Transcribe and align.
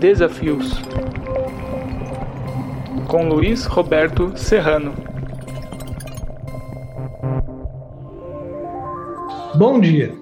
Desafios 0.00 0.82
com 3.06 3.28
Luiz 3.28 3.66
Roberto 3.66 4.36
Serrano. 4.36 4.92
Bom 9.56 9.78
dia. 9.78 10.12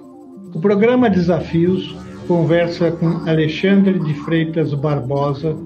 O 0.53 0.59
programa 0.61 1.09
Desafios 1.09 1.97
conversa 2.27 2.91
com 2.91 3.27
Alexandre 3.27 3.97
de 3.97 4.13
Freitas 4.23 4.71
Barbosa 4.75 5.57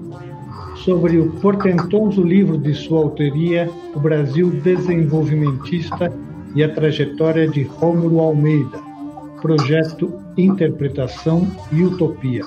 sobre 0.76 1.18
o 1.18 1.32
portentoso 1.32 2.22
livro 2.22 2.56
de 2.56 2.72
sua 2.72 3.00
autoria, 3.00 3.70
O 3.94 4.00
Brasil 4.00 4.48
Desenvolvimentista 4.48 6.10
e 6.54 6.64
a 6.64 6.74
Trajetória 6.74 7.46
de 7.46 7.64
Rômulo 7.64 8.20
Almeida, 8.20 8.78
projeto 9.42 10.27
Interpretação 10.38 11.46
e 11.72 11.82
Utopia. 11.82 12.44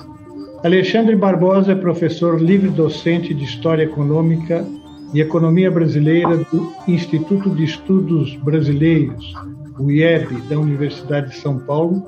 Alexandre 0.64 1.14
Barbosa 1.14 1.72
é 1.72 1.74
professor 1.74 2.40
livre-docente 2.40 3.34
de 3.34 3.44
História 3.44 3.82
Econômica 3.82 4.64
e 5.12 5.20
Economia 5.20 5.70
Brasileira 5.70 6.38
do 6.38 6.72
Instituto 6.88 7.50
de 7.50 7.64
Estudos 7.64 8.34
Brasileiros, 8.36 9.34
o 9.78 9.90
IEB, 9.90 10.40
da 10.48 10.58
Universidade 10.58 11.30
de 11.30 11.36
São 11.36 11.58
Paulo, 11.58 12.02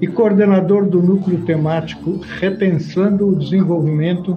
e 0.00 0.08
coordenador 0.08 0.86
do 0.86 1.00
núcleo 1.00 1.44
temático 1.44 2.20
Repensando 2.40 3.28
o 3.28 3.36
Desenvolvimento 3.36 4.36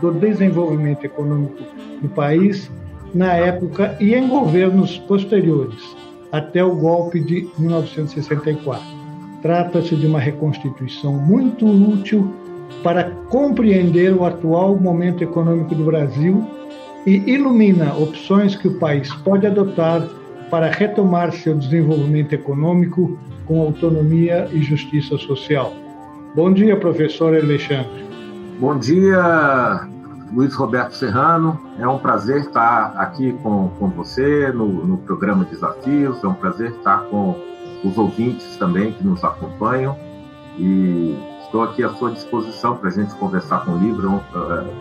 do 0.00 0.12
desenvolvimento 0.12 1.04
econômico 1.04 1.62
do 2.00 2.08
país 2.08 2.70
na 3.14 3.34
época 3.34 3.96
e 4.00 4.14
em 4.14 4.26
governos 4.26 4.98
posteriores, 4.98 5.96
até 6.30 6.64
o 6.64 6.74
golpe 6.74 7.20
de 7.20 7.48
1964. 7.58 8.82
Trata-se 9.42 9.94
de 9.96 10.06
uma 10.06 10.20
reconstituição 10.20 11.12
muito 11.12 11.66
útil 11.66 12.32
para 12.82 13.10
compreender 13.28 14.12
o 14.14 14.24
atual 14.24 14.76
momento 14.76 15.22
econômico 15.22 15.74
do 15.74 15.84
Brasil 15.84 16.44
e 17.06 17.16
ilumina 17.30 17.94
opções 17.94 18.56
que 18.56 18.68
o 18.68 18.78
país 18.78 19.12
pode 19.16 19.46
adotar 19.46 20.08
para 20.50 20.70
retomar 20.70 21.32
seu 21.32 21.56
desenvolvimento 21.56 22.32
econômico 22.32 23.18
com 23.46 23.60
autonomia 23.60 24.48
e 24.52 24.62
justiça 24.62 25.16
social. 25.18 25.81
Bom 26.34 26.50
dia, 26.50 26.74
professor 26.78 27.34
Alexandre. 27.34 28.06
Bom 28.58 28.78
dia, 28.78 29.86
Luiz 30.32 30.54
Roberto 30.54 30.92
Serrano. 30.92 31.60
É 31.78 31.86
um 31.86 31.98
prazer 31.98 32.40
estar 32.40 32.94
aqui 32.96 33.34
com, 33.42 33.68
com 33.78 33.88
você 33.90 34.50
no, 34.50 34.66
no 34.66 34.96
programa 34.96 35.44
Desafios. 35.44 36.24
É 36.24 36.26
um 36.26 36.32
prazer 36.32 36.70
estar 36.70 37.02
com 37.10 37.36
os 37.84 37.98
ouvintes 37.98 38.56
também 38.56 38.92
que 38.92 39.04
nos 39.04 39.22
acompanham. 39.22 39.94
E 40.58 41.14
estou 41.44 41.64
aqui 41.64 41.84
à 41.84 41.90
sua 41.90 42.10
disposição 42.12 42.78
para 42.78 42.88
a 42.88 42.92
gente 42.92 43.14
conversar 43.16 43.66
com 43.66 43.72
o 43.72 43.78
livro, 43.78 44.18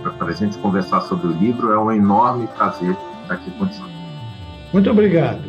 é 0.06 0.10
para 0.10 0.28
a 0.28 0.34
gente 0.34 0.58
conversar 0.60 1.02
sobre 1.02 1.28
o 1.28 1.32
livro. 1.32 1.70
É 1.74 1.78
um 1.78 1.92
enorme 1.92 2.48
prazer 2.56 2.96
estar 3.24 3.34
aqui 3.34 3.52
contigo. 3.52 3.90
Muito 4.72 4.90
obrigado. 4.90 5.44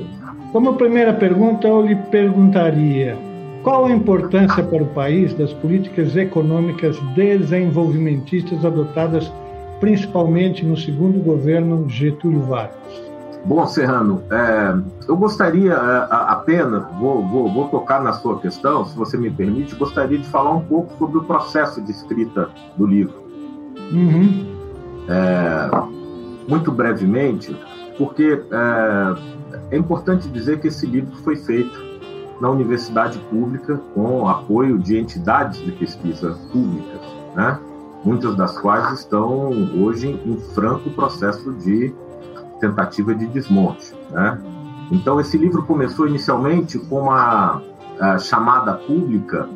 Como 0.50 0.74
primeira 0.74 1.12
pergunta, 1.14 1.69
eu 1.69 1.86
lhe 1.86 1.94
perguntaria 1.94 3.16
qual 3.62 3.86
a 3.86 3.92
importância 3.92 4.62
para 4.62 4.82
o 4.82 4.86
país 4.86 5.32
das 5.34 5.52
políticas 5.52 6.16
econômicas 6.16 6.98
desenvolvimentistas 7.14 8.64
adotadas 8.64 9.32
principalmente 9.80 10.64
no 10.64 10.76
segundo 10.76 11.18
governo 11.22 11.88
Getúlio 11.88 12.42
Vargas? 12.42 13.12
Bom, 13.44 13.66
Serrano, 13.66 14.22
é, 14.30 15.08
eu 15.08 15.16
gostaria 15.16 15.72
é, 15.72 16.06
apenas, 16.10 16.84
vou, 17.00 17.26
vou, 17.26 17.52
vou, 17.52 17.68
tocar 17.68 18.00
na 18.00 18.12
sua 18.12 18.38
questão, 18.38 18.84
se 18.84 18.96
você 18.96 19.16
me 19.16 19.30
permite, 19.30 19.74
gostaria 19.74 20.16
de 20.16 20.26
falar 20.28 20.52
um 20.52 20.60
pouco 20.60 20.96
sobre 20.96 21.18
o 21.18 21.24
processo 21.24 21.80
de 21.80 21.90
escrita 21.90 22.48
do 22.76 22.86
livro. 22.86 23.14
Uhum. 23.90 24.46
É, 25.08 25.68
muito 26.48 26.70
brevemente, 26.70 27.56
porque 27.98 28.40
é, 28.52 29.74
é 29.74 29.76
importante 29.76 30.28
dizer 30.28 30.60
que 30.60 30.68
esse 30.68 30.86
livro 30.86 31.16
foi 31.24 31.34
feito 31.34 31.91
na 32.42 32.50
universidade 32.50 33.20
pública 33.30 33.80
com 33.94 34.28
apoio 34.28 34.76
de 34.76 34.98
entidades 34.98 35.60
de 35.60 35.70
pesquisa 35.70 36.36
públicas, 36.50 37.00
né? 37.36 37.56
muitas 38.04 38.34
das 38.34 38.58
quais 38.58 38.98
estão 38.98 39.53
hoje 39.80 40.08
em 40.26 40.36
franco 40.52 40.91
processo 40.91 41.52
de 41.52 41.94
tentativa 42.58 43.14
de 43.14 43.28
desmonte. 43.28 43.94
Né? 44.10 44.41
Então, 44.91 45.20
esse 45.20 45.38
livro 45.38 45.62
começou 45.62 46.08
inicialmente 46.08 46.81
com 46.81 47.02
uma 47.02 47.62
chamada 48.19 48.75
pública 48.75 49.48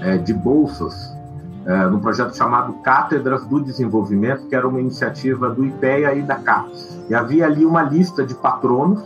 é, 0.00 0.18
de 0.18 0.34
bolsas 0.34 1.16
é, 1.64 1.86
no 1.86 2.00
projeto 2.00 2.36
chamado 2.36 2.72
Cátedras 2.82 3.46
do 3.46 3.60
Desenvolvimento, 3.60 4.48
que 4.48 4.56
era 4.56 4.66
uma 4.66 4.80
iniciativa 4.80 5.48
do 5.48 5.64
IPEA 5.64 6.16
e 6.16 6.22
da 6.22 6.34
CAPES. 6.34 7.04
E 7.08 7.14
havia 7.14 7.46
ali 7.46 7.64
uma 7.64 7.84
lista 7.84 8.26
de 8.26 8.34
patronos 8.34 9.00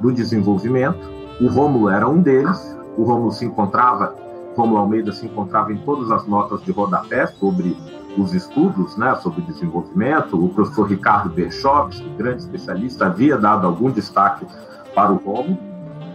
do 0.00 0.10
desenvolvimento. 0.10 1.19
O 1.40 1.48
Rômulo 1.48 1.88
era 1.88 2.08
um 2.08 2.20
deles. 2.20 2.76
O 2.96 3.02
Rômulo 3.02 3.32
se 3.32 3.44
encontrava, 3.44 4.14
Rômulo 4.56 4.78
Almeida 4.78 5.12
se 5.12 5.26
encontrava 5.26 5.72
em 5.72 5.78
todas 5.78 6.10
as 6.10 6.26
notas 6.26 6.62
de 6.62 6.70
rodapé 6.70 7.26
sobre 7.26 7.76
os 8.18 8.34
estudos, 8.34 8.96
né, 8.96 9.14
sobre 9.16 9.40
desenvolvimento. 9.42 10.42
O 10.42 10.50
professor 10.50 10.88
Ricardo 10.88 11.30
Berchops, 11.30 12.02
grande 12.18 12.42
especialista, 12.42 13.06
havia 13.06 13.38
dado 13.38 13.66
algum 13.66 13.90
destaque 13.90 14.46
para 14.94 15.12
o 15.12 15.16
Rômulo. 15.16 15.58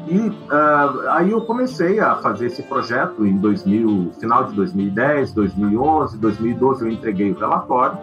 E 0.08 0.20
uh, 0.20 1.10
aí 1.10 1.32
eu 1.32 1.42
comecei 1.42 2.00
a 2.00 2.18
fazer 2.18 2.48
esse 2.48 2.62
projeto 2.62 3.26
em 3.26 3.38
2000, 3.38 4.12
final 4.20 4.44
de 4.44 4.54
2010, 4.54 5.34
2011, 5.34 6.20
2012 6.20 6.86
eu 6.86 6.92
entreguei 6.92 7.32
o 7.32 7.40
relatório 7.40 7.98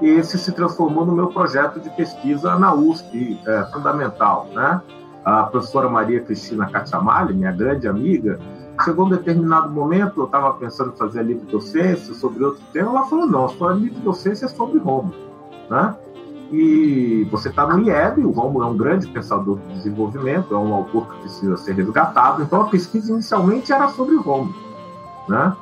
e 0.00 0.06
esse 0.06 0.38
se 0.38 0.52
transformou 0.52 1.04
no 1.04 1.12
meu 1.12 1.26
projeto 1.26 1.80
de 1.80 1.90
pesquisa 1.90 2.56
na 2.56 2.72
USP, 2.72 3.40
é, 3.44 3.64
fundamental, 3.72 4.46
né? 4.54 4.80
A 5.28 5.42
professora 5.42 5.90
Maria 5.90 6.22
Cristina 6.22 6.70
Cacciamalli, 6.70 7.34
minha 7.34 7.52
grande 7.52 7.86
amiga, 7.86 8.40
chegou 8.82 9.04
um 9.04 9.10
determinado 9.10 9.70
momento, 9.70 10.22
eu 10.22 10.24
estava 10.24 10.54
pensando 10.54 10.94
em 10.94 10.96
fazer 10.96 11.22
livre 11.22 11.44
docência 11.44 12.14
sobre 12.14 12.42
outro 12.42 12.62
tema, 12.72 12.88
ela 12.88 13.04
falou, 13.04 13.26
não, 13.26 13.46
sua 13.46 13.74
livre 13.74 14.00
docência 14.00 14.46
é 14.46 14.48
sobre 14.48 14.78
Roma, 14.78 15.12
né? 15.68 15.94
E 16.50 17.28
você 17.30 17.50
está 17.50 17.66
no 17.66 17.78
IEB, 17.78 18.24
o 18.24 18.30
Romulo 18.30 18.64
é 18.64 18.68
um 18.68 18.76
grande 18.78 19.06
pensador 19.08 19.58
de 19.58 19.74
desenvolvimento, 19.74 20.54
é 20.54 20.58
um 20.58 20.72
autor 20.72 21.06
que 21.08 21.20
precisa 21.20 21.58
ser 21.58 21.74
resgatado. 21.74 22.42
Então 22.42 22.62
a 22.62 22.68
pesquisa 22.68 23.12
inicialmente 23.12 23.70
era 23.70 23.88
sobre 23.88 24.14
o 24.14 24.22
Romulo. 24.22 24.54
Né? 25.28 25.54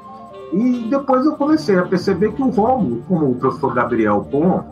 E 0.52 0.86
depois 0.88 1.26
eu 1.26 1.32
comecei 1.32 1.76
a 1.76 1.82
perceber 1.82 2.30
que 2.34 2.40
o 2.40 2.50
Romulo, 2.50 3.02
como 3.08 3.32
o 3.32 3.34
professor 3.34 3.74
Gabriel 3.74 4.28
Pon, 4.30 4.64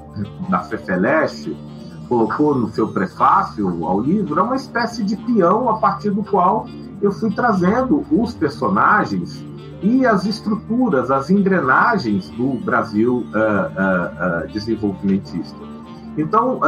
da 0.49 0.61
FEFELESTE, 0.61 1.74
colocou 2.09 2.55
no 2.55 2.69
seu 2.69 2.89
prefácio 2.89 3.87
ao 3.87 4.01
livro, 4.01 4.39
é 4.39 4.43
uma 4.43 4.56
espécie 4.56 5.03
de 5.03 5.17
peão 5.17 5.69
a 5.69 5.79
partir 5.79 6.11
do 6.11 6.23
qual 6.23 6.67
eu 7.01 7.12
fui 7.12 7.31
trazendo 7.31 8.05
os 8.11 8.35
personagens 8.35 9.45
e 9.83 10.06
as 10.06 10.25
estruturas, 10.25 11.11
as 11.11 11.29
engrenagens 11.29 12.31
do 12.31 12.55
Brasil 12.65 13.17
uh, 13.17 13.21
uh, 13.21 14.45
uh, 14.45 14.53
desenvolvimentista. 14.53 15.75
Então, 16.17 16.61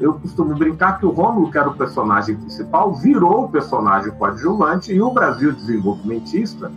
eu 0.00 0.14
costumo 0.14 0.54
brincar 0.54 1.00
que 1.00 1.04
o 1.04 1.10
Rômulo, 1.10 1.50
que 1.50 1.58
era 1.58 1.68
o 1.68 1.74
personagem 1.74 2.36
principal, 2.36 2.94
virou 2.94 3.46
o 3.46 3.48
personagem 3.48 4.12
coadjuvante 4.12 4.92
e 4.92 5.02
o 5.02 5.10
Brasil 5.10 5.52
desenvolvimentista, 5.52 6.70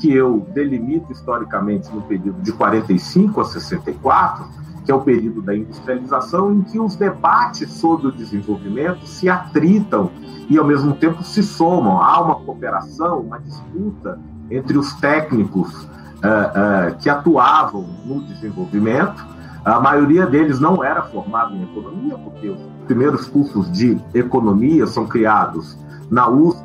que 0.00 0.12
eu 0.12 0.44
delimito 0.52 1.12
historicamente 1.12 1.94
no 1.94 2.02
período 2.02 2.42
de 2.42 2.50
45 2.50 3.40
a 3.40 3.44
64, 3.44 4.48
que 4.88 4.92
é 4.92 4.94
o 4.94 5.02
período 5.02 5.42
da 5.42 5.54
industrialização, 5.54 6.50
em 6.50 6.62
que 6.62 6.80
os 6.80 6.96
debates 6.96 7.70
sobre 7.72 8.06
o 8.06 8.10
desenvolvimento 8.12 9.06
se 9.06 9.28
atritam 9.28 10.10
e, 10.48 10.56
ao 10.56 10.64
mesmo 10.64 10.94
tempo, 10.94 11.22
se 11.22 11.42
somam. 11.42 12.00
Há 12.00 12.18
uma 12.22 12.36
cooperação, 12.36 13.20
uma 13.20 13.38
disputa 13.38 14.18
entre 14.50 14.78
os 14.78 14.94
técnicos 14.94 15.84
uh, 15.84 16.94
uh, 16.94 16.96
que 16.98 17.10
atuavam 17.10 17.86
no 18.06 18.22
desenvolvimento 18.22 19.22
a 19.62 19.78
maioria 19.78 20.24
deles 20.24 20.58
não 20.58 20.82
era 20.82 21.02
formada 21.02 21.54
em 21.54 21.62
economia, 21.64 22.16
porque 22.16 22.48
os 22.48 22.58
primeiros 22.86 23.26
cursos 23.26 23.70
de 23.70 24.00
economia 24.14 24.86
são 24.86 25.06
criados 25.06 25.76
na 26.10 26.26
USP 26.26 26.64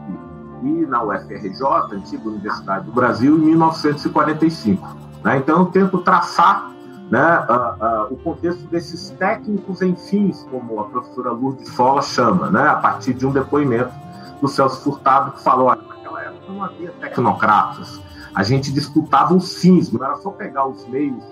e 0.64 0.86
na 0.86 1.04
UFRJ, 1.04 1.62
antiga 1.92 2.30
Universidade 2.30 2.86
do 2.86 2.94
Brasil, 2.94 3.36
em 3.36 3.42
1945. 3.48 4.88
Né? 5.26 5.36
Então, 5.36 5.60
eu 5.60 5.66
tento 5.66 5.98
traçar 5.98 6.72
né, 7.10 7.46
uh, 7.50 8.10
uh, 8.10 8.14
o 8.14 8.18
contexto 8.18 8.66
desses 8.68 9.12
técnicos 9.12 9.82
em 9.82 9.96
fins, 9.96 10.48
como 10.50 10.80
a 10.80 10.86
professora 10.86 11.32
Lourdes 11.32 11.70
Fola 11.70 12.02
chama, 12.02 12.50
né, 12.50 12.68
a 12.68 12.76
partir 12.76 13.14
de 13.14 13.26
um 13.26 13.32
depoimento 13.32 13.94
do 14.42 14.48
Celso 14.48 14.82
Furtado, 14.82 15.32
que 15.32 15.44
falou: 15.44 15.68
naquela 15.70 16.22
época 16.22 16.52
não 16.52 16.64
havia 16.64 16.92
tecnocratas, 17.00 18.02
a 18.34 18.44
gente 18.44 18.72
disputava 18.72 19.34
os 19.34 19.58
fins, 19.58 19.92
não 19.92 20.04
era 20.04 20.16
só 20.16 20.32
pegar 20.32 20.66
os 20.66 20.88
meios 20.88 21.24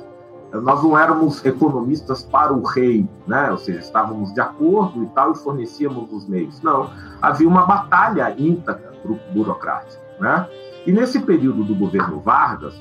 nós 0.60 0.84
não 0.84 0.98
éramos 0.98 1.44
economistas 1.46 2.24
para 2.24 2.52
o 2.52 2.62
rei, 2.64 3.08
né? 3.26 3.50
ou 3.52 3.58
seja, 3.58 3.80
estávamos 3.80 4.34
de 4.34 4.42
acordo 4.42 5.04
e 5.04 5.06
tal 5.08 5.32
e 5.32 5.38
fornecíamos 5.38 6.12
os 6.12 6.28
meios. 6.28 6.62
Não, 6.62 6.90
havia 7.22 7.48
uma 7.48 7.66
batalha 7.66 8.36
íntegra 8.38 8.92
burocrática. 9.34 10.02
Né? 10.20 10.48
E 10.86 10.92
nesse 10.92 11.20
período 11.22 11.64
do 11.64 11.74
governo 11.74 12.20
Vargas, 12.20 12.76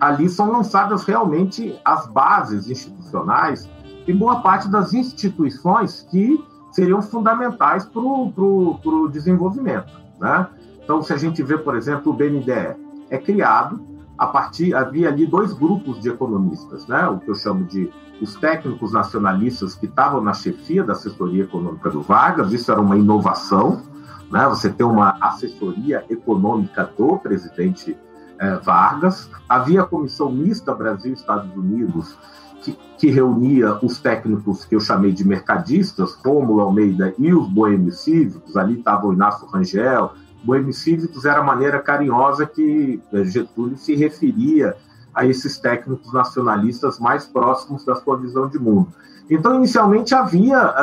ali 0.00 0.28
são 0.28 0.50
lançadas 0.50 1.04
realmente 1.04 1.78
as 1.84 2.06
bases 2.06 2.68
institucionais 2.68 3.68
e 4.06 4.12
boa 4.12 4.40
parte 4.40 4.68
das 4.68 4.92
instituições 4.92 6.06
que 6.10 6.42
seriam 6.72 7.00
fundamentais 7.00 7.84
para 7.86 8.00
o 8.00 9.08
desenvolvimento. 9.10 9.90
Né? 10.20 10.46
Então, 10.82 11.02
se 11.02 11.12
a 11.12 11.16
gente 11.16 11.42
vê, 11.42 11.56
por 11.58 11.76
exemplo, 11.76 12.12
o 12.12 12.14
BNDE, 12.14 12.76
é 13.10 13.18
criado 13.18 13.80
a 14.18 14.26
partir 14.26 14.74
havia 14.74 15.08
ali 15.08 15.26
dois 15.26 15.52
grupos 15.52 16.00
de 16.00 16.08
economistas, 16.08 16.86
né? 16.86 17.06
O 17.06 17.18
que 17.18 17.30
eu 17.30 17.34
chamo 17.34 17.64
de 17.64 17.90
os 18.20 18.34
técnicos 18.36 18.92
nacionalistas 18.92 19.74
que 19.74 19.84
estavam 19.84 20.22
na 20.22 20.32
chefia 20.32 20.82
da 20.82 20.94
assessoria 20.94 21.44
econômica 21.44 21.90
do 21.90 22.00
Vargas. 22.00 22.52
Isso 22.52 22.72
era 22.72 22.80
uma 22.80 22.96
inovação, 22.96 23.82
né? 24.30 24.46
Você 24.48 24.70
ter 24.70 24.84
uma 24.84 25.18
assessoria 25.20 26.04
econômica 26.08 26.90
do 26.96 27.18
presidente 27.18 27.96
eh, 28.38 28.56
Vargas. 28.62 29.30
Havia 29.48 29.82
a 29.82 29.86
comissão 29.86 30.30
mista 30.30 30.74
Brasil-Estados 30.74 31.54
Unidos 31.54 32.16
que, 32.62 32.78
que, 32.98 33.10
reunia 33.10 33.78
os 33.82 33.98
técnicos 33.98 34.64
que 34.64 34.74
eu 34.74 34.80
chamei 34.80 35.12
de 35.12 35.26
mercadistas, 35.26 36.14
Rômulo 36.14 36.60
Almeida 36.60 37.14
e 37.18 37.32
os 37.32 37.48
boêmios 37.48 38.00
cívicos. 38.00 38.56
Ali 38.56 38.78
estava 38.78 39.06
o 39.06 39.12
Inácio 39.12 39.46
Rangel, 39.46 40.12
Boêmios 40.42 40.78
Cívicos 40.78 41.24
era 41.24 41.40
a 41.40 41.44
maneira 41.44 41.80
carinhosa 41.80 42.46
que 42.46 43.02
eh, 43.12 43.24
Getúlio 43.24 43.76
se 43.76 43.94
referia 43.94 44.76
a 45.14 45.24
esses 45.24 45.58
técnicos 45.58 46.12
nacionalistas 46.12 46.98
mais 46.98 47.26
próximos 47.26 47.84
da 47.84 47.94
sua 47.96 48.16
visão 48.16 48.48
de 48.48 48.58
mundo. 48.58 48.88
Então, 49.30 49.56
inicialmente, 49.56 50.14
havia 50.14 50.74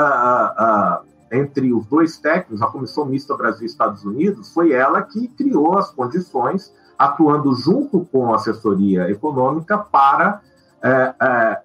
entre 1.31 1.73
os 1.73 1.85
dois 1.87 2.17
técnicos, 2.17 2.61
a 2.61 2.67
Comissão 2.67 3.05
Mista 3.05 3.35
Brasil-Estados 3.35 4.03
Unidos, 4.03 4.53
foi 4.53 4.71
ela 4.71 5.01
que 5.01 5.27
criou 5.29 5.77
as 5.77 5.89
condições, 5.89 6.71
atuando 6.97 7.53
junto 7.55 8.05
com 8.05 8.31
a 8.31 8.35
assessoria 8.35 9.09
econômica, 9.09 9.77
para, 9.77 10.41
é, 10.81 11.13
é, 11.21 11.61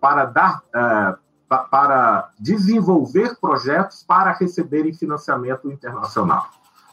para 0.00 0.24
dar. 0.26 0.62
É, 0.74 1.22
para 1.70 2.30
desenvolver 2.38 3.36
projetos 3.38 4.02
para 4.02 4.32
receberem 4.32 4.94
financiamento 4.94 5.70
internacional. 5.70 6.46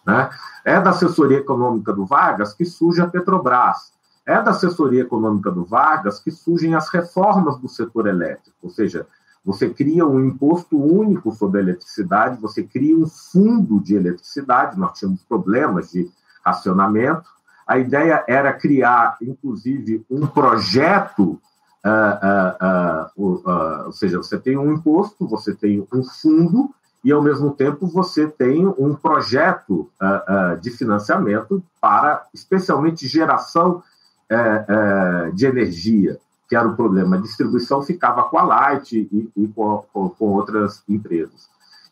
Né? 0.05 0.29
É 0.65 0.81
da 0.81 0.89
assessoria 0.89 1.37
econômica 1.37 1.93
do 1.93 2.05
Vargas 2.05 2.53
que 2.53 2.65
surge 2.65 3.01
a 3.01 3.07
Petrobras. 3.07 3.93
É 4.25 4.41
da 4.41 4.51
assessoria 4.51 5.03
econômica 5.03 5.49
do 5.49 5.63
Vargas 5.63 6.19
que 6.19 6.29
surgem 6.29 6.75
as 6.75 6.89
reformas 6.89 7.57
do 7.57 7.69
setor 7.69 8.07
elétrico, 8.07 8.57
ou 8.61 8.69
seja, 8.69 9.07
você 9.43 9.69
cria 9.69 10.05
um 10.05 10.23
imposto 10.23 10.77
único 10.77 11.31
sobre 11.31 11.59
a 11.59 11.63
eletricidade, 11.63 12.41
você 12.41 12.61
cria 12.61 12.95
um 12.95 13.07
fundo 13.07 13.79
de 13.79 13.95
eletricidade, 13.95 14.77
nós 14.77 14.99
tínhamos 14.99 15.23
problemas 15.23 15.91
de 15.91 16.09
racionamento. 16.43 17.29
A 17.69 17.77
ideia 17.77 18.23
era 18.27 18.51
criar, 18.51 19.15
inclusive, 19.21 20.03
um 20.09 20.25
projeto, 20.25 21.39
uh, 21.85 23.15
uh, 23.15 23.39
uh, 23.45 23.85
ou 23.85 23.91
seja, 23.91 24.17
você 24.17 24.39
tem 24.39 24.57
um 24.57 24.73
imposto, 24.73 25.27
você 25.27 25.53
tem 25.53 25.87
um 25.93 26.03
fundo, 26.03 26.73
e, 27.03 27.11
ao 27.11 27.21
mesmo 27.21 27.51
tempo, 27.51 27.85
você 27.85 28.27
tem 28.27 28.65
um 28.67 28.95
projeto 28.95 29.89
uh, 30.01 30.55
uh, 30.55 30.59
de 30.59 30.71
financiamento 30.71 31.63
para, 31.79 32.25
especialmente, 32.33 33.07
geração 33.07 33.83
uh, 34.31 35.31
de 35.33 35.45
energia, 35.45 36.17
que 36.49 36.55
era 36.55 36.67
o 36.67 36.75
problema. 36.75 37.17
A 37.17 37.21
distribuição 37.21 37.83
ficava 37.83 38.23
com 38.23 38.37
a 38.39 38.43
Light 38.43 38.97
e, 38.97 39.31
e 39.37 39.47
com, 39.47 39.85
com, 39.93 40.25
outras 40.25 40.83
empresas. 40.89 41.47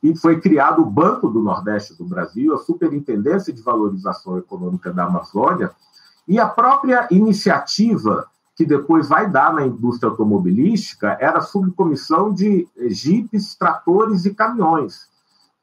E 0.07 0.15
foi 0.15 0.39
criado 0.39 0.81
o 0.81 0.85
Banco 0.85 1.27
do 1.27 1.41
Nordeste 1.41 1.93
do 1.97 2.05
Brasil, 2.05 2.53
a 2.53 2.59
Superintendência 2.59 3.51
de 3.51 3.61
Valorização 3.61 4.37
Econômica 4.37 4.93
da 4.93 5.03
Amazônia, 5.03 5.69
e 6.25 6.39
a 6.39 6.47
própria 6.47 7.09
iniciativa 7.11 8.25
que 8.55 8.65
depois 8.65 9.09
vai 9.09 9.29
dar 9.29 9.53
na 9.53 9.65
indústria 9.65 10.09
automobilística 10.09 11.17
era 11.19 11.39
a 11.39 11.41
subcomissão 11.41 12.33
de 12.33 12.65
jipes, 12.87 13.53
tratores 13.55 14.23
e 14.23 14.33
caminhões, 14.33 15.09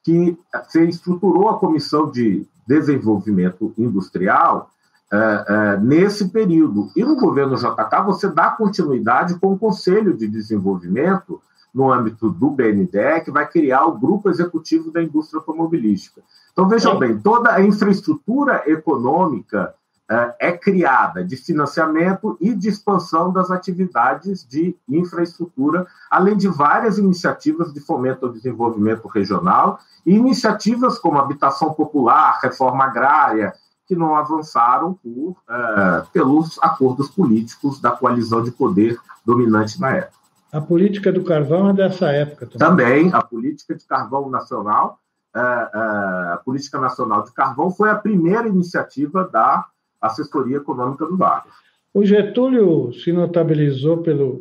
que 0.03 0.39
se 0.69 0.89
estruturou 0.89 1.49
a 1.49 1.59
comissão 1.59 2.11
de 2.11 2.47
desenvolvimento 2.69 3.73
industrial 3.79 4.71
é, 5.11 5.17
é, 5.17 5.77
nesse 5.79 6.29
período. 6.29 6.91
E 6.95 7.03
no 7.03 7.17
governo 7.17 7.57
JK, 7.57 8.05
você 8.05 8.29
dá 8.29 8.51
continuidade 8.51 9.39
com 9.39 9.55
o 9.55 9.59
Conselho 9.59 10.15
de 10.15 10.29
Desenvolvimento, 10.29 11.41
no 11.75 11.93
âmbito 11.93 12.31
do 12.31 12.51
BNDE, 12.51 13.25
que 13.25 13.31
vai 13.31 13.47
criar 13.49 13.85
o 13.87 13.99
Grupo 13.99 14.31
Executivo 14.31 14.93
da 14.93 15.03
Indústria 15.03 15.41
Automobilística. 15.41 16.23
Então, 16.53 16.69
vejam 16.69 16.97
bem, 16.99 17.19
toda 17.19 17.53
a 17.53 17.61
infraestrutura 17.61 18.63
econômica 18.67 19.75
é, 20.09 20.35
é 20.39 20.53
criada 20.53 21.25
de 21.25 21.37
financiamento 21.37 22.37
e 22.41 22.55
de 22.55 22.69
expansão 22.69 23.33
das 23.33 23.51
atividades 23.51 24.47
de 24.47 24.77
infraestrutura, 24.89 25.87
além 26.11 26.37
de 26.37 26.47
várias 26.47 26.99
iniciativas 26.99 27.73
de 27.73 27.81
fomento 27.81 28.27
ao 28.27 28.33
desenvolvimento 28.33 29.09
regional 29.09 29.81
e 30.07 30.15
iniciativas 30.15 30.99
como 30.99 31.19
habitação 31.19 31.73
popular, 31.73 32.39
reforma 32.43 32.85
agrária, 32.85 33.53
que 33.87 33.97
não 33.97 34.15
avançaram 34.15 34.95
por, 34.95 35.37
é, 35.49 36.03
pelos 36.13 36.59
acordos 36.63 37.09
políticos 37.09 37.81
da 37.81 37.91
coalizão 37.91 38.43
de 38.43 38.51
poder 38.51 38.99
dominante 39.25 39.81
na 39.81 39.91
época. 39.91 40.24
A 40.55 40.61
política 40.61 41.11
do 41.11 41.25
carvão 41.25 41.69
é 41.69 41.73
dessa 41.73 42.13
época 42.13 42.47
também. 42.47 42.69
Também, 42.69 43.11
a 43.13 43.21
política 43.21 43.75
de 43.75 43.85
carvão 43.85 44.31
nacional, 44.31 45.01
é, 45.35 45.41
é, 45.41 45.43
a 45.43 46.41
política 46.45 46.79
nacional 46.79 47.25
de 47.25 47.33
carvão 47.33 47.73
foi 47.73 47.91
a 47.91 47.97
primeira 47.97 48.47
iniciativa 48.47 49.29
da 49.33 49.67
assessoria 50.01 50.59
econômica 50.59 51.07
do 51.07 51.17
Vargas. 51.17 51.53
O 51.93 52.05
Getúlio 52.05 52.93
se 52.93 53.13
notabilizou 53.13 53.99
pelo, 53.99 54.41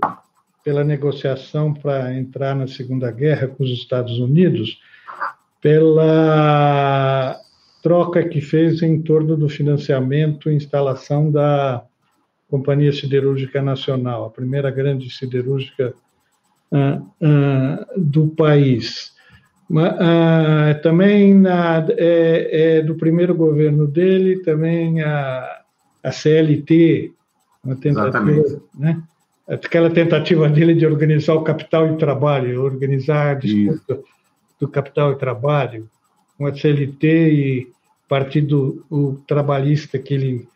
pela 0.63 0.84
negociação 0.84 1.74
para 1.74 2.13
entrar 2.13 2.55
na 2.55 2.67
Segunda 2.67 3.10
Guerra 3.10 3.48
com 3.48 3.63
os 3.63 3.72
Estados 3.72 4.20
Unidos, 4.20 4.79
pela 5.60 7.39
troca 7.82 8.24
que 8.24 8.39
fez 8.39 8.84
em 8.84 9.01
torno 9.01 9.36
do 9.36 9.50
financiamento 9.50 10.48
e 10.48 10.55
instalação 10.55 11.32
da 11.32 11.84
Companhia 12.53 12.93
Siderúrgica 12.93 13.63
Nacional, 13.63 14.25
a 14.25 14.29
primeira 14.29 14.69
grande 14.69 15.10
siderúrgica 15.10 15.91
uh, 16.72 17.01
uh, 17.01 18.00
do 18.00 18.27
país. 18.27 19.12
Uh, 19.72 20.79
também 20.83 21.33
na, 21.33 21.83
é, 21.98 22.77
é, 22.77 22.81
do 22.83 22.93
primeiro 22.93 23.33
governo 23.33 23.88
dele, 23.88 24.43
também 24.43 25.01
a, 25.01 25.62
a 26.03 26.12
CLT, 26.12 27.12
uma 27.63 27.75
tentativa, 27.75 28.62
né? 28.77 29.01
aquela 29.48 29.89
tentativa 29.89 30.48
dele 30.48 30.75
de 30.75 30.86
organizar 30.86 31.33
o 31.33 31.43
capital 31.43 31.88
e 31.88 31.91
o 31.93 31.98
trabalho, 31.98 32.62
organizar 32.62 33.31
a 33.31 33.33
disputa 33.33 33.93
Isso. 33.93 34.03
do 34.60 34.67
capital 34.67 35.13
e 35.13 35.17
trabalho, 35.17 35.89
com 36.38 36.45
a 36.45 36.55
CLT 36.55 37.07
e 37.07 37.67
partido 38.07 38.86
o 38.91 39.13
trabalhista 39.25 39.98
que 39.98 40.13
ele 40.13 40.52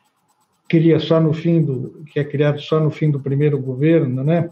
cria 0.68 1.00
só 1.00 1.20
no 1.20 1.34
fim 1.34 1.64
do 1.64 2.04
que 2.08 2.20
é 2.20 2.24
criado 2.24 2.60
só 2.60 2.80
no 2.80 2.90
fim 2.90 3.10
do 3.10 3.20
primeiro 3.20 3.60
governo, 3.60 4.24
né? 4.24 4.50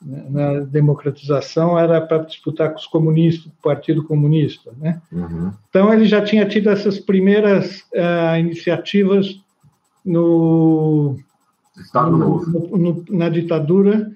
na 0.00 0.60
democratização 0.60 1.78
era 1.78 2.00
para 2.00 2.24
disputar 2.24 2.70
com 2.70 2.78
os 2.78 2.86
comunistas, 2.86 3.44
com 3.44 3.58
o 3.58 3.62
Partido 3.62 4.04
Comunista. 4.04 4.72
Né? 4.78 5.00
Uhum. 5.10 5.52
Então, 5.68 5.92
ele 5.92 6.04
já 6.04 6.22
tinha 6.22 6.46
tido 6.46 6.70
essas 6.70 6.98
primeiras 6.98 7.80
uh, 7.94 8.38
iniciativas 8.38 9.40
no, 10.04 11.16
Estado 11.76 12.16
no, 12.16 12.76
no, 12.76 13.04
na 13.10 13.28
ditadura, 13.28 14.10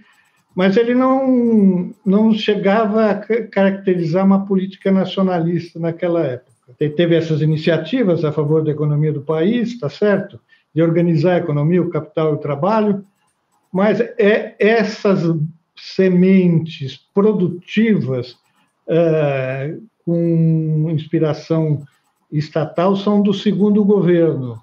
mas 0.55 0.77
ele 0.77 0.95
não, 0.95 1.93
não 2.05 2.33
chegava 2.33 3.11
a 3.11 3.15
caracterizar 3.15 4.25
uma 4.25 4.45
política 4.45 4.91
nacionalista 4.91 5.79
naquela 5.79 6.21
época. 6.21 6.51
Ele 6.79 6.91
teve 6.91 7.17
essas 7.17 7.41
iniciativas 7.41 8.25
a 8.25 8.33
favor 8.33 8.63
da 8.63 8.71
economia 8.71 9.13
do 9.13 9.23
país, 9.23 9.71
está 9.71 9.89
certo? 9.89 10.39
De 10.75 10.83
organizar 10.83 11.35
a 11.35 11.39
economia, 11.39 11.83
o 11.83 11.91
capital 11.91 12.33
e 12.33 12.35
o 12.35 12.39
trabalho, 12.39 13.05
mas 13.73 14.00
é 14.00 14.55
essas 14.59 15.37
sementes 15.77 16.97
produtivas 17.15 18.37
é, 18.89 19.77
com 20.05 20.89
inspiração 20.91 21.83
estatal 22.31 22.97
são 22.97 23.23
do 23.23 23.33
segundo 23.33 23.85
governo, 23.85 24.61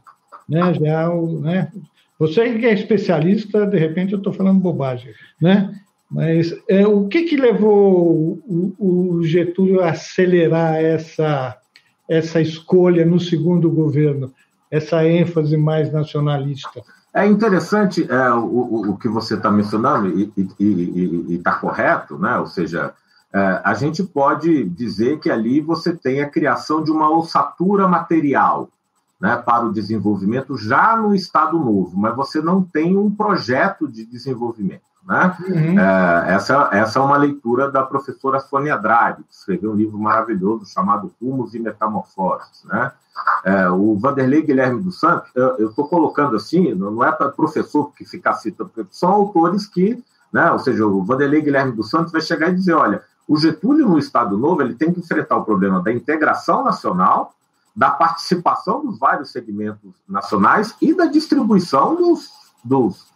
né? 0.47 0.73
Já 0.73 1.09
o, 1.09 1.39
né? 1.39 1.71
Você 2.19 2.57
que 2.57 2.65
é 2.65 2.73
especialista, 2.73 3.65
de 3.65 3.77
repente 3.77 4.13
eu 4.13 4.17
estou 4.17 4.33
falando 4.33 4.59
bobagem, 4.59 5.13
né? 5.41 5.73
Mas 6.09 6.55
é, 6.69 6.87
o 6.87 7.07
que, 7.07 7.23
que 7.23 7.35
levou 7.35 8.41
o, 8.47 8.75
o, 8.79 9.23
Getúlio 9.23 9.81
a 9.81 9.91
acelerar 9.91 10.75
essa, 10.75 11.57
essa 12.09 12.39
escolha 12.39 13.05
no 13.05 13.19
segundo 13.19 13.69
governo, 13.69 14.33
essa 14.69 15.05
ênfase 15.05 15.57
mais 15.57 15.91
nacionalista? 15.91 16.81
É 17.13 17.25
interessante 17.25 18.05
é, 18.09 18.31
o, 18.31 18.91
o 18.91 18.97
que 18.97 19.07
você 19.07 19.35
está 19.35 19.49
mencionando 19.49 20.07
e 20.07 21.33
está 21.35 21.55
correto, 21.55 22.17
né? 22.17 22.37
ou 22.37 22.45
seja, 22.45 22.93
é, 23.33 23.61
a 23.63 23.73
gente 23.73 24.03
pode 24.03 24.65
dizer 24.65 25.19
que 25.19 25.29
ali 25.29 25.59
você 25.59 25.93
tem 25.93 26.21
a 26.21 26.29
criação 26.29 26.83
de 26.83 26.91
uma 26.91 27.09
ossatura 27.09 27.87
material 27.87 28.69
né, 29.19 29.35
para 29.37 29.65
o 29.65 29.73
desenvolvimento 29.73 30.57
já 30.57 30.95
no 30.95 31.15
Estado 31.15 31.57
Novo, 31.57 31.97
mas 31.97 32.15
você 32.15 32.41
não 32.41 32.63
tem 32.63 32.95
um 32.95 33.09
projeto 33.09 33.87
de 33.87 34.05
desenvolvimento. 34.05 34.83
Né? 35.07 35.37
Uhum. 35.47 35.79
É, 35.79 36.33
essa, 36.33 36.69
essa 36.73 36.99
é 36.99 37.01
uma 37.01 37.15
leitura 37.15 37.71
da 37.71 37.81
professora 37.81 38.41
Sônia 38.41 38.75
Andrade, 38.75 39.23
que 39.23 39.33
escreveu 39.33 39.71
um 39.71 39.75
livro 39.75 39.97
maravilhoso 39.97 40.65
chamado 40.65 41.13
Rumos 41.21 41.55
e 41.55 41.59
Metamorfoses. 41.59 42.65
Né? 42.65 42.91
É, 43.45 43.69
o 43.69 43.97
Vanderlei 43.97 44.41
Guilherme 44.41 44.81
dos 44.81 44.99
Santos, 44.99 45.29
eu 45.33 45.69
estou 45.69 45.87
colocando 45.87 46.35
assim, 46.35 46.73
não 46.73 47.01
é 47.03 47.11
para 47.11 47.29
professor 47.29 47.91
que 47.93 48.03
ficar 48.03 48.33
citando, 48.33 48.69
porque 48.69 48.89
são 48.91 49.09
autores 49.09 49.65
que, 49.65 50.03
né, 50.31 50.51
ou 50.51 50.59
seja, 50.59 50.85
o 50.85 51.03
Vanderlei 51.03 51.41
Guilherme 51.41 51.71
dos 51.71 51.89
Santos 51.89 52.11
vai 52.11 52.21
chegar 52.21 52.49
e 52.49 52.55
dizer, 52.55 52.73
olha, 52.73 53.01
o 53.27 53.37
Getúlio 53.37 53.87
no 53.87 53.97
Estado 53.97 54.37
Novo 54.37 54.61
ele 54.61 54.75
tem 54.75 54.93
que 54.93 54.99
enfrentar 54.99 55.37
o 55.37 55.45
problema 55.45 55.81
da 55.81 55.91
integração 55.91 56.63
nacional, 56.63 57.33
da 57.73 57.91
participação 57.91 58.85
dos 58.85 58.99
vários 58.99 59.31
segmentos 59.31 59.91
nacionais 60.07 60.75
e 60.81 60.93
da 60.93 61.05
distribuição 61.05 61.95
dos, 61.95 62.29
dos 62.63 63.07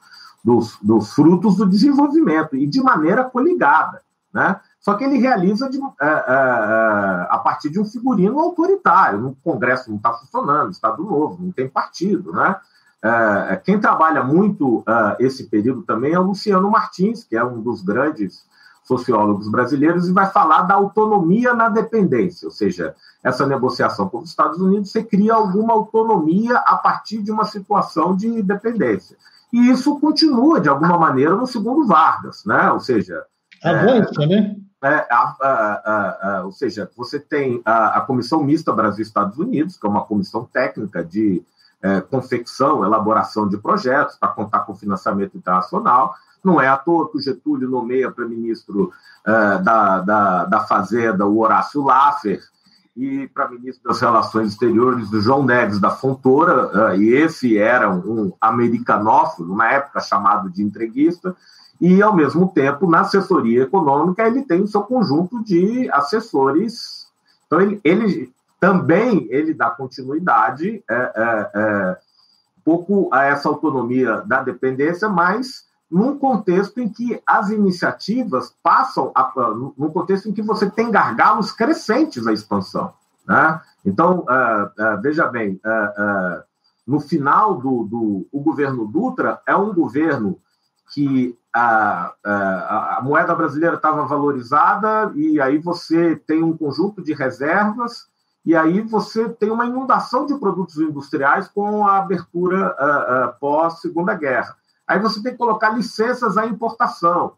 dos, 0.44 0.78
dos 0.82 1.14
frutos 1.14 1.56
do 1.56 1.66
desenvolvimento 1.66 2.56
e 2.56 2.66
de 2.68 2.82
maneira 2.82 3.24
coligada, 3.24 4.02
né? 4.34 4.60
Só 4.82 4.96
que 4.96 5.04
ele 5.04 5.20
realiza 5.20 5.70
de, 5.70 5.78
é, 5.78 6.06
é, 6.06 7.28
a 7.30 7.40
partir 7.44 7.70
de 7.70 7.80
um 7.80 7.86
figurino 7.86 8.40
autoritário. 8.40 9.28
O 9.28 9.36
Congresso 9.44 9.90
não 9.90 9.98
está 9.98 10.12
funcionando, 10.14 10.72
Estado 10.72 11.04
Novo, 11.04 11.38
não 11.40 11.52
tem 11.52 11.70
partido. 11.70 12.32
Né? 12.34 12.56
Quem 13.64 13.80
trabalha 13.80 14.24
muito 14.24 14.84
esse 15.20 15.44
período 15.46 15.84
também 15.84 16.14
é 16.14 16.20
o 16.20 16.24
Luciano 16.24 16.70
Martins, 16.72 17.24
que 17.24 17.36
é 17.36 17.44
um 17.44 17.62
dos 17.62 17.84
grandes 17.84 18.44
sociólogos 18.92 19.48
brasileiros, 19.48 20.10
e 20.10 20.12
vai 20.12 20.30
falar 20.30 20.64
da 20.64 20.76
autonomia 20.76 21.54
na 21.54 21.70
dependência, 21.70 22.46
ou 22.46 22.52
seja, 22.52 22.94
essa 23.24 23.48
negociação 23.48 24.10
com 24.10 24.20
os 24.20 24.30
Estados 24.30 24.60
Unidos, 24.60 24.92
você 24.92 25.02
cria 25.02 25.34
alguma 25.34 25.74
autonomia 25.74 26.58
a 26.58 26.76
partir 26.76 27.22
de 27.22 27.32
uma 27.32 27.46
situação 27.46 28.14
de 28.16 28.42
dependência. 28.42 29.16
E 29.54 29.70
isso 29.70 29.98
continua, 30.00 30.60
de 30.60 30.68
alguma 30.68 30.98
maneira, 30.98 31.36
no 31.36 31.48
segundo 31.48 31.88
Vargas, 31.88 32.44
né? 32.46 32.70
ou 32.72 32.80
seja... 32.82 33.24
Avança, 33.64 34.24
é, 34.24 34.26
né? 34.26 34.56
É, 34.84 35.08
a, 35.12 35.36
a, 35.40 36.40
a, 36.40 36.46
ou 36.46 36.52
seja, 36.52 36.90
você 36.98 37.20
tem 37.20 37.62
a, 37.64 38.02
Comissão 38.02 38.44
Mista 38.44 38.74
Brasil-Estados 38.74 39.38
Unidos, 39.38 39.78
que 39.78 39.86
é 39.86 39.90
uma 39.90 40.04
comissão 40.04 40.44
técnica 40.52 41.04
de 41.04 41.44
é, 41.82 42.02
confecção, 42.02 42.84
elaboração 42.84 43.48
de 43.48 43.58
projetos 43.58 44.16
para 44.16 44.30
contar 44.30 44.62
com 44.62 44.76
financiamento 44.76 45.38
internacional. 45.38 46.16
Não 46.44 46.60
é 46.60 46.68
à 46.68 46.78
toa 46.78 47.10
que 47.10 47.18
o 47.18 47.22
Getúlio 47.22 47.70
nomeia 47.70 48.12
para 48.12 48.26
ministro 48.26 48.92
é, 49.26 49.32
da, 49.60 50.00
da, 50.00 50.46
da 50.46 50.60
Fazenda 50.62 51.26
o 51.26 51.40
Horácio 51.40 51.84
Laffer, 51.84 52.42
e 52.96 53.28
para 53.30 53.50
ministro 53.50 53.88
das 53.88 54.02
Relações 54.02 54.50
Exteriores, 54.50 55.10
do 55.10 55.22
João 55.22 55.46
Neves 55.46 55.80
da 55.80 55.90
Fontoura, 55.90 56.92
uh, 56.92 57.02
e 57.02 57.14
esse 57.14 57.58
era 57.58 57.90
um 57.90 58.34
americanófilo, 58.42 59.56
na 59.56 59.72
época 59.72 60.02
chamado 60.02 60.50
de 60.50 60.62
entreguista, 60.62 61.36
e, 61.80 62.02
ao 62.02 62.16
mesmo 62.16 62.48
tempo, 62.50 62.90
na 62.90 63.00
assessoria 63.00 63.64
econômica, 63.64 64.28
ele 64.28 64.44
tem 64.44 64.62
o 64.62 64.68
seu 64.68 64.84
conjunto 64.84 65.44
de 65.44 65.90
assessores. 65.92 67.08
Então, 67.48 67.60
ele, 67.60 67.82
ele 67.84 68.32
também 68.60 69.26
ele 69.32 69.52
dá 69.52 69.72
continuidade 69.72 70.84
é, 70.88 70.94
é, 70.96 71.52
é, 71.56 71.98
pouco 72.64 73.10
a 73.12 73.24
essa 73.24 73.50
autonomia 73.50 74.18
da 74.28 74.44
dependência, 74.44 75.10
mas 75.10 75.66
num 75.92 76.18
contexto 76.18 76.80
em 76.80 76.88
que 76.88 77.22
as 77.28 77.50
iniciativas 77.50 78.56
passam, 78.64 79.12
a, 79.14 79.30
num 79.78 79.92
contexto 79.92 80.30
em 80.30 80.32
que 80.32 80.42
você 80.42 80.70
tem 80.70 80.90
gargalos 80.90 81.52
crescentes 81.52 82.26
à 82.26 82.32
expansão. 82.32 82.94
Né? 83.28 83.62
Então, 83.86 84.20
uh, 84.20 84.96
uh, 84.96 85.02
veja 85.02 85.28
bem, 85.28 85.60
uh, 85.66 86.44
no 86.88 87.02
final 87.02 87.56
do, 87.56 87.84
do 87.84 88.28
o 88.32 88.40
governo 88.40 88.88
Dutra 88.88 89.42
é 89.46 89.56
um 89.56 89.74
governo 89.74 90.40
que 90.94 91.38
a, 91.54 92.14
a, 92.24 92.98
a 92.98 93.02
moeda 93.02 93.36
brasileira 93.36 93.76
estava 93.76 94.06
valorizada 94.06 95.12
e 95.16 95.40
aí 95.42 95.58
você 95.58 96.16
tem 96.16 96.42
um 96.42 96.56
conjunto 96.56 97.02
de 97.02 97.14
reservas 97.14 98.08
e 98.46 98.56
aí 98.56 98.82
você 98.82 99.28
tem 99.30 99.52
uma 99.52 99.66
inundação 99.66 100.26
de 100.26 100.36
produtos 100.36 100.78
industriais 100.78 101.48
com 101.48 101.86
a 101.86 101.98
abertura 101.98 102.76
pós 103.40 103.80
Segunda 103.80 104.16
Guerra. 104.16 104.58
Aí 104.92 105.00
você 105.00 105.24
tem 105.24 105.32
que 105.32 105.38
colocar 105.38 105.70
licenças 105.70 106.38
à 106.38 106.46
importação. 106.46 107.32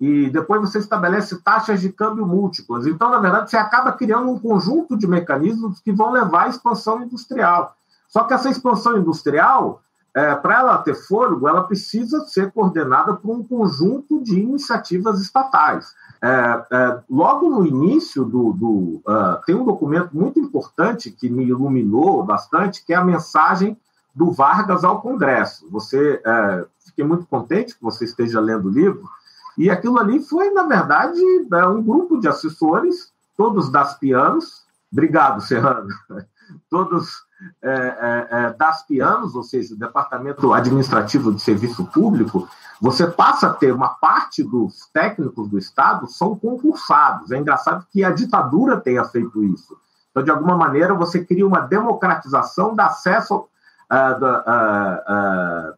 E 0.00 0.30
depois 0.30 0.60
você 0.60 0.78
estabelece 0.78 1.42
taxas 1.42 1.80
de 1.80 1.90
câmbio 1.90 2.24
múltiplas. 2.24 2.86
Então, 2.86 3.10
na 3.10 3.18
verdade, 3.18 3.50
você 3.50 3.56
acaba 3.56 3.90
criando 3.92 4.30
um 4.30 4.38
conjunto 4.38 4.96
de 4.96 5.08
mecanismos 5.08 5.80
que 5.80 5.90
vão 5.90 6.12
levar 6.12 6.44
à 6.44 6.48
expansão 6.48 7.02
industrial. 7.02 7.74
Só 8.08 8.22
que 8.22 8.32
essa 8.32 8.48
expansão 8.48 8.96
industrial, 8.96 9.82
é, 10.14 10.36
para 10.36 10.60
ela 10.60 10.78
ter 10.78 10.94
fôlego, 10.94 11.48
ela 11.48 11.64
precisa 11.64 12.24
ser 12.26 12.52
coordenada 12.52 13.14
por 13.14 13.34
um 13.34 13.42
conjunto 13.42 14.22
de 14.22 14.38
iniciativas 14.38 15.20
estatais. 15.20 15.92
É, 16.22 16.64
é, 16.70 17.00
logo 17.10 17.50
no 17.50 17.66
início 17.66 18.24
do. 18.24 18.52
do 18.52 19.02
uh, 19.04 19.44
tem 19.44 19.56
um 19.56 19.64
documento 19.64 20.10
muito 20.12 20.38
importante 20.38 21.10
que 21.10 21.28
me 21.28 21.44
iluminou 21.44 22.22
bastante, 22.22 22.84
que 22.84 22.92
é 22.92 22.96
a 22.96 23.04
mensagem 23.04 23.76
do 24.14 24.30
Vargas 24.32 24.84
ao 24.84 25.00
Congresso. 25.00 25.68
Você 25.70 26.20
é, 26.24 26.66
fiquei 26.86 27.04
muito 27.04 27.26
contente 27.26 27.74
que 27.74 27.82
você 27.82 28.04
esteja 28.04 28.40
lendo 28.40 28.68
o 28.68 28.72
livro. 28.72 29.08
E 29.56 29.70
aquilo 29.70 29.98
ali 29.98 30.20
foi, 30.20 30.50
na 30.50 30.64
verdade, 30.64 31.20
é, 31.52 31.66
um 31.66 31.82
grupo 31.82 32.18
de 32.18 32.28
assessores, 32.28 33.12
todos 33.36 33.70
das 33.70 33.98
pianos. 33.98 34.64
Obrigado, 34.92 35.40
Serrano. 35.40 35.88
Todos 36.68 37.24
é, 37.62 37.70
é, 37.70 38.28
é, 38.30 38.52
das 38.54 38.84
pianos, 38.84 39.36
ou 39.36 39.42
seja, 39.44 39.76
Departamento 39.76 40.52
Administrativo 40.52 41.32
de 41.32 41.40
Serviço 41.40 41.84
Público, 41.86 42.48
você 42.80 43.06
passa 43.06 43.46
a 43.46 43.52
ter 43.52 43.72
uma 43.72 43.90
parte 43.90 44.42
dos 44.42 44.86
técnicos 44.92 45.48
do 45.48 45.56
Estado 45.56 46.06
são 46.08 46.36
concursados. 46.36 47.30
É 47.30 47.38
engraçado 47.38 47.86
que 47.90 48.02
a 48.02 48.10
ditadura 48.10 48.80
tenha 48.80 49.04
feito 49.04 49.44
isso. 49.44 49.76
Então, 50.10 50.22
de 50.22 50.30
alguma 50.30 50.56
maneira, 50.56 50.92
você 50.92 51.24
cria 51.24 51.46
uma 51.46 51.60
democratização 51.60 52.74
do 52.74 52.80
acesso 52.80 53.46
uh, 53.90 55.74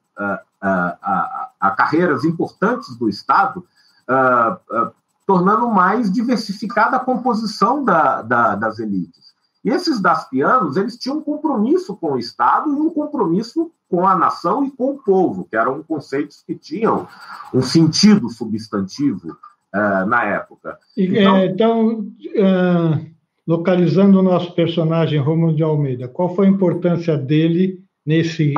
a, 0.60 1.50
a, 1.60 1.70
carreiras 1.70 2.24
importantes 2.24 2.96
do 2.96 3.08
Estado, 3.08 3.64
tornando 5.26 5.68
mais 5.68 6.12
diversificada 6.12 6.96
a 6.96 7.00
composição 7.00 7.82
da, 7.82 8.22
da, 8.22 8.54
das 8.54 8.78
elites. 8.78 9.32
E 9.64 9.70
esses 9.70 10.00
das 10.00 10.28
pianos, 10.28 10.76
eles 10.76 10.96
tinham 10.96 11.18
um 11.18 11.22
compromisso 11.22 11.96
com 11.96 12.12
o 12.12 12.18
Estado 12.18 12.70
e 12.70 12.80
um 12.80 12.90
compromisso 12.90 13.70
com 13.88 14.06
a 14.06 14.16
nação 14.16 14.64
e 14.64 14.70
com 14.70 14.92
o 14.92 14.98
povo, 14.98 15.44
que 15.44 15.56
eram 15.56 15.82
conceitos 15.82 16.42
que 16.46 16.54
tinham 16.54 17.06
um 17.52 17.62
sentido 17.62 18.28
substantivo 18.28 19.36
uh, 19.74 20.06
na 20.06 20.24
época. 20.24 20.78
Então, 20.96 21.36
é, 21.36 21.46
então 21.46 21.88
uh, 21.98 23.06
localizando 23.46 24.18
o 24.18 24.22
nosso 24.22 24.54
personagem 24.54 25.20
Romulo 25.20 25.54
de 25.54 25.62
Almeida, 25.62 26.08
qual 26.08 26.34
foi 26.34 26.46
a 26.46 26.50
importância 26.50 27.16
dele 27.16 27.81
nesse 28.06 28.54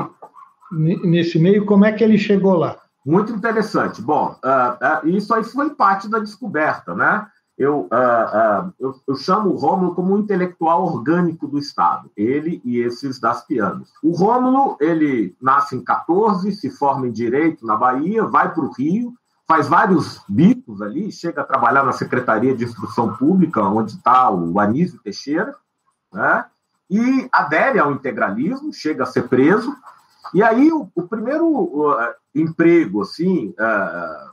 nesse 0.73 1.39
meio, 1.39 1.65
como 1.67 1.85
é 1.85 1.93
que 1.93 2.03
ele 2.03 2.19
chegou 2.19 2.57
lá? 2.57 2.79
Muito 3.05 3.33
interessante. 3.33 4.01
Bom, 4.01 4.37
uh, 4.45 5.07
uh, 5.07 5.09
isso 5.09 5.33
aí 5.35 5.45
foi 5.45 5.71
parte 5.71 6.09
da 6.09 6.19
descoberta, 6.19 6.95
né? 6.95 7.27
Eu, 7.57 7.83
uh, 7.83 8.73
eu, 8.81 8.95
eu, 9.07 9.15
chamo 9.15 9.51
o 9.51 9.57
Rômulo 9.57 9.95
como 9.95 10.15
um 10.15 10.19
intelectual 10.19 10.85
orgânico 10.85 11.47
do 11.47 11.57
Estado, 11.57 12.11
ele 12.17 12.61
e 12.65 12.79
esses 12.79 13.21
das 13.21 13.47
pianos. 13.47 13.91
O 14.03 14.11
Rômulo, 14.11 14.77
ele 14.81 15.37
nasce 15.41 15.77
em 15.77 15.85
14, 15.85 16.51
se 16.53 16.69
forma 16.71 17.07
em 17.07 17.13
Direito 17.13 17.65
na 17.65 17.77
Bahia, 17.77 18.25
vai 18.25 18.53
para 18.53 18.65
o 18.65 18.73
Rio, 18.73 19.15
faz 19.47 19.69
vários 19.69 20.21
bicos 20.29 20.83
ali, 20.83 21.13
chega 21.13 21.43
a 21.43 21.47
trabalhar 21.47 21.85
na 21.85 21.93
Secretaria 21.93 22.57
de 22.57 22.65
Instrução 22.65 23.15
Pública, 23.15 23.63
onde 23.63 23.93
está 23.93 24.29
o 24.31 24.59
Anísio 24.59 24.99
Teixeira, 25.05 25.55
né? 26.13 26.47
E 26.91 27.29
adere 27.33 27.79
ao 27.79 27.93
integralismo, 27.93 28.73
chega 28.73 29.05
a 29.05 29.07
ser 29.07 29.29
preso, 29.29 29.75
e 30.33 30.43
aí 30.43 30.73
o, 30.73 30.91
o 30.95 31.03
primeiro 31.03 31.47
uh, 31.47 31.97
emprego, 32.35 33.03
assim, 33.03 33.55
uh, 33.59 34.31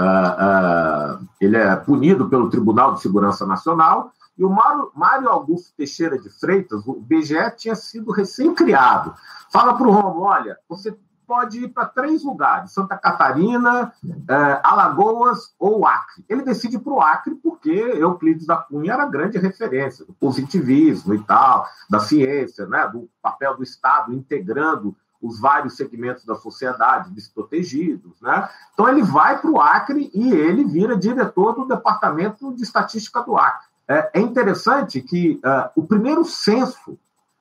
uh, 0.00 1.28
ele 1.40 1.56
é 1.56 1.76
punido 1.76 2.28
pelo 2.28 2.50
Tribunal 2.50 2.94
de 2.94 3.02
Segurança 3.02 3.46
Nacional, 3.46 4.12
e 4.36 4.44
o 4.44 4.50
Mário, 4.50 4.90
Mário 4.94 5.28
Augusto 5.28 5.74
Teixeira 5.76 6.16
de 6.18 6.30
Freitas, 6.30 6.86
o 6.86 6.94
BGE 7.00 7.50
tinha 7.56 7.74
sido 7.74 8.12
recém-criado. 8.12 9.12
Fala 9.52 9.74
para 9.74 9.88
o 9.88 9.90
Romo, 9.90 10.20
olha, 10.22 10.56
você 10.68 10.96
pode 11.28 11.62
ir 11.62 11.68
para 11.68 11.84
três 11.84 12.24
lugares: 12.24 12.72
Santa 12.72 12.96
Catarina, 12.96 13.92
eh, 14.02 14.60
Alagoas 14.64 15.54
ou 15.58 15.86
Acre. 15.86 16.24
Ele 16.28 16.42
decide 16.42 16.78
para 16.78 16.92
o 16.92 17.00
Acre 17.00 17.34
porque 17.34 17.70
Euclides 17.70 18.46
da 18.46 18.56
Cunha 18.56 18.94
era 18.94 19.04
grande 19.04 19.38
referência 19.38 20.06
do 20.06 20.14
positivismo 20.14 21.14
e 21.14 21.22
tal, 21.22 21.66
da 21.90 22.00
ciência, 22.00 22.66
né, 22.66 22.88
do 22.88 23.08
papel 23.20 23.56
do 23.56 23.62
Estado 23.62 24.14
integrando 24.14 24.96
os 25.20 25.38
vários 25.38 25.76
segmentos 25.76 26.24
da 26.24 26.36
sociedade 26.36 27.10
desprotegidos. 27.10 28.20
Né? 28.20 28.48
Então, 28.72 28.88
ele 28.88 29.02
vai 29.02 29.38
para 29.40 29.50
o 29.50 29.60
Acre 29.60 30.10
e 30.14 30.32
ele 30.32 30.64
vira 30.64 30.96
diretor 30.96 31.54
do 31.54 31.66
Departamento 31.66 32.54
de 32.54 32.62
Estatística 32.62 33.20
do 33.22 33.36
Acre. 33.36 33.66
É, 33.88 34.10
é 34.14 34.20
interessante 34.20 35.00
que 35.00 35.40
uh, 35.44 35.70
o 35.74 35.84
primeiro 35.84 36.24
censo 36.24 36.96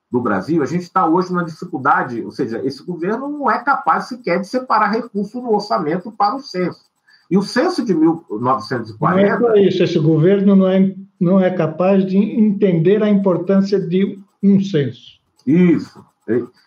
do 0.10 0.22
Brasil, 0.22 0.64
a 0.64 0.66
gente 0.66 0.84
está 0.84 1.06
hoje 1.06 1.32
numa 1.32 1.44
dificuldade, 1.44 2.24
ou 2.24 2.32
seja, 2.32 2.62
esse 2.64 2.82
governo 2.84 3.28
não 3.28 3.52
é 3.52 3.60
capaz 3.60 4.06
sequer 4.06 4.40
de 4.40 4.48
separar 4.48 4.92
recursos 4.92 5.42
no 5.42 5.54
orçamento 5.54 6.12
para 6.12 6.36
o 6.36 6.40
censo. 6.40 6.88
E 7.30 7.38
o 7.38 7.42
censo 7.42 7.84
de 7.84 7.94
1940. 7.94 9.40
Não 9.40 9.52
é 9.52 9.62
isso, 9.62 9.84
esse 9.84 10.00
governo 10.00 10.56
não 10.56 10.68
é, 10.68 10.96
não 11.20 11.40
é 11.40 11.50
capaz 11.50 12.06
de 12.06 12.18
entender 12.18 13.04
a 13.04 13.10
importância 13.10 13.80
de 13.80 14.18
um 14.42 14.62
censo. 14.62 15.20
Isso. 15.46 16.06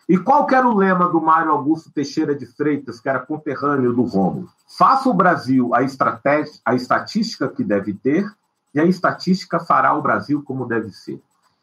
E 0.09 0.19
qual 0.19 0.47
era 0.51 0.69
o 0.69 0.77
lema 0.77 1.09
do 1.09 1.21
Mário 1.21 1.53
Augusto 1.53 1.91
Teixeira 1.91 2.35
de 2.35 2.47
Freitas, 2.47 3.01
que 3.01 3.09
era 3.09 3.21
conterrâneo 3.21 3.93
do 3.93 4.03
Rômulo? 4.03 4.49
Faça 4.79 5.09
o 5.09 5.15
Brasil 5.15 5.75
a, 5.75 5.83
estratégia, 5.83 6.53
a 6.65 6.75
estatística 6.75 7.49
que 7.49 7.63
deve 7.63 7.95
ter, 7.95 8.27
e 8.75 8.81
a 8.81 8.85
estatística 8.85 9.59
fará 9.61 9.95
o 9.95 10.03
Brasil 10.03 10.43
como 10.43 10.67
deve 10.67 10.91
ser. 10.91 11.21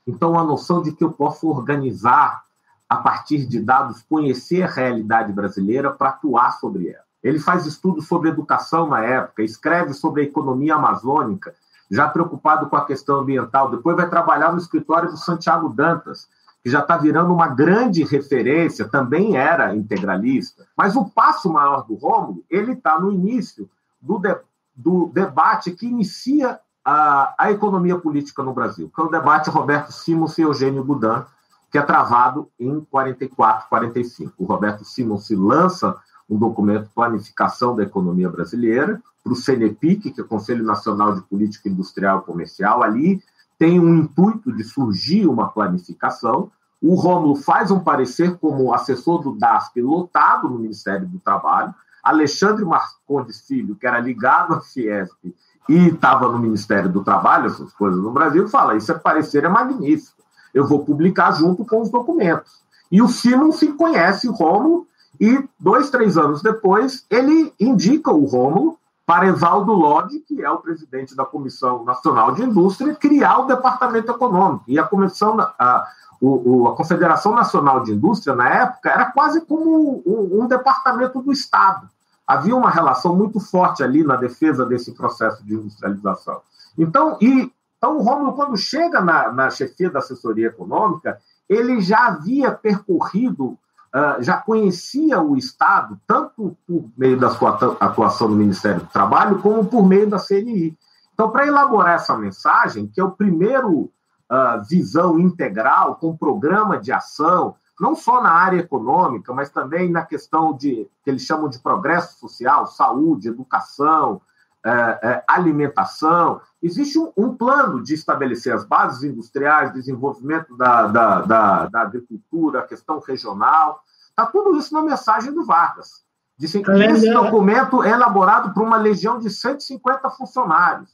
Então, 0.07 0.39
a 0.39 0.43
noção 0.43 0.81
de 0.81 0.93
que 0.93 1.03
eu 1.03 1.11
posso 1.11 1.49
organizar 1.49 2.43
a 2.89 2.95
partir 2.95 3.45
de 3.45 3.59
dados, 3.59 4.01
conhecer 4.09 4.63
a 4.63 4.71
realidade 4.71 5.33
brasileira 5.33 5.91
para 5.91 6.09
atuar 6.09 6.51
sobre 6.51 6.87
ela. 6.89 7.03
Ele 7.21 7.39
faz 7.39 7.65
estudos 7.65 8.07
sobre 8.07 8.29
educação 8.29 8.87
na 8.87 9.03
época, 9.03 9.43
escreve 9.43 9.93
sobre 9.93 10.21
a 10.21 10.25
economia 10.25 10.75
amazônica, 10.75 11.53
já 11.91 12.07
preocupado 12.07 12.69
com 12.69 12.77
a 12.77 12.85
questão 12.85 13.17
ambiental. 13.17 13.69
Depois 13.69 13.97
vai 13.97 14.09
trabalhar 14.09 14.53
no 14.53 14.57
escritório 14.57 15.09
do 15.09 15.17
Santiago 15.17 15.69
Dantas, 15.69 16.29
que 16.63 16.69
já 16.69 16.79
está 16.79 16.97
virando 16.97 17.33
uma 17.33 17.47
grande 17.47 18.03
referência, 18.03 18.87
também 18.87 19.35
era 19.35 19.75
integralista. 19.75 20.65
Mas 20.75 20.95
o 20.95 21.05
passo 21.05 21.51
maior 21.51 21.85
do 21.85 21.95
Rômulo, 21.95 22.43
ele 22.49 22.73
está 22.73 22.99
no 22.99 23.11
início 23.11 23.69
do, 24.01 24.19
de, 24.19 24.37
do 24.75 25.09
debate 25.13 25.71
que 25.71 25.87
inicia 25.87 26.59
a, 26.89 27.35
a 27.37 27.51
economia 27.51 27.97
política 27.97 28.41
no 28.41 28.53
Brasil, 28.53 28.89
que 28.95 29.01
é 29.01 29.03
o 29.03 29.09
debate 29.09 29.49
Roberto 29.49 29.91
Simons 29.91 30.37
e 30.37 30.43
Eugênio 30.43 30.85
Budan, 30.85 31.25
que 31.69 31.77
é 31.77 31.81
travado 31.81 32.49
em 32.57 32.79
44, 32.79 33.67
45. 33.67 34.33
O 34.37 34.45
Roberto 34.45 34.85
Simons 34.85 35.27
se 35.27 35.35
lança 35.35 35.97
um 36.29 36.37
documento 36.37 36.89
Planificação 36.95 37.75
da 37.75 37.83
Economia 37.83 38.29
Brasileira 38.29 39.01
para 39.21 39.33
o 39.33 39.35
CNEPIC, 39.35 40.11
que 40.11 40.21
é 40.21 40.23
o 40.23 40.27
Conselho 40.27 40.63
Nacional 40.63 41.13
de 41.13 41.21
Política 41.23 41.67
Industrial 41.67 42.19
e 42.19 42.23
Comercial. 42.25 42.81
Ali 42.81 43.21
tem 43.59 43.81
um 43.81 43.93
intuito 43.93 44.55
de 44.55 44.63
surgir 44.63 45.27
uma 45.27 45.49
planificação. 45.49 46.49
O 46.81 46.95
Rômulo 46.95 47.35
faz 47.35 47.69
um 47.69 47.81
parecer 47.81 48.37
como 48.37 48.73
assessor 48.73 49.21
do 49.21 49.37
DASP 49.37 49.81
lotado 49.81 50.47
no 50.47 50.57
Ministério 50.57 51.05
do 51.05 51.19
Trabalho. 51.19 51.75
Alexandre 52.01 52.63
Marcondes 52.63 53.41
Filho, 53.41 53.75
que 53.75 53.85
era 53.85 53.99
ligado 53.99 54.53
à 54.53 54.61
Fiesp 54.61 55.35
e 55.67 55.89
estava 55.89 56.29
no 56.29 56.39
Ministério 56.39 56.89
do 56.89 57.03
Trabalho, 57.03 57.47
essas 57.47 57.73
coisas 57.73 58.01
no 58.01 58.11
Brasil, 58.11 58.47
fala: 58.47 58.75
Isso 58.75 58.91
é 58.91 58.95
parecer 58.95 59.43
é 59.43 59.49
magnífico, 59.49 60.23
eu 60.53 60.65
vou 60.65 60.85
publicar 60.85 61.31
junto 61.33 61.65
com 61.65 61.81
os 61.81 61.89
documentos. 61.89 62.61
E 62.91 63.01
o 63.01 63.07
Simon 63.07 63.51
se 63.51 63.67
conhece 63.73 64.27
o 64.29 64.31
Rômulo, 64.31 64.87
e 65.19 65.43
dois, 65.59 65.89
três 65.89 66.17
anos 66.17 66.41
depois, 66.41 67.05
ele 67.09 67.53
indica 67.59 68.11
o 68.11 68.25
Rômulo 68.25 68.77
para 69.05 69.27
Evaldo 69.27 69.73
Lodi, 69.73 70.19
que 70.19 70.43
é 70.43 70.49
o 70.49 70.59
presidente 70.59 71.15
da 71.15 71.25
Comissão 71.25 71.83
Nacional 71.83 72.33
de 72.33 72.43
Indústria, 72.43 72.93
criar 72.93 73.39
o 73.39 73.45
Departamento 73.45 74.11
Econômico. 74.11 74.65
E 74.67 74.77
a 74.77 74.83
Comissão, 74.83 75.39
a, 75.39 75.53
a 75.59 76.71
Confederação 76.75 77.33
Nacional 77.33 77.83
de 77.83 77.93
Indústria, 77.93 78.35
na 78.35 78.49
época, 78.49 78.89
era 78.89 79.05
quase 79.05 79.41
como 79.41 80.03
um, 80.05 80.43
um 80.43 80.47
departamento 80.47 81.21
do 81.21 81.31
Estado 81.31 81.89
havia 82.27 82.55
uma 82.55 82.69
relação 82.69 83.15
muito 83.15 83.39
forte 83.39 83.81
ali 83.81 84.03
na 84.03 84.17
defesa 84.17 84.65
desse 84.65 84.91
processo 84.91 85.43
de 85.45 85.53
industrialização. 85.53 86.41
Então, 86.77 87.17
e, 87.21 87.49
então 87.77 87.97
o 87.97 88.01
Rômulo, 88.01 88.33
quando 88.33 88.57
chega 88.57 88.99
na, 88.99 89.31
na 89.31 89.49
chefia 89.49 89.89
da 89.89 89.99
assessoria 89.99 90.47
econômica, 90.47 91.17
ele 91.47 91.79
já 91.79 92.07
havia 92.07 92.51
percorrido, 92.51 93.57
uh, 93.95 94.21
já 94.21 94.37
conhecia 94.37 95.21
o 95.21 95.37
Estado, 95.37 95.97
tanto 96.05 96.57
por 96.67 96.89
meio 96.97 97.17
da 97.17 97.29
sua 97.29 97.51
atuação 97.79 98.27
no 98.27 98.35
Ministério 98.35 98.81
do 98.81 98.87
Trabalho, 98.87 99.39
como 99.39 99.65
por 99.65 99.87
meio 99.87 100.09
da 100.09 100.19
CNI. 100.19 100.77
Então, 101.13 101.31
para 101.31 101.47
elaborar 101.47 101.95
essa 101.95 102.15
mensagem, 102.17 102.87
que 102.87 102.99
é 102.99 103.03
o 103.03 103.11
primeiro 103.11 103.89
uh, 104.29 104.61
visão 104.69 105.17
integral, 105.17 105.95
com 105.95 106.17
programa 106.17 106.77
de 106.77 106.91
ação, 106.91 107.55
não 107.79 107.95
só 107.95 108.21
na 108.21 108.31
área 108.31 108.59
econômica, 108.59 109.33
mas 109.33 109.49
também 109.49 109.91
na 109.91 110.03
questão 110.03 110.55
de 110.55 110.89
que 111.03 111.09
eles 111.09 111.23
chamam 111.23 111.49
de 111.49 111.59
progresso 111.59 112.19
social, 112.19 112.65
saúde, 112.65 113.29
educação, 113.29 114.21
é, 114.65 114.99
é, 115.03 115.23
alimentação. 115.27 116.41
Existe 116.61 116.97
um, 116.97 117.11
um, 117.15 117.35
plano 117.35 117.81
de 117.81 117.93
estabelecer 117.93 118.53
as 118.53 118.65
bases 118.65 119.03
industriais, 119.03 119.73
desenvolvimento 119.73 120.57
da, 120.57 120.87
da, 120.87 121.21
da, 121.21 121.65
da 121.67 121.81
agricultura, 121.81 122.59
a 122.59 122.67
questão 122.67 122.99
regional. 122.99 123.81
Está 124.09 124.25
tudo 124.25 124.57
isso 124.57 124.73
na 124.73 124.81
mensagem 124.81 125.31
do 125.31 125.45
Vargas. 125.45 126.05
Dizem 126.37 126.61
que 126.61 126.71
esse 126.71 127.11
documento 127.11 127.83
é 127.83 127.91
elaborado 127.91 128.53
por 128.53 128.63
uma 128.63 128.77
legião 128.77 129.19
de 129.19 129.29
150 129.29 130.09
funcionários. 130.11 130.89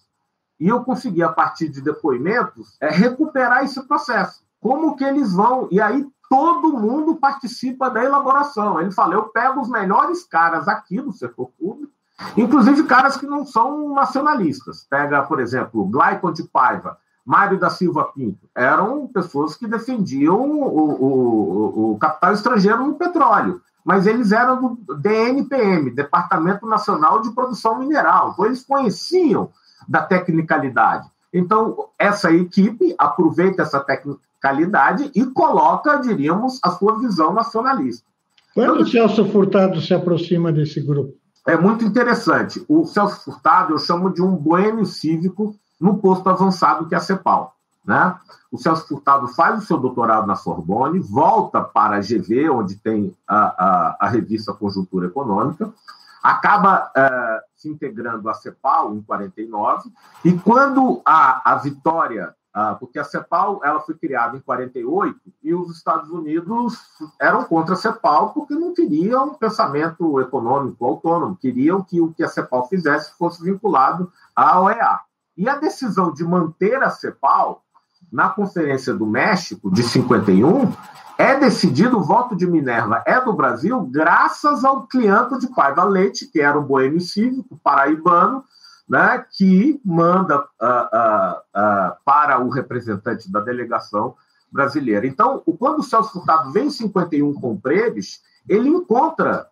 E 0.60 0.68
eu 0.68 0.84
consegui, 0.84 1.24
a 1.24 1.30
partir 1.30 1.68
de 1.68 1.82
depoimentos, 1.82 2.78
é, 2.80 2.90
recuperar 2.90 3.64
esse 3.64 3.82
processo. 3.88 4.44
Como 4.62 4.96
que 4.96 5.04
eles 5.04 5.34
vão. 5.34 5.68
E 5.72 5.82
aí 5.82 6.08
todo 6.34 6.74
mundo 6.74 7.18
participa 7.18 7.92
da 7.92 8.04
elaboração. 8.04 8.82
Ele 8.82 8.92
fala: 8.92 9.14
eu 9.14 9.26
pego 9.26 9.62
os 9.62 9.70
melhores 9.70 10.24
caras 10.24 10.68
aqui 10.68 11.00
do 11.00 11.12
setor 11.12 11.52
público, 11.60 11.94
inclusive 12.36 12.86
caras 12.86 13.16
que 13.16 13.28
não 13.28 13.46
são 13.46 13.94
nacionalistas. 13.94 14.84
Pega, 14.90 15.22
por 15.22 15.40
exemplo, 15.40 15.86
Glaicon 15.86 16.34
de 16.34 16.42
Paiva, 16.46 16.98
Mário 17.24 17.60
da 17.60 17.70
Silva 17.70 18.06
Pinto. 18.06 18.50
Eram 18.56 19.06
pessoas 19.06 19.56
que 19.56 19.68
defendiam 19.68 20.42
o, 20.42 21.04
o, 21.06 21.92
o 21.92 21.98
capital 22.00 22.34
estrangeiro 22.34 22.84
no 22.84 22.96
petróleo. 22.96 23.62
Mas 23.86 24.08
eles 24.08 24.32
eram 24.32 24.60
do 24.60 24.96
DNPM, 24.96 25.92
Departamento 25.92 26.66
Nacional 26.66 27.22
de 27.22 27.30
Produção 27.30 27.78
Mineral. 27.78 28.32
Então, 28.32 28.46
eles 28.46 28.66
conheciam 28.66 29.52
da 29.88 30.02
tecnicalidade. 30.02 31.08
Então, 31.32 31.90
essa 32.00 32.32
equipe 32.32 32.96
aproveita 32.98 33.62
essa 33.62 33.80
tecnicalidade 33.80 34.33
calidade 34.44 35.10
e 35.16 35.26
coloca, 35.28 35.96
diríamos, 36.02 36.60
a 36.62 36.72
sua 36.72 37.00
visão 37.00 37.34
nacionalista. 37.34 38.06
Quando 38.54 38.74
então, 38.74 38.84
o 38.84 38.88
Celso 38.88 39.26
Furtado 39.32 39.80
se 39.80 39.94
aproxima 39.94 40.52
desse 40.52 40.82
grupo? 40.82 41.14
É 41.48 41.56
muito 41.56 41.86
interessante. 41.86 42.64
O 42.68 42.86
Celso 42.86 43.24
Furtado 43.24 43.74
eu 43.74 43.80
chamo 43.80 44.14
de 44.14 44.22
um 44.22 44.36
boêmio 44.36 44.86
cívico 44.86 45.56
no 45.80 45.98
posto 45.98 46.30
avançado 46.30 46.88
que 46.88 46.94
é 46.94 46.98
a 46.98 47.02
CEPAL. 47.02 47.56
Né? 47.86 48.16
O 48.52 48.58
Celso 48.58 48.86
Furtado 48.86 49.30
faz 49.30 49.64
o 49.64 49.66
seu 49.66 49.78
doutorado 49.78 50.28
na 50.28 50.36
Sorbonne, 50.36 51.00
volta 51.00 51.62
para 51.62 51.96
a 51.96 52.02
GV, 52.02 52.50
onde 52.50 52.76
tem 52.76 53.16
a, 53.26 53.38
a, 53.38 53.98
a 54.02 54.10
revista 54.10 54.54
Conjuntura 54.54 55.08
Econômica, 55.08 55.74
acaba 56.22 56.92
uh, 56.98 57.42
se 57.56 57.70
integrando 57.70 58.30
à 58.30 58.34
CEPAL 58.34 58.94
em 58.94 59.02
49, 59.02 59.90
e 60.24 60.34
quando 60.34 61.02
a, 61.06 61.54
a 61.54 61.56
Vitória 61.56 62.34
porque 62.80 63.00
a 63.00 63.04
CEPAL 63.04 63.62
ela 63.64 63.80
foi 63.80 63.96
criada 63.96 64.38
em 64.38 64.40
48 64.40 65.20
e 65.42 65.54
os 65.56 65.76
Estados 65.76 66.10
Unidos 66.12 66.78
eram 67.20 67.44
contra 67.46 67.74
a 67.74 67.78
CEPAL 67.78 68.32
porque 68.32 68.54
não 68.54 68.74
queriam 68.74 69.30
um 69.30 69.34
pensamento 69.34 70.22
econômico 70.22 70.86
autônomo, 70.86 71.36
queriam 71.36 71.82
que 71.82 72.00
o 72.00 72.14
que 72.14 72.24
a 72.24 72.28
CEPAL 72.28 72.68
fizesse 72.68 73.18
fosse 73.18 73.44
vinculado 73.44 74.12
à 74.36 74.60
OEA. 74.62 75.00
E 75.36 75.50
a 75.50 75.56
decisão 75.56 76.14
de 76.14 76.24
manter 76.24 76.82
a 76.84 76.92
CEPAL 76.92 77.64
na 78.12 78.30
Conferência 78.30 78.94
do 78.94 79.08
México 79.08 79.72
de 79.72 79.82
51 79.82 80.72
é 81.18 81.36
decidido 81.40 81.98
o 81.98 82.04
voto 82.04 82.36
de 82.36 82.46
Minerva 82.46 83.04
é 83.06 83.20
do 83.20 83.34
Brasil 83.34 83.82
graças 83.92 84.64
ao 84.64 84.86
cliente 84.86 85.40
de 85.40 85.48
Paiva 85.48 85.84
Leite, 85.84 86.28
que 86.28 86.40
era 86.40 86.60
um 86.60 86.64
boêmio 86.64 87.02
cívico 87.02 87.60
paraibano, 87.64 88.44
né, 88.88 89.26
que 89.32 89.80
manda 89.84 90.40
uh, 90.40 90.44
uh, 90.44 91.38
uh, 91.56 91.96
para 92.04 92.40
o 92.40 92.50
representante 92.50 93.32
da 93.32 93.40
delegação 93.40 94.16
brasileira. 94.52 95.08
Então, 95.08 95.42
quando 95.58 95.80
o 95.80 95.84
Celso 95.84 96.12
Furtado 96.12 96.52
vem 96.52 96.68
em 96.68 96.72
51 96.72 97.34
com 97.34 97.54
o 97.54 97.60
Preves, 97.60 98.22
ele 98.48 98.70
encontra 98.70 99.48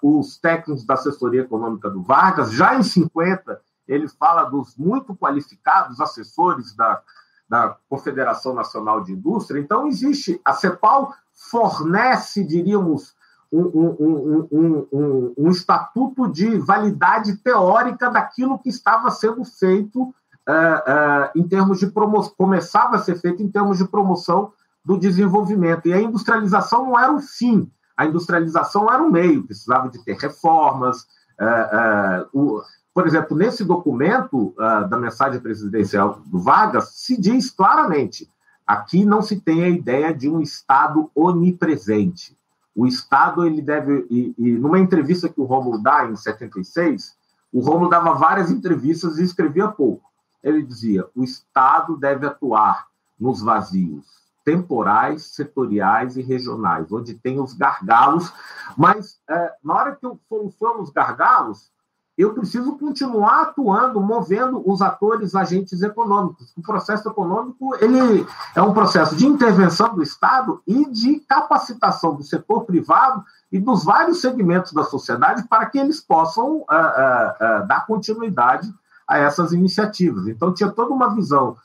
os 0.00 0.38
técnicos 0.38 0.86
da 0.86 0.94
assessoria 0.94 1.42
econômica 1.42 1.90
do 1.90 2.00
Vargas, 2.00 2.52
já 2.52 2.74
em 2.76 2.82
50, 2.82 3.60
ele 3.86 4.08
fala 4.08 4.44
dos 4.44 4.76
muito 4.76 5.14
qualificados 5.16 6.00
assessores 6.00 6.74
da, 6.74 7.02
da 7.48 7.76
Confederação 7.88 8.54
Nacional 8.54 9.02
de 9.02 9.12
Indústria. 9.12 9.60
Então, 9.60 9.86
existe, 9.86 10.40
a 10.44 10.54
CEPAL 10.54 11.12
fornece, 11.50 12.44
diríamos, 12.44 13.14
um, 13.56 14.48
um, 14.50 14.88
um, 14.92 15.34
um, 15.38 15.50
estatuto 15.50 16.26
de 16.28 16.58
validade 16.58 17.36
teórica 17.36 18.10
daquilo 18.10 18.58
que 18.58 18.68
estava 18.68 19.10
sendo 19.10 19.44
feito 19.44 20.02
uh, 20.02 20.08
uh, 20.08 21.30
em 21.36 21.46
termos 21.46 21.78
de 21.78 21.86
promoção, 21.86 22.34
começava 22.36 22.96
a 22.96 22.98
ser 22.98 23.16
feito 23.20 23.42
em 23.42 23.48
termos 23.48 23.78
de 23.78 23.86
promoção 23.86 24.52
do 24.84 24.98
desenvolvimento. 24.98 25.86
E 25.86 25.92
a 25.92 26.00
industrialização 26.00 26.86
não 26.86 26.98
era 26.98 27.12
o 27.12 27.20
fim, 27.20 27.70
a 27.96 28.04
industrialização 28.04 28.92
era 28.92 29.02
o 29.02 29.10
meio, 29.10 29.44
precisava 29.44 29.88
de 29.88 30.04
ter 30.04 30.16
reformas. 30.16 31.02
Uh, 31.40 32.26
o, 32.32 32.62
por 32.92 33.06
exemplo, 33.06 33.36
nesse 33.36 33.64
documento 33.64 34.54
da 34.88 34.96
mensagem 34.96 35.40
presidencial 35.40 36.20
do 36.26 36.38
Vargas, 36.38 36.90
se 36.94 37.20
diz 37.20 37.50
claramente: 37.50 38.30
aqui 38.64 39.04
não 39.04 39.20
se 39.20 39.40
tem 39.40 39.64
a 39.64 39.68
ideia 39.68 40.14
de 40.14 40.28
um 40.28 40.40
Estado 40.40 41.10
onipresente 41.12 42.36
o 42.74 42.86
Estado, 42.86 43.44
ele 43.44 43.62
deve. 43.62 44.06
E, 44.10 44.34
e 44.36 44.58
numa 44.58 44.78
entrevista 44.78 45.28
que 45.28 45.40
o 45.40 45.44
Rômulo 45.44 45.82
dá 45.82 46.06
em 46.06 46.16
76, 46.16 47.16
o 47.52 47.60
Rômulo 47.60 47.88
dava 47.88 48.14
várias 48.14 48.50
entrevistas 48.50 49.18
e 49.18 49.22
escrevia 49.22 49.68
pouco. 49.68 50.10
Ele 50.42 50.62
dizia: 50.62 51.06
o 51.14 51.22
Estado 51.22 51.96
deve 51.96 52.26
atuar 52.26 52.88
nos 53.18 53.40
vazios 53.40 54.24
temporais, 54.44 55.24
setoriais 55.34 56.16
e 56.16 56.22
regionais, 56.22 56.92
onde 56.92 57.14
tem 57.14 57.40
os 57.40 57.54
gargalos, 57.54 58.30
mas 58.76 59.18
é, 59.28 59.52
na 59.64 59.74
hora 59.74 59.96
que 59.96 60.04
eu 60.04 60.20
soluciono 60.28 60.82
os 60.82 60.90
gargalos, 60.90 61.72
eu 62.16 62.32
preciso 62.32 62.76
continuar 62.78 63.42
atuando, 63.42 64.00
movendo 64.00 64.62
os 64.64 64.80
atores, 64.80 65.34
agentes 65.34 65.82
econômicos. 65.82 66.52
O 66.56 66.62
processo 66.62 67.08
econômico 67.08 67.74
ele 67.80 68.24
é 68.54 68.62
um 68.62 68.72
processo 68.72 69.16
de 69.16 69.26
intervenção 69.26 69.94
do 69.94 70.02
Estado 70.02 70.62
e 70.66 70.88
de 70.90 71.20
capacitação 71.28 72.14
do 72.14 72.22
setor 72.22 72.64
privado 72.64 73.24
e 73.50 73.58
dos 73.58 73.84
vários 73.84 74.20
segmentos 74.20 74.72
da 74.72 74.84
sociedade 74.84 75.46
para 75.48 75.66
que 75.66 75.78
eles 75.78 76.00
possam 76.00 76.58
uh, 76.58 76.62
uh, 76.62 77.62
uh, 77.62 77.66
dar 77.66 77.84
continuidade 77.86 78.72
a 79.08 79.18
essas 79.18 79.52
iniciativas. 79.52 80.28
Então, 80.28 80.54
tinha 80.54 80.70
toda 80.70 80.94
uma 80.94 81.14
visão 81.14 81.56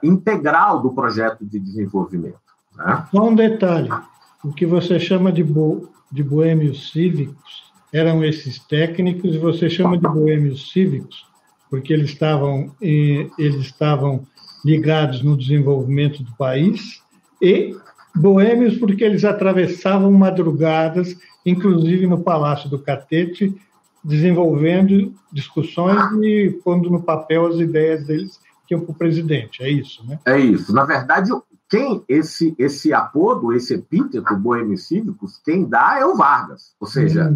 integral 0.00 0.80
do 0.80 0.92
projeto 0.92 1.44
de 1.44 1.58
desenvolvimento. 1.58 2.38
Né? 2.76 3.04
Só 3.10 3.24
um 3.24 3.34
detalhe: 3.34 3.90
o 4.44 4.52
que 4.52 4.64
você 4.64 5.00
chama 5.00 5.32
de, 5.32 5.42
bo 5.42 5.88
de 6.12 6.22
boêmios 6.22 6.92
cívicos 6.92 7.65
eram 7.92 8.24
esses 8.24 8.58
técnicos, 8.58 9.36
você 9.36 9.70
chama 9.70 9.96
de 9.96 10.08
boêmios 10.08 10.70
cívicos, 10.70 11.26
porque 11.70 11.92
eles 11.92 12.10
estavam, 12.10 12.74
eles 12.80 13.56
estavam 13.56 14.26
ligados 14.64 15.22
no 15.22 15.36
desenvolvimento 15.36 16.22
do 16.22 16.32
país, 16.36 17.02
e 17.40 17.76
boêmios 18.14 18.76
porque 18.78 19.04
eles 19.04 19.24
atravessavam 19.24 20.10
madrugadas, 20.12 21.16
inclusive 21.44 22.06
no 22.06 22.22
Palácio 22.22 22.68
do 22.68 22.78
Catete, 22.78 23.54
desenvolvendo 24.02 25.14
discussões 25.32 26.00
e 26.22 26.50
pondo 26.64 26.88
no 26.90 27.02
papel 27.02 27.46
as 27.46 27.58
ideias 27.58 28.06
deles 28.06 28.40
que 28.66 28.74
iam 28.74 28.80
para 28.80 28.92
o 28.92 28.94
presidente. 28.94 29.62
É 29.62 29.70
isso, 29.70 30.04
né? 30.06 30.18
É 30.24 30.38
isso. 30.38 30.72
Na 30.72 30.84
verdade, 30.84 31.30
quem 31.68 32.04
esse 32.08 32.54
esse 32.58 32.92
apodo, 32.92 33.52
esse 33.52 33.74
epíteto 33.74 34.36
boêmios 34.36 34.86
cívicos, 34.86 35.40
quem 35.44 35.68
dá 35.68 35.98
é 35.98 36.04
o 36.04 36.16
Vargas. 36.16 36.74
Ou 36.78 36.86
seja, 36.86 37.30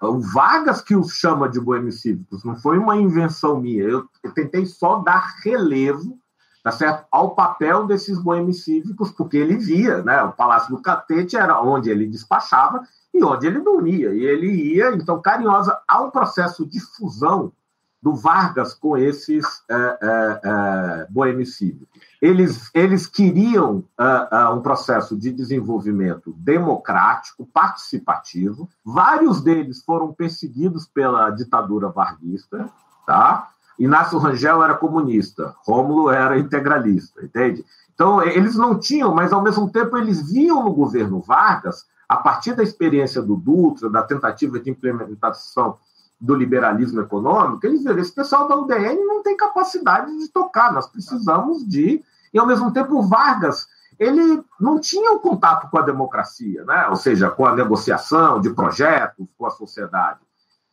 uh, 0.00 0.06
o 0.06 0.20
Vargas 0.20 0.80
que 0.80 0.96
os 0.96 1.12
chama 1.12 1.48
de 1.48 1.60
boêmios 1.60 2.00
cívicos, 2.00 2.44
não 2.44 2.56
foi 2.56 2.78
uma 2.78 2.96
invenção 2.96 3.60
minha. 3.60 3.84
Eu, 3.84 4.08
eu 4.22 4.32
tentei 4.32 4.66
só 4.66 4.98
dar 4.98 5.36
relevo 5.42 6.18
tá 6.66 6.72
certo? 6.72 7.06
ao 7.12 7.32
papel 7.36 7.86
desses 7.86 8.18
boêmios 8.18 8.64
cívicos, 8.64 9.12
porque 9.12 9.36
ele 9.36 9.56
via, 9.56 10.02
né? 10.02 10.20
o 10.24 10.32
Palácio 10.32 10.74
do 10.74 10.82
Catete 10.82 11.36
era 11.36 11.62
onde 11.62 11.88
ele 11.88 12.08
despachava 12.08 12.82
e 13.14 13.22
onde 13.22 13.46
ele 13.46 13.60
dormia. 13.60 14.12
E 14.12 14.24
ele 14.24 14.74
ia, 14.74 14.90
então, 14.90 15.22
carinhosa, 15.22 15.78
um 16.02 16.10
processo 16.10 16.66
de 16.66 16.80
fusão 16.80 17.52
do 18.02 18.14
Vargas 18.14 18.74
com 18.74 18.96
esses 18.96 19.44
é, 19.68 19.98
é, 20.02 21.06
boêmios 21.10 21.56
cívicos. 21.56 21.88
Eles, 22.20 22.70
eles 22.74 23.06
queriam 23.06 23.84
uh, 23.98 24.50
uh, 24.50 24.54
um 24.54 24.62
processo 24.62 25.16
de 25.16 25.30
desenvolvimento 25.30 26.32
democrático, 26.38 27.46
participativo. 27.46 28.68
Vários 28.84 29.42
deles 29.42 29.82
foram 29.82 30.12
perseguidos 30.12 30.86
pela 30.86 31.30
ditadura 31.30 31.88
varguista, 31.88 32.70
tá? 33.06 33.48
Inácio 33.78 34.18
Rangel 34.18 34.62
era 34.62 34.74
comunista, 34.74 35.54
Rômulo 35.66 36.10
era 36.10 36.38
integralista, 36.38 37.22
entende? 37.22 37.64
Então, 37.94 38.22
eles 38.22 38.56
não 38.56 38.78
tinham, 38.78 39.14
mas 39.14 39.32
ao 39.32 39.42
mesmo 39.42 39.70
tempo 39.70 39.96
eles 39.96 40.30
viam 40.30 40.64
no 40.64 40.72
governo 40.72 41.20
Vargas, 41.20 41.86
a 42.08 42.16
partir 42.16 42.54
da 42.54 42.62
experiência 42.62 43.20
do 43.20 43.36
Dutra, 43.36 43.90
da 43.90 44.02
tentativa 44.02 44.58
de 44.58 44.70
implementação 44.70 45.76
do 46.20 46.34
liberalismo 46.34 47.00
econômico, 47.00 47.66
eles 47.66 47.84
viram, 47.84 47.98
esse 47.98 48.12
pessoal 48.12 48.48
da 48.48 48.56
UDN 48.56 49.04
não 49.04 49.22
tem 49.22 49.36
capacidade 49.36 50.16
de 50.18 50.28
tocar, 50.28 50.72
nós 50.72 50.86
precisamos 50.86 51.66
de... 51.66 52.02
E, 52.32 52.38
ao 52.38 52.46
mesmo 52.46 52.72
tempo, 52.72 53.02
Vargas, 53.02 53.66
ele 53.98 54.42
não 54.60 54.78
tinha 54.78 55.12
o 55.12 55.16
um 55.16 55.18
contato 55.18 55.70
com 55.70 55.78
a 55.78 55.82
democracia, 55.82 56.64
né? 56.64 56.86
ou 56.88 56.96
seja, 56.96 57.30
com 57.30 57.46
a 57.46 57.54
negociação 57.54 58.40
de 58.40 58.50
projetos 58.50 59.26
com 59.38 59.46
a 59.46 59.50
sociedade. 59.50 60.20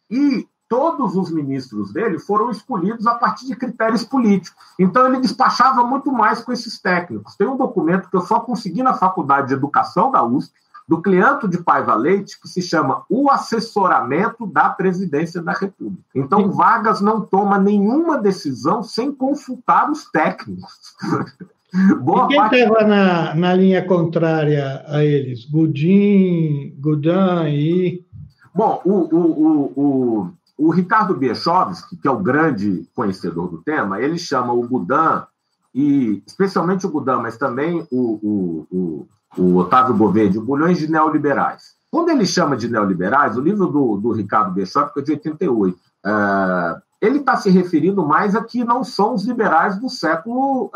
E 0.09 0.47
todos 0.67 1.15
os 1.15 1.29
ministros 1.31 1.93
dele 1.93 2.19
foram 2.19 2.49
escolhidos 2.49 3.05
a 3.05 3.15
partir 3.15 3.45
de 3.45 3.55
critérios 3.55 4.03
políticos. 4.03 4.59
Então, 4.79 5.05
ele 5.05 5.21
despachava 5.21 5.83
muito 5.83 6.11
mais 6.11 6.41
com 6.41 6.51
esses 6.51 6.81
técnicos. 6.81 7.35
Tem 7.35 7.47
um 7.47 7.57
documento 7.57 8.09
que 8.09 8.17
eu 8.17 8.21
só 8.21 8.39
consegui 8.39 8.81
na 8.81 8.93
Faculdade 8.93 9.49
de 9.49 9.53
Educação 9.53 10.11
da 10.11 10.23
USP, 10.23 10.53
do 10.93 11.01
Cleanto 11.01 11.47
de 11.47 11.57
Paiva 11.57 11.95
Leite, 11.95 12.39
que 12.39 12.47
se 12.47 12.61
chama 12.61 13.03
O 13.09 13.31
Assessoramento 13.31 14.45
da 14.45 14.69
Presidência 14.69 15.41
da 15.41 15.51
República. 15.51 16.03
Então, 16.13 16.51
Vargas 16.51 17.01
não 17.01 17.21
toma 17.21 17.57
nenhuma 17.57 18.19
decisão 18.19 18.83
sem 18.83 19.11
consultar 19.11 19.89
os 19.89 20.05
técnicos. 20.11 20.93
Boa 21.99 22.25
e 22.25 22.27
quem 22.27 22.37
parte... 22.37 22.55
estava 22.57 22.83
na, 22.87 23.33
na 23.33 23.53
linha 23.55 23.83
contrária 23.83 24.85
a 24.87 25.03
eles? 25.03 25.45
Gudim, 25.45 26.75
Gudan 26.79 27.49
e. 27.49 28.05
Bom, 28.53 28.79
o, 28.85 28.91
o, 28.91 29.17
o, 29.17 29.73
o, 29.75 30.31
o 30.55 30.69
Ricardo 30.69 31.15
Biechovski, 31.15 31.97
que 31.97 32.07
é 32.07 32.11
o 32.11 32.19
grande 32.19 32.87
conhecedor 32.93 33.49
do 33.49 33.63
tema, 33.63 33.99
ele 33.99 34.19
chama 34.19 34.53
o 34.53 34.67
Gudan, 34.67 35.25
e 35.73 36.21
especialmente 36.27 36.85
o 36.85 36.91
Gudan, 36.91 37.17
mas 37.17 37.35
também 37.35 37.83
o, 37.89 38.19
o, 38.21 38.67
o 38.71 39.07
o 39.37 39.57
Otávio 39.57 39.95
Gouveia, 39.95 40.29
de 40.29 40.39
Bulhões 40.39 40.77
de 40.77 40.89
Neoliberais. 40.89 41.73
Quando 41.91 42.09
ele 42.09 42.25
chama 42.25 42.57
de 42.57 42.67
neoliberais, 42.67 43.37
o 43.37 43.41
livro 43.41 43.67
do, 43.67 43.97
do 43.97 44.11
Ricardo 44.11 44.51
Bechop, 44.51 44.91
que 44.93 44.99
é 44.99 45.03
de 45.03 45.11
88, 45.11 45.77
é, 46.05 46.81
ele 46.99 47.19
está 47.19 47.35
se 47.35 47.49
referindo 47.49 48.03
mais 48.03 48.35
a 48.35 48.43
que 48.43 48.63
não 48.63 48.83
são 48.83 49.13
os 49.13 49.25
liberais 49.25 49.77
do 49.77 49.89
século 49.89 50.71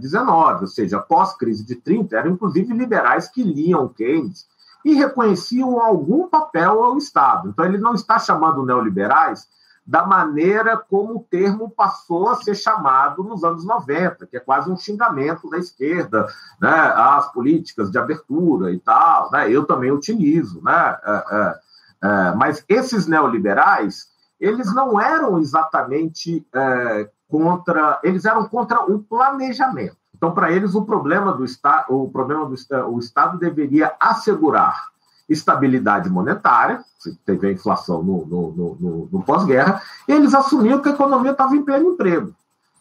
XIX, 0.00 0.22
uh, 0.22 0.26
uh, 0.26 0.60
ou 0.62 0.66
seja, 0.66 1.00
pós-crise 1.00 1.66
de 1.66 1.74
30, 1.74 2.16
eram 2.16 2.30
inclusive 2.30 2.72
liberais 2.72 3.28
que 3.28 3.42
liam 3.42 3.88
Keynes 3.88 4.46
e 4.84 4.94
reconheciam 4.94 5.80
algum 5.80 6.28
papel 6.28 6.84
ao 6.84 6.96
Estado. 6.96 7.48
Então, 7.48 7.64
ele 7.64 7.78
não 7.78 7.94
está 7.94 8.18
chamando 8.18 8.64
neoliberais 8.64 9.46
da 9.86 10.06
maneira 10.06 10.76
como 10.76 11.16
o 11.16 11.26
termo 11.30 11.68
passou 11.68 12.28
a 12.28 12.36
ser 12.36 12.54
chamado 12.54 13.22
nos 13.22 13.44
anos 13.44 13.64
90, 13.64 14.26
que 14.26 14.36
é 14.36 14.40
quase 14.40 14.70
um 14.70 14.76
xingamento 14.76 15.48
da 15.50 15.58
esquerda, 15.58 16.26
né, 16.60 16.70
às 16.70 17.30
políticas 17.32 17.90
de 17.90 17.98
abertura 17.98 18.72
e 18.72 18.78
tal. 18.78 19.30
Né, 19.30 19.50
eu 19.50 19.64
também 19.64 19.92
utilizo, 19.92 20.62
né, 20.62 20.96
é, 21.04 21.24
é, 21.30 21.58
é, 22.02 22.34
mas 22.34 22.64
esses 22.68 23.06
neoliberais 23.06 24.12
eles 24.40 24.74
não 24.74 25.00
eram 25.00 25.38
exatamente 25.38 26.46
é, 26.54 27.08
contra, 27.28 28.00
eles 28.02 28.24
eram 28.24 28.48
contra 28.48 28.82
o 28.84 28.98
planejamento. 28.98 29.96
Então, 30.14 30.32
para 30.32 30.50
eles, 30.50 30.74
o 30.74 30.84
problema 30.84 31.32
do 31.32 31.44
Estado, 31.44 31.86
o 31.88 32.10
problema 32.10 32.46
do 32.46 32.54
o 32.88 32.98
Estado 32.98 33.38
deveria 33.38 33.94
assegurar 33.98 34.93
estabilidade 35.28 36.10
monetária, 36.10 36.84
teve 37.24 37.48
a 37.48 37.52
inflação 37.52 38.02
no, 38.02 38.26
no, 38.26 38.50
no, 38.52 39.08
no 39.10 39.22
pós-guerra, 39.22 39.82
eles 40.06 40.34
assumiam 40.34 40.80
que 40.80 40.88
a 40.88 40.92
economia 40.92 41.32
estava 41.32 41.56
em 41.56 41.64
pleno 41.64 41.90
emprego. 41.90 42.34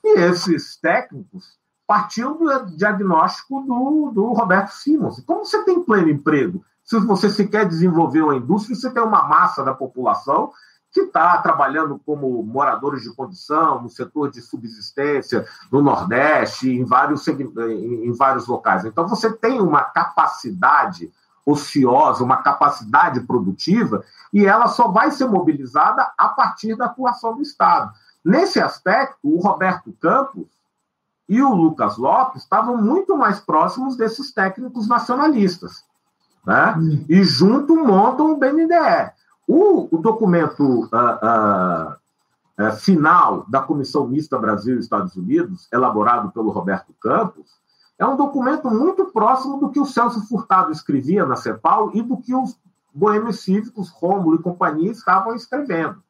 E 0.03 0.19
esses 0.19 0.75
técnicos 0.77 1.57
partiam 1.87 2.37
do 2.37 2.65
diagnóstico 2.75 3.61
do, 3.61 4.11
do 4.11 4.33
Roberto 4.33 4.71
Simons. 4.71 5.21
Como 5.25 5.45
você 5.45 5.63
tem 5.63 5.83
pleno 5.83 6.09
emprego? 6.09 6.63
Se 6.83 6.99
você 6.99 7.29
se 7.29 7.47
quer 7.47 7.65
desenvolver 7.65 8.21
uma 8.21 8.35
indústria, 8.35 8.75
você 8.75 8.91
tem 8.91 9.01
uma 9.01 9.23
massa 9.23 9.63
da 9.63 9.73
população 9.73 10.51
que 10.91 11.01
está 11.01 11.37
trabalhando 11.39 11.99
como 12.05 12.43
moradores 12.43 13.01
de 13.01 13.13
condição, 13.15 13.81
no 13.81 13.89
setor 13.89 14.29
de 14.29 14.41
subsistência, 14.41 15.45
no 15.71 15.81
Nordeste, 15.81 16.69
em 16.69 16.85
vários, 16.85 17.27
em 17.27 18.11
vários 18.13 18.45
locais. 18.45 18.85
Então, 18.85 19.07
você 19.07 19.31
tem 19.31 19.59
uma 19.59 19.81
capacidade 19.83 21.11
ociosa, 21.45 22.23
uma 22.23 22.37
capacidade 22.37 23.21
produtiva, 23.21 24.03
e 24.31 24.45
ela 24.45 24.67
só 24.67 24.87
vai 24.87 25.11
ser 25.11 25.27
mobilizada 25.27 26.11
a 26.17 26.29
partir 26.29 26.75
da 26.75 26.85
atuação 26.85 27.35
do 27.35 27.41
Estado. 27.41 27.91
Nesse 28.23 28.59
aspecto, 28.61 29.17
o 29.23 29.39
Roberto 29.39 29.91
Campos 29.99 30.47
e 31.27 31.41
o 31.41 31.53
Lucas 31.53 31.97
Lopes 31.97 32.43
estavam 32.43 32.77
muito 32.77 33.17
mais 33.17 33.39
próximos 33.39 33.95
desses 33.95 34.31
técnicos 34.31 34.87
nacionalistas. 34.87 35.83
Né? 36.45 36.75
E 37.09 37.23
junto 37.23 37.75
montam 37.75 38.33
o 38.33 38.37
BNDE. 38.37 39.11
O, 39.47 39.95
o 39.95 40.01
documento 40.01 40.63
uh, 40.63 40.87
uh, 40.87 42.65
uh, 42.65 42.71
final 42.77 43.45
da 43.49 43.61
Comissão 43.61 44.07
Mista 44.07 44.37
Brasil 44.37 44.77
e 44.77 44.79
Estados 44.79 45.15
Unidos, 45.15 45.67
elaborado 45.71 46.31
pelo 46.31 46.51
Roberto 46.51 46.93
Campos, 47.01 47.45
é 47.97 48.05
um 48.05 48.17
documento 48.17 48.69
muito 48.69 49.05
próximo 49.05 49.59
do 49.59 49.69
que 49.69 49.79
o 49.79 49.85
Celso 49.85 50.27
Furtado 50.27 50.71
escrevia 50.71 51.25
na 51.25 51.35
CEPAL 51.35 51.91
e 51.93 52.01
do 52.01 52.17
que 52.17 52.33
os 52.33 52.57
boêmios 52.93 53.41
cívicos, 53.41 53.89
Rômulo 53.89 54.35
e 54.35 54.41
companhia 54.41 54.91
estavam 54.91 55.35
escrevendo. 55.35 56.01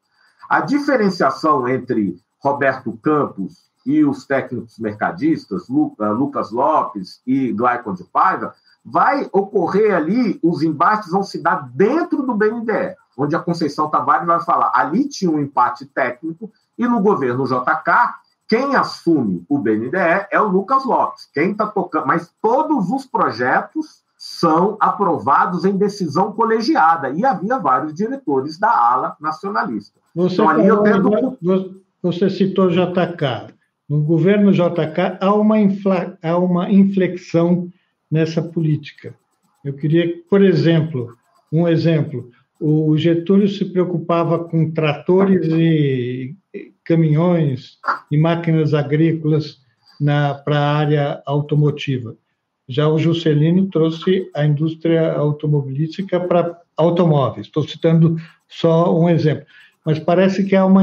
A 0.48 0.60
diferenciação 0.60 1.66
entre 1.68 2.18
Roberto 2.38 2.92
Campos 3.02 3.70
e 3.86 4.04
os 4.04 4.26
técnicos 4.26 4.78
mercadistas, 4.78 5.68
Lucas 5.68 6.50
Lopes 6.50 7.20
e 7.26 7.52
Glycon 7.52 7.94
de 7.94 8.04
Paiva, 8.04 8.54
vai 8.84 9.28
ocorrer 9.32 9.94
ali, 9.94 10.38
os 10.42 10.62
embates 10.62 11.10
vão 11.10 11.22
se 11.22 11.42
dar 11.42 11.68
dentro 11.70 12.22
do 12.22 12.34
BNDE, 12.34 12.94
onde 13.16 13.34
a 13.34 13.40
Conceição 13.40 13.88
Tavares 13.88 14.26
vai 14.26 14.40
falar, 14.40 14.72
ali 14.74 15.08
tinha 15.08 15.30
um 15.30 15.38
empate 15.38 15.86
técnico, 15.86 16.52
e 16.76 16.86
no 16.86 17.00
governo 17.00 17.44
JK, 17.44 18.14
quem 18.54 18.76
assume 18.76 19.44
o 19.48 19.58
BNDE 19.58 20.28
é 20.30 20.40
o 20.40 20.46
Lucas 20.46 20.84
Lopes, 20.84 21.28
quem 21.34 21.50
está 21.50 21.66
tocando, 21.66 22.06
mas 22.06 22.32
todos 22.40 22.88
os 22.88 23.04
projetos 23.04 24.04
são 24.16 24.76
aprovados 24.78 25.64
em 25.64 25.76
decisão 25.76 26.30
colegiada, 26.30 27.10
e 27.10 27.26
havia 27.26 27.58
vários 27.58 27.92
diretores 27.92 28.56
da 28.56 28.70
ala 28.70 29.16
nacionalista. 29.20 29.98
Você, 30.14 30.34
então, 30.34 30.48
ali 30.48 30.68
eu 30.68 30.84
tento... 30.84 31.36
você 32.00 32.30
citou 32.30 32.70
JK. 32.70 33.52
No 33.88 34.02
governo 34.02 34.52
JK 34.52 35.18
há 35.20 35.34
uma, 35.34 35.58
infla... 35.58 36.16
há 36.22 36.38
uma 36.38 36.70
inflexão 36.70 37.68
nessa 38.08 38.40
política. 38.40 39.16
Eu 39.64 39.72
queria, 39.72 40.14
por 40.30 40.42
exemplo, 40.42 41.16
um 41.50 41.66
exemplo, 41.66 42.30
o 42.60 42.96
Getúlio 42.96 43.48
se 43.48 43.64
preocupava 43.64 44.38
com 44.44 44.70
tratores 44.70 45.44
e 45.48 46.36
caminhões 46.84 47.78
e 48.10 48.16
máquinas 48.16 48.74
agrícolas 48.74 49.58
para 50.44 50.58
a 50.58 50.76
área 50.76 51.22
automotiva. 51.26 52.16
Já 52.68 52.88
o 52.88 52.98
Juscelino 52.98 53.68
trouxe 53.68 54.30
a 54.34 54.44
indústria 54.44 55.12
automobilística 55.12 56.18
para 56.20 56.58
automóveis. 56.76 57.46
Estou 57.46 57.62
citando 57.66 58.16
só 58.48 58.96
um 58.98 59.08
exemplo. 59.08 59.44
Mas 59.84 59.98
parece 59.98 60.44
que 60.44 60.56
há 60.56 60.64
uma, 60.64 60.82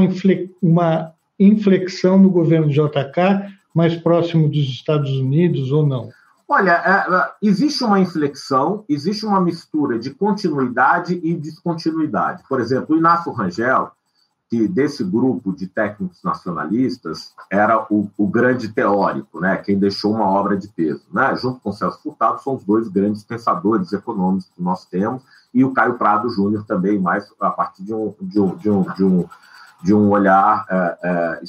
uma 0.60 1.12
inflexão 1.38 2.18
no 2.18 2.30
governo 2.30 2.68
JK 2.68 3.52
mais 3.74 3.96
próximo 3.96 4.48
dos 4.48 4.68
Estados 4.68 5.10
Unidos 5.10 5.72
ou 5.72 5.84
não? 5.84 6.10
Olha, 6.48 6.72
é, 6.84 7.14
é, 7.14 7.30
existe 7.42 7.82
uma 7.82 7.98
inflexão, 7.98 8.84
existe 8.88 9.24
uma 9.24 9.40
mistura 9.40 9.98
de 9.98 10.10
continuidade 10.10 11.18
e 11.22 11.34
descontinuidade. 11.34 12.42
Por 12.48 12.60
exemplo, 12.60 12.94
o 12.94 12.98
Inácio 12.98 13.32
Rangel, 13.32 13.90
que 14.52 14.68
desse 14.68 15.02
grupo 15.02 15.50
de 15.50 15.66
técnicos 15.66 16.22
nacionalistas 16.22 17.32
era 17.50 17.86
o, 17.88 18.10
o, 18.18 18.26
grande 18.26 18.68
teórico, 18.68 19.40
né? 19.40 19.56
quem 19.56 19.78
deixou 19.78 20.12
uma 20.12 20.26
obra 20.26 20.58
de 20.58 20.68
peso. 20.68 21.06
Né? 21.10 21.34
Junto 21.36 21.58
com 21.60 21.70
o 21.70 21.72
Celso 21.72 22.02
Furtado, 22.02 22.42
são 22.42 22.56
os 22.56 22.62
dois 22.62 22.86
grandes 22.86 23.24
pensadores 23.24 23.94
econômicos 23.94 24.50
que 24.54 24.62
nós 24.62 24.84
temos, 24.84 25.22
e 25.54 25.64
o 25.64 25.72
Caio 25.72 25.94
Prado 25.94 26.28
Júnior 26.28 26.66
também, 26.66 26.98
mais 26.98 27.32
a 27.40 27.48
partir 27.48 27.82
de 27.82 27.94
um, 27.94 28.14
de 28.20 28.38
um, 28.38 28.54
de 28.54 28.70
um, 28.70 28.82
de 28.82 29.04
um, 29.04 29.28
de 29.82 29.94
um 29.94 30.10
olhar 30.10 30.66
é, 30.68 30.98
é, 31.02 31.40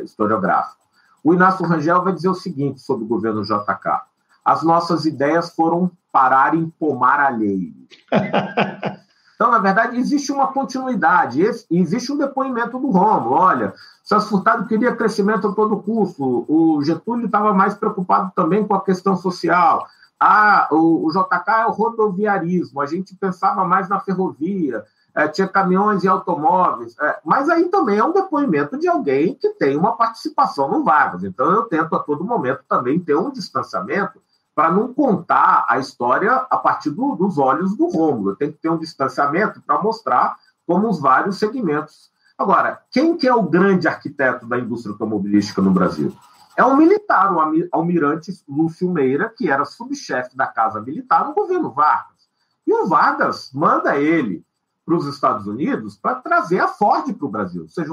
é 0.00 0.02
historiográfico. 0.02 0.82
O 1.22 1.32
Inácio 1.32 1.64
Rangel 1.64 2.02
vai 2.02 2.12
dizer 2.12 2.28
o 2.28 2.34
seguinte 2.34 2.80
sobre 2.80 3.04
o 3.04 3.08
governo 3.08 3.44
JK 3.44 4.02
as 4.44 4.62
nossas 4.62 5.06
ideias 5.06 5.54
foram 5.54 5.90
parar 6.10 6.54
em 6.54 6.68
pomar 6.68 7.20
alheio. 7.20 7.72
Então, 9.42 9.50
na 9.50 9.58
verdade, 9.58 9.98
existe 9.98 10.30
uma 10.30 10.52
continuidade, 10.52 11.42
existe 11.68 12.12
um 12.12 12.16
depoimento 12.16 12.78
do 12.78 12.90
Romulo. 12.90 13.34
Olha, 13.34 13.74
Celso 14.04 14.28
Furtado 14.28 14.68
queria 14.68 14.94
crescimento 14.94 15.48
a 15.48 15.52
todo 15.52 15.82
custo, 15.82 16.44
o 16.46 16.80
Getúlio 16.80 17.26
estava 17.26 17.52
mais 17.52 17.74
preocupado 17.74 18.30
também 18.36 18.64
com 18.64 18.72
a 18.72 18.84
questão 18.84 19.16
social. 19.16 19.84
Ah, 20.20 20.68
o, 20.70 21.08
o 21.08 21.10
JK 21.10 21.62
é 21.62 21.66
o 21.66 21.72
rodoviarismo, 21.72 22.80
a 22.80 22.86
gente 22.86 23.16
pensava 23.16 23.64
mais 23.64 23.88
na 23.88 23.98
ferrovia, 23.98 24.84
é, 25.12 25.26
tinha 25.26 25.48
caminhões 25.48 26.04
e 26.04 26.08
automóveis. 26.08 26.94
É, 27.00 27.18
mas 27.24 27.48
aí 27.48 27.64
também 27.64 27.98
é 27.98 28.04
um 28.04 28.12
depoimento 28.12 28.78
de 28.78 28.86
alguém 28.86 29.34
que 29.34 29.48
tem 29.54 29.76
uma 29.76 29.96
participação 29.96 30.70
no 30.70 30.84
Vargas. 30.84 31.24
Então, 31.24 31.50
eu 31.50 31.64
tento 31.64 31.96
a 31.96 31.98
todo 31.98 32.22
momento 32.22 32.60
também 32.68 33.00
ter 33.00 33.16
um 33.16 33.32
distanciamento 33.32 34.22
para 34.54 34.70
não 34.70 34.92
contar 34.92 35.64
a 35.68 35.78
história 35.78 36.32
a 36.32 36.56
partir 36.56 36.90
do, 36.90 37.14
dos 37.16 37.38
olhos 37.38 37.76
do 37.76 37.88
Rômulo. 37.88 38.36
Tem 38.36 38.52
que 38.52 38.58
ter 38.58 38.68
um 38.68 38.78
distanciamento 38.78 39.62
para 39.62 39.82
mostrar 39.82 40.36
como 40.66 40.88
os 40.88 41.00
vários 41.00 41.38
segmentos. 41.38 42.10
Agora, 42.36 42.82
quem 42.90 43.16
que 43.16 43.26
é 43.26 43.34
o 43.34 43.42
grande 43.42 43.88
arquiteto 43.88 44.46
da 44.46 44.58
indústria 44.58 44.92
automobilística 44.92 45.62
no 45.62 45.70
Brasil? 45.70 46.14
É 46.56 46.64
um 46.64 46.76
militar, 46.76 47.32
o 47.32 47.40
almirante 47.72 48.32
Lúcio 48.46 48.90
Meira, 48.90 49.28
que 49.28 49.50
era 49.50 49.64
subchefe 49.64 50.36
da 50.36 50.46
Casa 50.46 50.80
Militar 50.80 51.24
no 51.24 51.34
governo 51.34 51.70
Vargas. 51.70 52.28
E 52.66 52.74
o 52.74 52.86
Vargas 52.86 53.50
manda 53.54 53.96
ele 53.96 54.44
para 54.84 54.94
os 54.94 55.06
Estados 55.06 55.46
Unidos 55.46 55.96
para 55.96 56.16
trazer 56.16 56.60
a 56.60 56.68
Ford 56.68 57.10
para 57.14 57.26
o 57.26 57.30
Brasil. 57.30 57.62
Ou 57.62 57.68
seja, 57.68 57.92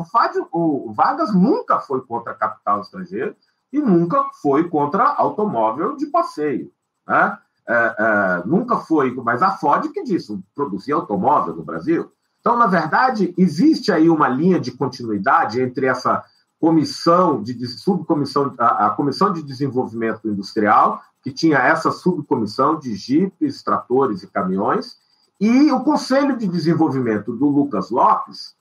o, 0.51 0.91
Vargas 0.93 1.33
nunca 1.33 1.79
foi 1.79 2.01
contra 2.01 2.33
capital 2.33 2.81
estrangeiro, 2.81 3.35
e 3.71 3.79
nunca 3.79 4.23
foi 4.41 4.67
contra 4.67 5.03
automóvel 5.03 5.95
de 5.95 6.07
passeio. 6.07 6.71
Né? 7.07 7.37
É, 7.67 7.73
é, 7.73 8.47
nunca 8.47 8.77
foi, 8.77 9.13
mas 9.13 9.41
a 9.41 9.51
Ford 9.51 9.91
que 9.91 10.03
disse, 10.03 10.37
produzir 10.55 10.93
automóvel 10.93 11.55
no 11.55 11.63
Brasil. 11.63 12.11
Então, 12.39 12.57
na 12.57 12.67
verdade, 12.67 13.33
existe 13.37 13.91
aí 13.91 14.09
uma 14.09 14.27
linha 14.27 14.59
de 14.59 14.71
continuidade 14.71 15.61
entre 15.61 15.85
essa 15.85 16.23
comissão 16.59 17.41
de 17.41 17.67
subcomissão, 17.67 18.53
a, 18.57 18.87
a 18.87 18.89
comissão 18.91 19.31
de 19.31 19.43
desenvolvimento 19.43 20.27
industrial, 20.27 21.01
que 21.21 21.31
tinha 21.31 21.57
essa 21.57 21.91
subcomissão 21.91 22.79
de 22.79 22.95
jipes, 22.95 23.61
tratores 23.61 24.23
e 24.23 24.27
caminhões, 24.27 24.97
e 25.39 25.71
o 25.71 25.81
Conselho 25.81 26.37
de 26.37 26.47
Desenvolvimento 26.47 27.33
do 27.33 27.47
Lucas 27.47 27.89
Lopes, 27.89 28.55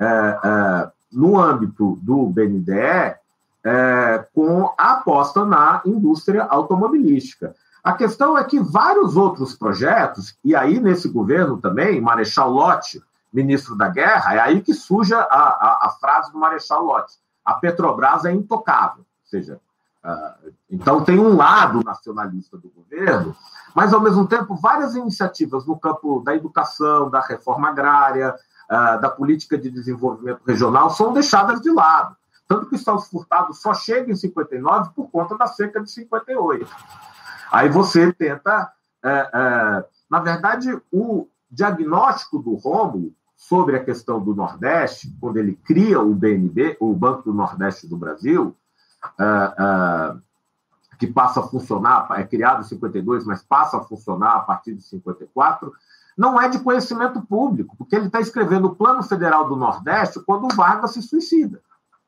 é, 0.00 0.06
é, 0.06 0.90
no 1.12 1.38
âmbito 1.38 1.98
do 2.02 2.26
BNDE, 2.26 3.16
é, 3.64 4.26
com 4.34 4.72
a 4.76 4.92
aposta 4.92 5.44
na 5.44 5.80
indústria 5.86 6.44
automobilística. 6.44 7.54
A 7.82 7.92
questão 7.92 8.36
é 8.36 8.44
que 8.44 8.60
vários 8.60 9.16
outros 9.16 9.54
projetos, 9.54 10.36
e 10.44 10.54
aí 10.54 10.78
nesse 10.78 11.08
governo 11.08 11.58
também, 11.58 12.00
Marechal 12.00 12.50
Lott, 12.50 13.02
ministro 13.32 13.74
da 13.74 13.88
Guerra, 13.88 14.34
é 14.34 14.40
aí 14.40 14.60
que 14.60 14.72
surge 14.72 15.12
a, 15.14 15.20
a, 15.20 15.78
a 15.82 15.96
frase 16.00 16.30
do 16.30 16.38
Marechal 16.38 16.84
Lott: 16.84 17.14
a 17.44 17.54
Petrobras 17.54 18.24
é 18.24 18.32
intocável. 18.32 19.00
Ou 19.00 19.28
seja, 19.28 19.60
uh, 20.04 20.52
então 20.70 21.04
tem 21.04 21.18
um 21.18 21.36
lado 21.36 21.82
nacionalista 21.84 22.56
do 22.56 22.70
governo, 22.70 23.34
mas 23.74 23.92
ao 23.92 24.00
mesmo 24.00 24.26
tempo 24.26 24.54
várias 24.56 24.94
iniciativas 24.94 25.66
no 25.66 25.78
campo 25.78 26.20
da 26.20 26.34
educação, 26.34 27.10
da 27.10 27.20
reforma 27.20 27.68
agrária, 27.68 28.34
uh, 28.70 29.00
da 29.00 29.10
política 29.10 29.58
de 29.58 29.70
desenvolvimento 29.70 30.40
regional 30.46 30.90
são 30.90 31.12
deixadas 31.12 31.60
de 31.60 31.70
lado. 31.70 32.16
Tanto 32.46 32.66
que 32.66 32.74
o 32.74 32.78
Celso 32.78 33.10
Furtado 33.10 33.54
só 33.54 33.72
chega 33.74 34.10
em 34.10 34.16
59 34.16 34.90
por 34.94 35.10
conta 35.10 35.36
da 35.36 35.46
seca 35.46 35.80
de 35.82 35.90
58. 35.90 36.68
Aí 37.50 37.68
você 37.68 38.12
tenta. 38.12 38.72
É, 39.02 39.30
é, 39.32 39.84
na 40.10 40.20
verdade, 40.20 40.80
o 40.92 41.28
diagnóstico 41.50 42.38
do 42.38 42.54
Rômulo 42.54 43.12
sobre 43.36 43.76
a 43.76 43.84
questão 43.84 44.22
do 44.22 44.34
Nordeste, 44.34 45.14
quando 45.20 45.36
ele 45.36 45.54
cria 45.64 46.00
o 46.00 46.14
BNB, 46.14 46.76
o 46.80 46.94
Banco 46.94 47.22
do 47.24 47.34
Nordeste 47.34 47.86
do 47.86 47.96
Brasil, 47.96 48.56
uh, 49.18 50.14
uh, 50.16 50.22
que 50.98 51.06
passa 51.06 51.40
a 51.40 51.42
funcionar, 51.42 52.08
é 52.12 52.24
criado 52.24 52.60
em 52.60 52.68
52, 52.68 53.24
mas 53.24 53.42
passa 53.42 53.76
a 53.76 53.82
funcionar 53.82 54.36
a 54.36 54.40
partir 54.40 54.74
de 54.74 54.82
54, 54.82 55.72
não 56.16 56.40
é 56.40 56.48
de 56.48 56.60
conhecimento 56.60 57.20
público, 57.22 57.76
porque 57.76 57.96
ele 57.96 58.06
está 58.06 58.20
escrevendo 58.20 58.68
o 58.68 58.74
Plano 58.74 59.02
Federal 59.02 59.48
do 59.48 59.56
Nordeste 59.56 60.20
quando 60.24 60.44
o 60.44 60.54
Vargas 60.54 60.92
se 60.92 61.02
suicida. 61.02 61.60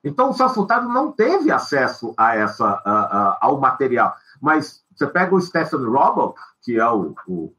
Então, 0.07 0.31
o 0.31 0.33
Celso 0.33 0.55
Furtado 0.55 0.89
não 0.89 1.11
teve 1.11 1.51
acesso 1.51 2.15
a 2.17 2.37
essa, 2.37 2.65
a, 2.85 2.93
a, 2.93 3.39
ao 3.41 3.59
material. 3.59 4.15
Mas 4.41 4.83
você 4.95 5.07
pega 5.07 5.35
o 5.35 5.41
Stephen 5.41 5.85
Robock, 5.85 6.41
que 6.63 6.79
é 6.79 6.89
o, 6.89 7.15
o, 7.27 7.53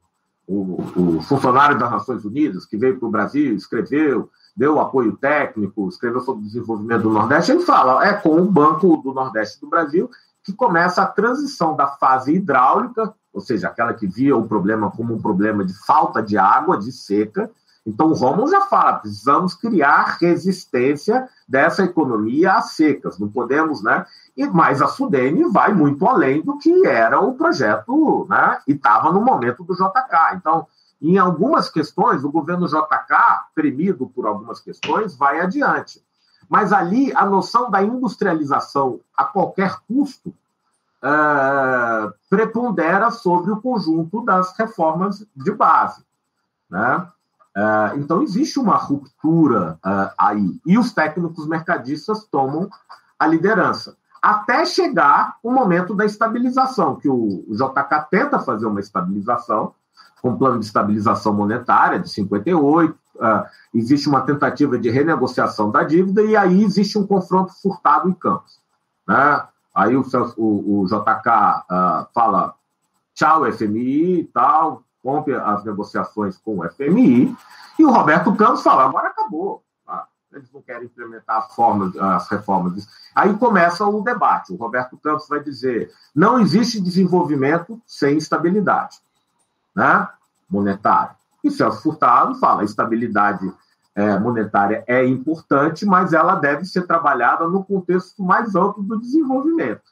o, 0.47 1.17
o 1.17 1.21
funcionário 1.21 1.77
das 1.77 1.91
Nações 1.91 2.23
Unidas, 2.23 2.65
que 2.65 2.77
veio 2.77 2.97
para 2.97 3.07
o 3.07 3.11
Brasil, 3.11 3.53
escreveu, 3.53 4.29
deu 4.55 4.79
apoio 4.79 5.17
técnico, 5.17 5.89
escreveu 5.89 6.21
sobre 6.21 6.43
o 6.43 6.47
desenvolvimento 6.47 7.03
do 7.03 7.09
Nordeste, 7.09 7.51
ele 7.51 7.61
fala, 7.61 8.05
é 8.07 8.13
com 8.13 8.35
o 8.37 8.45
Banco 8.45 8.97
do 8.97 9.13
Nordeste 9.13 9.59
do 9.59 9.69
Brasil 9.69 10.09
que 10.47 10.53
começa 10.53 11.01
a 11.01 11.05
transição 11.05 11.75
da 11.75 11.87
fase 11.87 12.33
hidráulica, 12.33 13.13
ou 13.33 13.41
seja, 13.41 13.67
aquela 13.67 13.93
que 13.93 14.07
via 14.07 14.33
o 14.33 14.47
problema 14.47 14.89
como 14.89 15.13
um 15.13 15.21
problema 15.21 15.65
de 15.65 15.73
falta 15.85 16.23
de 16.23 16.37
água, 16.37 16.77
de 16.77 16.89
seca. 16.89 17.51
Então, 17.87 18.07
o 18.07 18.13
Romulo 18.13 18.49
já 18.49 18.61
fala: 18.61 18.99
precisamos 18.99 19.55
criar 19.55 20.17
resistência 20.19 21.29
dessa 21.47 21.85
economia 21.85 22.55
às 22.55 22.71
secas, 22.71 23.17
não 23.17 23.29
podemos, 23.29 23.81
né? 23.81 24.05
E, 24.35 24.45
mas 24.45 24.81
a 24.81 24.87
Sudene 24.87 25.45
vai 25.45 25.73
muito 25.73 26.05
além 26.05 26.41
do 26.41 26.57
que 26.57 26.85
era 26.85 27.21
o 27.21 27.35
projeto, 27.35 28.27
né? 28.29 28.59
E 28.67 28.73
estava 28.73 29.11
no 29.13 29.21
momento 29.21 29.63
do 29.63 29.73
JK. 29.73 30.35
Então, 30.35 30.67
em 31.01 31.17
algumas 31.17 31.69
questões, 31.69 32.25
o 32.25 32.31
governo 32.31 32.67
JK, 32.67 33.45
premido 33.55 34.07
por 34.07 34.27
algumas 34.27 34.59
questões, 34.59 35.15
vai 35.15 35.39
adiante. 35.39 36.03
Mas 36.49 36.73
ali 36.73 37.13
a 37.15 37.25
noção 37.25 37.71
da 37.71 37.81
industrialização 37.81 38.99
a 39.15 39.23
qualquer 39.23 39.77
custo 39.87 40.29
uh, 41.03 42.13
prepondera 42.29 43.11
sobre 43.11 43.51
o 43.51 43.61
conjunto 43.61 44.21
das 44.25 44.57
reformas 44.57 45.25
de 45.35 45.51
base. 45.51 46.03
Né? 46.69 47.07
Uh, 47.57 47.97
então, 47.97 48.21
existe 48.21 48.59
uma 48.59 48.75
ruptura 48.75 49.79
uh, 49.83 50.13
aí. 50.15 50.61
E 50.63 50.77
os 50.77 50.93
técnicos 50.93 51.47
mercadistas 51.47 52.23
tomam 52.25 52.69
a 53.17 53.25
liderança. 53.25 53.97
Até 54.21 54.63
chegar 54.63 55.37
o 55.41 55.51
momento 55.51 55.95
da 55.95 56.05
estabilização, 56.05 56.97
que 56.97 57.09
o 57.09 57.47
JK 57.49 58.09
tenta 58.11 58.37
fazer 58.37 58.67
uma 58.67 58.79
estabilização, 58.79 59.73
com 60.21 60.29
um 60.29 60.37
plano 60.37 60.59
de 60.59 60.67
estabilização 60.67 61.33
monetária 61.33 61.99
de 61.99 62.09
58, 62.09 62.91
uh, 62.91 63.43
existe 63.73 64.07
uma 64.07 64.21
tentativa 64.21 64.77
de 64.77 64.91
renegociação 64.91 65.71
da 65.71 65.81
dívida 65.81 66.21
e 66.21 66.37
aí 66.37 66.63
existe 66.63 66.99
um 66.99 67.07
confronto 67.07 67.53
furtado 67.59 68.07
em 68.07 68.13
campos. 68.13 68.59
Né? 69.07 69.43
Aí 69.73 69.95
o, 69.95 70.03
o, 70.37 70.81
o 70.81 70.85
JK 70.85 72.13
fala 72.13 72.53
tchau 73.15 73.51
FMI 73.51 74.19
e 74.19 74.23
tal, 74.25 74.83
rompe 75.07 75.33
as 75.33 75.63
negociações 75.63 76.37
com 76.37 76.59
o 76.59 76.69
FMI, 76.69 77.33
e 77.79 77.85
o 77.85 77.91
Roberto 77.91 78.35
Campos 78.35 78.61
fala, 78.61 78.85
agora 78.85 79.07
acabou. 79.07 79.63
Tá? 79.85 80.05
Eles 80.33 80.51
não 80.51 80.61
querem 80.61 80.85
implementar 80.85 81.47
as, 81.47 81.95
as 81.95 82.29
reformas. 82.29 82.87
Aí 83.15 83.33
começa 83.37 83.85
o 83.85 84.01
debate. 84.01 84.51
O 84.51 84.57
Roberto 84.57 84.97
Campos 84.97 85.29
vai 85.29 85.39
dizer: 85.39 85.91
não 86.13 86.39
existe 86.39 86.81
desenvolvimento 86.81 87.81
sem 87.85 88.17
estabilidade 88.17 88.97
né? 89.73 90.07
monetária. 90.49 91.15
E 91.43 91.49
Celso 91.49 91.81
Furtado 91.81 92.35
fala: 92.35 92.63
estabilidade 92.63 93.51
é, 93.95 94.19
monetária 94.19 94.83
é 94.87 95.05
importante, 95.05 95.85
mas 95.85 96.13
ela 96.13 96.35
deve 96.35 96.65
ser 96.65 96.85
trabalhada 96.85 97.47
no 97.47 97.63
contexto 97.63 98.21
mais 98.23 98.55
amplo 98.55 98.83
do 98.83 98.99
desenvolvimento. 98.99 99.83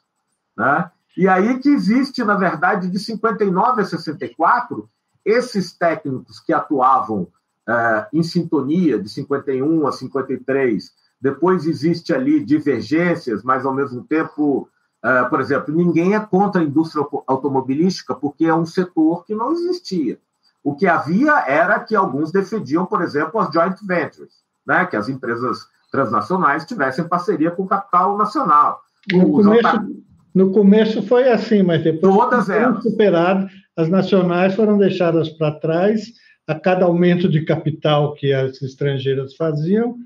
Né? 0.56 0.90
E 1.16 1.26
aí 1.26 1.58
que 1.58 1.68
existe, 1.68 2.22
na 2.22 2.34
verdade, 2.34 2.88
de 2.88 2.98
59 2.98 3.80
a 3.80 3.84
64, 3.84 4.88
esses 5.26 5.72
técnicos 5.72 6.38
que 6.38 6.52
atuavam 6.52 7.26
é, 7.68 8.06
em 8.12 8.22
sintonia, 8.22 8.96
de 8.96 9.08
51 9.08 9.86
a 9.86 9.92
53, 9.92 10.92
depois 11.20 11.66
existe 11.66 12.14
ali 12.14 12.42
divergências, 12.42 13.42
mas 13.42 13.66
ao 13.66 13.74
mesmo 13.74 14.04
tempo, 14.04 14.68
é, 15.02 15.24
por 15.24 15.40
exemplo, 15.40 15.74
ninguém 15.74 16.14
é 16.14 16.20
contra 16.20 16.60
a 16.60 16.64
indústria 16.64 17.04
automobilística 17.26 18.14
porque 18.14 18.44
é 18.44 18.54
um 18.54 18.64
setor 18.64 19.24
que 19.24 19.34
não 19.34 19.52
existia. 19.52 20.18
O 20.62 20.74
que 20.74 20.86
havia 20.86 21.44
era 21.46 21.80
que 21.80 21.96
alguns 21.96 22.30
defendiam, 22.30 22.86
por 22.86 23.02
exemplo, 23.02 23.40
as 23.40 23.52
joint 23.52 23.76
ventures, 23.84 24.44
né? 24.64 24.86
que 24.86 24.96
as 24.96 25.08
empresas 25.08 25.66
transnacionais 25.90 26.64
tivessem 26.64 27.06
parceria 27.06 27.50
com 27.50 27.64
o 27.64 27.68
capital 27.68 28.16
nacional. 28.16 28.82
No 29.12 29.30
começo, 29.30 30.05
no 30.36 30.52
começo 30.52 31.00
foi 31.00 31.30
assim, 31.30 31.62
mas 31.62 31.82
depois 31.82 32.14
Todas 32.14 32.50
elas. 32.50 32.82
superado, 32.82 33.48
as 33.74 33.88
nacionais 33.88 34.54
foram 34.54 34.76
deixadas 34.76 35.30
para 35.30 35.58
trás 35.58 36.12
a 36.46 36.54
cada 36.54 36.84
aumento 36.84 37.26
de 37.26 37.42
capital 37.42 38.12
que 38.12 38.34
as 38.34 38.60
estrangeiras 38.60 39.34
faziam, 39.34 39.96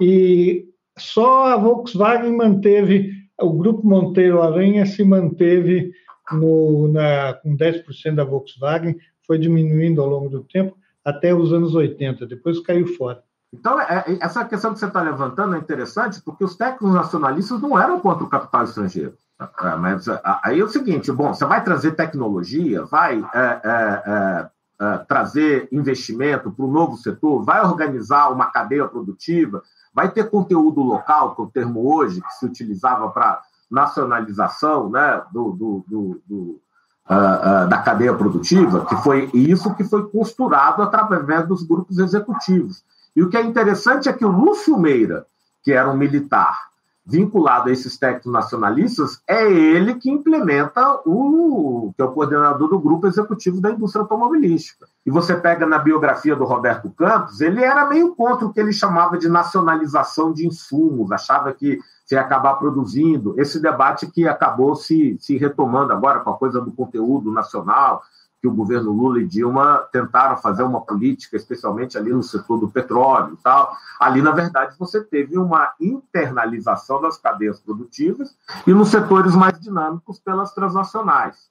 e 0.00 0.64
só 0.96 1.48
a 1.48 1.56
Volkswagen 1.56 2.36
manteve, 2.36 3.10
o 3.40 3.52
grupo 3.52 3.84
Monteiro 3.84 4.40
Aranha 4.40 4.86
se 4.86 5.02
manteve 5.02 5.90
no, 6.30 6.86
na, 6.86 7.34
com 7.34 7.56
10% 7.56 8.14
da 8.14 8.22
Volkswagen, 8.22 8.96
foi 9.26 9.38
diminuindo 9.38 10.00
ao 10.00 10.08
longo 10.08 10.28
do 10.28 10.44
tempo 10.44 10.76
até 11.04 11.34
os 11.34 11.52
anos 11.52 11.74
80, 11.74 12.28
depois 12.28 12.60
caiu 12.60 12.86
fora. 12.96 13.24
Então, 13.52 13.80
é, 13.80 14.04
é, 14.06 14.18
essa 14.20 14.44
questão 14.44 14.72
que 14.72 14.78
você 14.78 14.86
está 14.86 15.02
levantando 15.02 15.56
é 15.56 15.58
interessante, 15.58 16.22
porque 16.24 16.44
os 16.44 16.56
técnicos 16.56 16.94
nacionalistas 16.94 17.60
não 17.60 17.76
eram 17.76 17.98
contra 17.98 18.22
o 18.22 18.28
capital 18.28 18.62
estrangeiro. 18.62 19.18
É, 19.40 19.76
mas 19.76 20.06
aí 20.42 20.60
é 20.60 20.64
o 20.64 20.68
seguinte: 20.68 21.10
bom, 21.10 21.32
você 21.32 21.46
vai 21.46 21.64
trazer 21.64 21.92
tecnologia, 21.92 22.84
vai 22.84 23.24
é, 23.32 23.60
é, 23.64 24.50
é 24.80 24.98
trazer 25.08 25.68
investimento 25.72 26.50
para 26.50 26.64
o 26.64 26.70
novo 26.70 26.96
setor, 26.96 27.42
vai 27.42 27.62
organizar 27.62 28.28
uma 28.28 28.46
cadeia 28.46 28.86
produtiva, 28.86 29.62
vai 29.94 30.10
ter 30.10 30.28
conteúdo 30.28 30.82
local, 30.82 31.34
que 31.34 31.42
é 31.42 31.44
o 31.44 31.48
termo 31.48 31.94
hoje 31.94 32.20
que 32.20 32.32
se 32.34 32.46
utilizava 32.46 33.08
para 33.10 33.40
nacionalização 33.70 34.90
né, 34.90 35.22
do, 35.32 35.52
do, 35.52 35.84
do, 35.86 36.22
do 36.26 36.60
uh, 37.08 37.64
uh, 37.64 37.68
da 37.68 37.78
cadeia 37.78 38.14
produtiva, 38.14 38.84
que 38.84 38.96
foi 38.96 39.30
isso 39.32 39.74
que 39.74 39.84
foi 39.84 40.08
costurado 40.08 40.82
através 40.82 41.46
dos 41.46 41.62
grupos 41.62 41.98
executivos. 41.98 42.82
E 43.14 43.22
o 43.22 43.28
que 43.28 43.36
é 43.36 43.42
interessante 43.42 44.08
é 44.08 44.12
que 44.12 44.24
o 44.24 44.30
Lúcio 44.30 44.78
Meira, 44.78 45.26
que 45.62 45.72
era 45.72 45.90
um 45.90 45.96
militar 45.96 46.69
vinculado 47.04 47.68
a 47.68 47.72
esses 47.72 47.98
técnicos 47.98 48.32
nacionalistas, 48.32 49.20
é 49.26 49.50
ele 49.50 49.94
que 49.94 50.10
implementa 50.10 51.00
o 51.04 51.92
que 51.96 52.02
é 52.02 52.04
o 52.04 52.12
coordenador 52.12 52.68
do 52.68 52.78
grupo 52.78 53.06
executivo 53.06 53.60
da 53.60 53.70
indústria 53.70 54.02
automobilística. 54.02 54.86
E 55.04 55.10
você 55.10 55.34
pega 55.34 55.66
na 55.66 55.78
biografia 55.78 56.36
do 56.36 56.44
Roberto 56.44 56.90
Campos, 56.90 57.40
ele 57.40 57.64
era 57.64 57.88
meio 57.88 58.14
contra 58.14 58.46
o 58.46 58.52
que 58.52 58.60
ele 58.60 58.72
chamava 58.72 59.18
de 59.18 59.28
nacionalização 59.28 60.32
de 60.32 60.46
insumos, 60.46 61.10
achava 61.10 61.52
que 61.52 61.78
se 62.04 62.16
acabar 62.16 62.54
produzindo. 62.54 63.34
Esse 63.40 63.60
debate 63.60 64.06
que 64.06 64.28
acabou 64.28 64.74
se, 64.76 65.16
se 65.18 65.36
retomando 65.36 65.92
agora 65.92 66.20
com 66.20 66.30
a 66.30 66.36
coisa 66.36 66.60
do 66.60 66.72
conteúdo 66.72 67.32
nacional, 67.32 68.02
que 68.40 68.48
o 68.48 68.54
governo 68.54 68.92
Lula 68.92 69.20
e 69.20 69.26
Dilma 69.26 69.86
tentaram 69.92 70.36
fazer 70.36 70.62
uma 70.62 70.80
política, 70.80 71.36
especialmente 71.36 71.98
ali 71.98 72.10
no 72.10 72.22
setor 72.22 72.58
do 72.58 72.70
petróleo 72.70 73.34
e 73.34 73.42
tal. 73.42 73.76
Ali, 74.00 74.22
na 74.22 74.30
verdade, 74.30 74.74
você 74.78 75.02
teve 75.02 75.36
uma 75.36 75.72
internalização 75.78 77.02
das 77.02 77.18
cadeias 77.18 77.60
produtivas 77.60 78.34
e 78.66 78.72
nos 78.72 78.88
setores 78.88 79.34
mais 79.34 79.60
dinâmicos 79.60 80.18
pelas 80.18 80.54
transnacionais. 80.54 81.50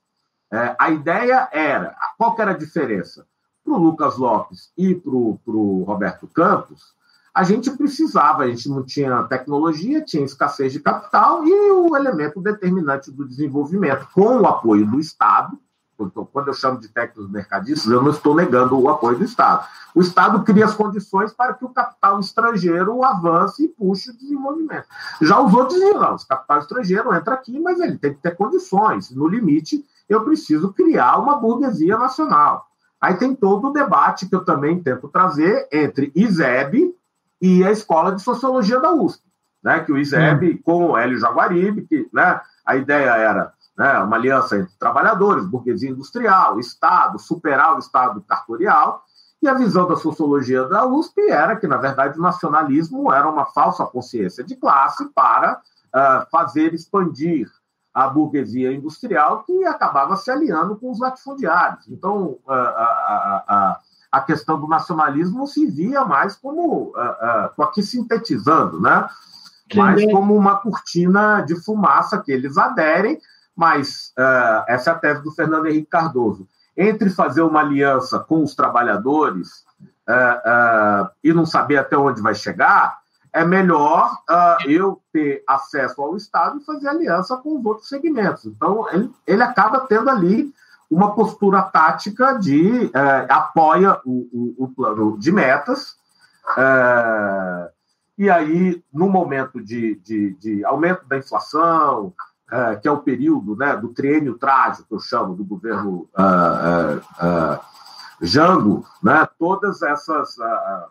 É, 0.51 0.75
a 0.79 0.89
ideia 0.89 1.47
era, 1.51 1.95
qual 2.17 2.35
era 2.39 2.51
a 2.51 2.57
diferença? 2.57 3.25
Para 3.63 3.73
o 3.73 3.77
Lucas 3.77 4.17
Lopes 4.17 4.71
e 4.75 4.95
para 4.95 5.11
o 5.11 5.83
Roberto 5.83 6.27
Campos, 6.27 6.95
a 7.33 7.43
gente 7.43 7.69
precisava, 7.71 8.43
a 8.43 8.47
gente 8.47 8.67
não 8.67 8.83
tinha 8.83 9.23
tecnologia, 9.23 10.03
tinha 10.03 10.25
escassez 10.25 10.73
de 10.73 10.79
capital 10.79 11.45
e 11.45 11.71
o 11.71 11.95
elemento 11.95 12.41
determinante 12.41 13.11
do 13.11 13.27
desenvolvimento, 13.27 14.07
com 14.11 14.39
o 14.39 14.47
apoio 14.47 14.89
do 14.89 14.99
Estado. 14.99 15.57
Quando 16.31 16.47
eu 16.47 16.53
chamo 16.53 16.79
de 16.79 16.87
técnicos 16.87 17.29
mercadistas, 17.29 17.91
eu 17.91 18.01
não 18.01 18.11
estou 18.11 18.35
negando 18.35 18.79
o 18.79 18.89
apoio 18.89 19.17
do 19.17 19.23
Estado. 19.23 19.67
O 19.93 20.01
Estado 20.01 20.43
cria 20.43 20.65
as 20.65 20.73
condições 20.73 21.33
para 21.33 21.53
que 21.53 21.65
o 21.65 21.69
capital 21.69 22.19
estrangeiro 22.19 23.03
avance 23.03 23.65
e 23.65 23.67
puxe 23.67 24.11
o 24.11 24.17
desenvolvimento. 24.17 24.85
Já 25.21 25.41
os 25.41 25.53
outros 25.53 25.79
diziam, 25.79 25.99
não, 25.99 26.15
o 26.15 26.27
capital 26.27 26.59
estrangeiro 26.59 27.13
entra 27.13 27.33
aqui, 27.35 27.59
mas 27.59 27.79
ele 27.79 27.97
tem 27.97 28.13
que 28.13 28.21
ter 28.21 28.35
condições. 28.35 29.11
No 29.11 29.27
limite, 29.27 29.83
eu 30.07 30.23
preciso 30.23 30.71
criar 30.73 31.17
uma 31.17 31.35
burguesia 31.35 31.97
nacional. 31.97 32.67
Aí 33.01 33.15
tem 33.15 33.35
todo 33.35 33.69
o 33.69 33.73
debate 33.73 34.27
que 34.27 34.35
eu 34.35 34.43
também 34.43 34.81
tento 34.81 35.07
trazer 35.07 35.67
entre 35.71 36.11
ISEB, 36.15 36.93
e 37.41 37.63
a 37.63 37.71
Escola 37.71 38.13
de 38.13 38.21
Sociologia 38.21 38.79
da 38.79 38.91
USP, 38.91 39.23
né, 39.63 39.79
que 39.79 39.91
o 39.91 39.97
ISEB, 39.97 40.53
hum. 40.53 40.59
com 40.63 40.85
o 40.87 40.97
Hélio 40.97 41.17
Jaguaribe, 41.17 41.83
que 41.83 42.09
né, 42.13 42.39
a 42.65 42.75
ideia 42.75 43.11
era 43.11 43.53
né, 43.79 43.97
uma 43.99 44.17
aliança 44.17 44.57
entre 44.57 44.73
trabalhadores, 44.77 45.45
burguesia 45.45 45.89
industrial, 45.89 46.59
Estado, 46.59 47.17
superar 47.17 47.77
o 47.77 47.79
Estado 47.79 48.21
cartorial, 48.27 49.05
E 49.41 49.47
a 49.47 49.53
visão 49.53 49.87
da 49.87 49.95
sociologia 49.95 50.65
da 50.65 50.85
USP 50.85 51.29
era 51.29 51.55
que, 51.55 51.65
na 51.65 51.77
verdade, 51.77 52.19
o 52.19 52.21
nacionalismo 52.21 53.09
era 53.13 53.29
uma 53.29 53.45
falsa 53.45 53.85
consciência 53.85 54.43
de 54.43 54.57
classe 54.57 55.07
para 55.15 55.61
uh, 55.95 56.29
fazer 56.29 56.73
expandir 56.73 57.49
a 57.93 58.09
burguesia 58.09 58.73
industrial 58.73 59.43
que 59.43 59.63
acabava 59.63 60.17
se 60.17 60.29
aliando 60.29 60.75
com 60.75 60.91
os 60.91 60.99
latifundiários. 60.99 61.87
Então, 61.87 62.37
a, 62.45 62.53
a, 62.53 63.79
a, 64.11 64.21
questão 64.21 64.59
do 64.59 64.67
nacionalismo 64.67 65.47
se 65.47 65.65
via 65.67 66.03
mais 66.03 66.35
como, 66.35 66.89
uh, 66.89 67.63
aqui 67.63 67.81
sintetizando, 67.81 68.81
né? 68.81 69.07
mais 69.73 70.03
como 70.11 70.35
uma 70.35 70.57
cortina 70.57 71.41
de 71.41 71.55
fumaça 71.55 72.21
que 72.21 72.31
eles 72.31 72.57
aderem, 72.57 73.21
mas 73.59 74.13
essa 74.69 74.91
é 74.91 74.93
a 74.93 74.97
tese 74.97 75.21
do 75.21 75.31
Fernando 75.31 75.65
Henrique 75.65 75.89
Cardoso 75.89 76.47
entre 76.79 77.09
fazer 77.09 77.41
uma 77.41 77.59
aliança 77.59 78.19
com 78.19 78.41
os 78.41 78.55
trabalhadores 78.55 79.65
uh, 80.07 81.03
uh, 81.03 81.09
e 81.21 81.33
não 81.33 81.45
saber 81.45 81.75
até 81.75 81.97
onde 81.97 82.21
vai 82.21 82.33
chegar, 82.33 82.99
é 83.33 83.43
melhor 83.43 84.13
uh, 84.29 84.69
eu 84.69 85.01
ter 85.11 85.43
acesso 85.45 86.01
ao 86.01 86.15
Estado 86.15 86.57
e 86.57 86.63
fazer 86.63 86.87
aliança 86.87 87.35
com 87.35 87.59
os 87.59 87.65
outros 87.65 87.89
segmentos. 87.89 88.45
Então, 88.45 88.87
ele, 88.93 89.11
ele 89.27 89.43
acaba 89.43 89.81
tendo 89.81 90.09
ali 90.09 90.53
uma 90.89 91.13
postura 91.13 91.61
tática 91.63 92.39
de 92.39 92.89
apoia 93.29 93.99
o, 94.03 94.55
o, 94.57 94.63
o, 94.63 94.67
plano 94.69 95.19
de 95.19 95.31
metas. 95.31 95.97
e 98.17 98.27
aí, 98.27 98.83
no 98.91 99.07
momento 99.07 99.61
de, 99.61 99.95
de, 100.03 100.33
de 100.35 100.65
aumento 100.65 101.05
da 101.07 101.17
inflação, 101.17 102.07
uh, 102.07 102.28
que 102.81 102.87
é 102.87 102.91
o 102.91 102.97
período 102.99 103.55
né, 103.55 103.75
do 103.75 103.89
triênio 103.89 104.37
trágico, 104.37 104.87
que 104.87 104.95
eu 104.95 104.99
chamo, 104.99 105.35
do 105.35 105.45
governo 105.45 106.09
uh, 106.17 106.97
uh, 106.97 107.59
Jango, 108.21 108.85
né, 109.03 109.27
todas 109.37 109.81
essas 109.81 110.35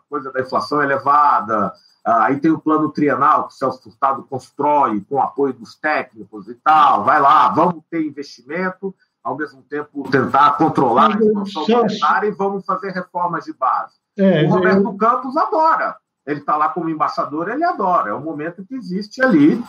coisas 0.09 0.31
da 0.33 0.41
inflação 0.41 0.81
elevada, 0.81 1.73
aí 2.05 2.39
tem 2.39 2.49
o 2.49 2.59
plano 2.59 2.89
trienal 2.89 3.47
que 3.47 3.53
o 3.53 3.57
Celso 3.57 3.83
Furtado 3.83 4.23
constrói 4.23 5.01
com 5.07 5.21
apoio 5.21 5.53
dos 5.53 5.75
técnicos 5.75 6.47
e 6.47 6.55
tal, 6.55 7.03
vai 7.03 7.19
lá, 7.19 7.49
vamos 7.49 7.83
ter 7.89 8.05
investimento, 8.05 8.95
ao 9.23 9.37
mesmo 9.37 9.61
tempo 9.63 10.09
tentar 10.09 10.57
controlar 10.57 11.17
a 11.17 11.19
expansão 11.19 11.65
monetária 11.67 12.27
e 12.27 12.31
vamos 12.31 12.65
fazer 12.65 12.91
reformas 12.91 13.45
de 13.45 13.53
base. 13.53 13.93
É, 14.17 14.43
o 14.43 14.49
Roberto 14.49 14.87
eu... 14.87 14.97
Campos 14.97 15.37
adora 15.37 15.97
ele 16.25 16.41
está 16.41 16.55
lá 16.55 16.69
como 16.69 16.89
embaixador, 16.89 17.49
ele 17.49 17.63
adora, 17.63 18.09
é 18.09 18.13
o 18.13 18.21
momento 18.21 18.65
que 18.65 18.75
existe 18.75 19.21
ali. 19.21 19.63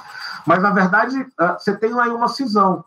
Mas, 0.46 0.62
na 0.62 0.70
verdade, 0.70 1.26
ah, 1.38 1.58
você 1.58 1.76
tem 1.76 1.98
aí 1.98 2.10
uma 2.10 2.28
cisão. 2.28 2.84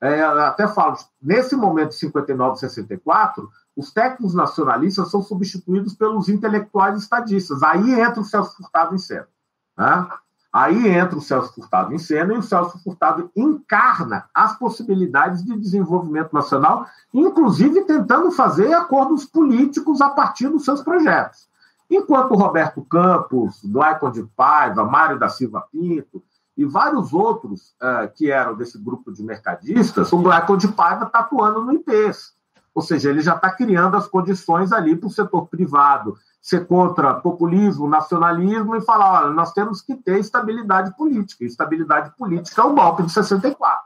É, 0.00 0.22
até 0.22 0.66
falo, 0.66 0.96
nesse 1.20 1.54
momento 1.54 1.90
de 1.90 1.96
59 1.96 2.56
e 2.56 2.60
64, 2.60 3.50
os 3.76 3.92
técnicos 3.92 4.34
nacionalistas 4.34 5.10
são 5.10 5.22
substituídos 5.22 5.94
pelos 5.94 6.28
intelectuais 6.28 7.02
estadistas. 7.02 7.62
Aí 7.62 8.00
entra 8.00 8.20
o 8.20 8.24
Celso 8.24 8.56
Furtado 8.56 8.94
em 8.94 8.98
cena. 8.98 9.28
Né? 9.76 10.08
Aí 10.52 10.88
entra 10.88 11.16
o 11.16 11.20
Celso 11.20 11.54
Furtado 11.54 11.94
em 11.94 11.98
cena 11.98 12.34
e 12.34 12.38
o 12.38 12.42
Celso 12.42 12.82
Furtado 12.82 13.30
encarna 13.36 14.28
as 14.34 14.58
possibilidades 14.58 15.44
de 15.44 15.56
desenvolvimento 15.56 16.32
nacional, 16.32 16.86
inclusive 17.12 17.84
tentando 17.84 18.30
fazer 18.32 18.72
acordos 18.72 19.24
políticos 19.24 20.00
a 20.00 20.10
partir 20.10 20.48
dos 20.48 20.64
seus 20.64 20.82
projetos. 20.82 21.49
Enquanto 21.90 22.36
Roberto 22.36 22.82
Campos, 22.82 23.60
Glaicon 23.64 24.12
de 24.12 24.22
Paiva, 24.22 24.84
Mário 24.84 25.18
da 25.18 25.28
Silva 25.28 25.66
Pinto 25.72 26.22
e 26.56 26.64
vários 26.64 27.12
outros 27.12 27.74
uh, 27.82 28.08
que 28.14 28.30
eram 28.30 28.54
desse 28.54 28.78
grupo 28.78 29.12
de 29.12 29.24
mercadistas, 29.24 30.12
o 30.12 30.18
Glaicon 30.18 30.56
de 30.56 30.68
Paiva 30.68 31.06
está 31.06 31.18
atuando 31.18 31.62
no 31.62 31.72
IPES. 31.72 32.32
Ou 32.72 32.80
seja, 32.80 33.10
ele 33.10 33.20
já 33.20 33.34
está 33.34 33.50
criando 33.50 33.96
as 33.96 34.06
condições 34.06 34.70
ali 34.70 34.94
para 34.94 35.08
o 35.08 35.10
setor 35.10 35.48
privado 35.48 36.16
ser 36.40 36.66
contra 36.66 37.14
populismo, 37.14 37.88
nacionalismo 37.88 38.76
e 38.76 38.80
falar: 38.80 39.24
olha, 39.24 39.32
nós 39.32 39.52
temos 39.52 39.82
que 39.82 39.96
ter 39.96 40.20
estabilidade 40.20 40.96
política. 40.96 41.44
Estabilidade 41.44 42.16
política 42.16 42.62
é 42.62 42.64
o 42.64 42.74
golpe 42.74 43.02
de 43.02 43.10
64. 43.12 43.82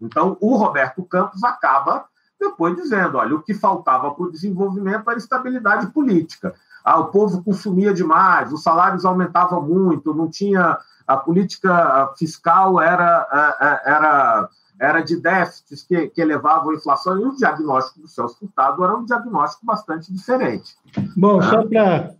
Então, 0.00 0.36
o 0.40 0.56
Roberto 0.56 1.02
Campos 1.04 1.42
acaba 1.42 2.04
depois 2.38 2.76
dizendo: 2.76 3.18
olha, 3.18 3.34
o 3.34 3.42
que 3.42 3.52
faltava 3.52 4.14
para 4.14 4.24
o 4.24 4.30
desenvolvimento 4.30 5.10
era 5.10 5.18
estabilidade 5.18 5.88
política 5.88 6.54
ah, 6.84 6.98
o 6.98 7.06
povo 7.06 7.42
consumia 7.42 7.94
demais, 7.94 8.52
os 8.52 8.62
salários 8.62 9.04
aumentavam 9.04 9.62
muito, 9.62 10.14
não 10.14 10.28
tinha 10.28 10.78
a 11.06 11.16
política 11.16 12.12
fiscal 12.18 12.80
era 12.80 13.80
era 13.84 14.48
era 14.80 15.00
de 15.00 15.20
déficits 15.20 15.84
que, 15.84 16.08
que 16.08 16.20
elevavam 16.20 16.70
a 16.70 16.74
inflação 16.74 17.18
e 17.20 17.24
o 17.24 17.36
diagnóstico 17.36 18.00
do 18.00 18.08
Celso 18.08 18.38
Furtado 18.38 18.82
era 18.82 18.96
um 18.96 19.04
diagnóstico 19.04 19.64
bastante 19.64 20.12
diferente. 20.12 20.74
Bom, 21.16 21.40
só 21.40 21.64
para 21.64 22.10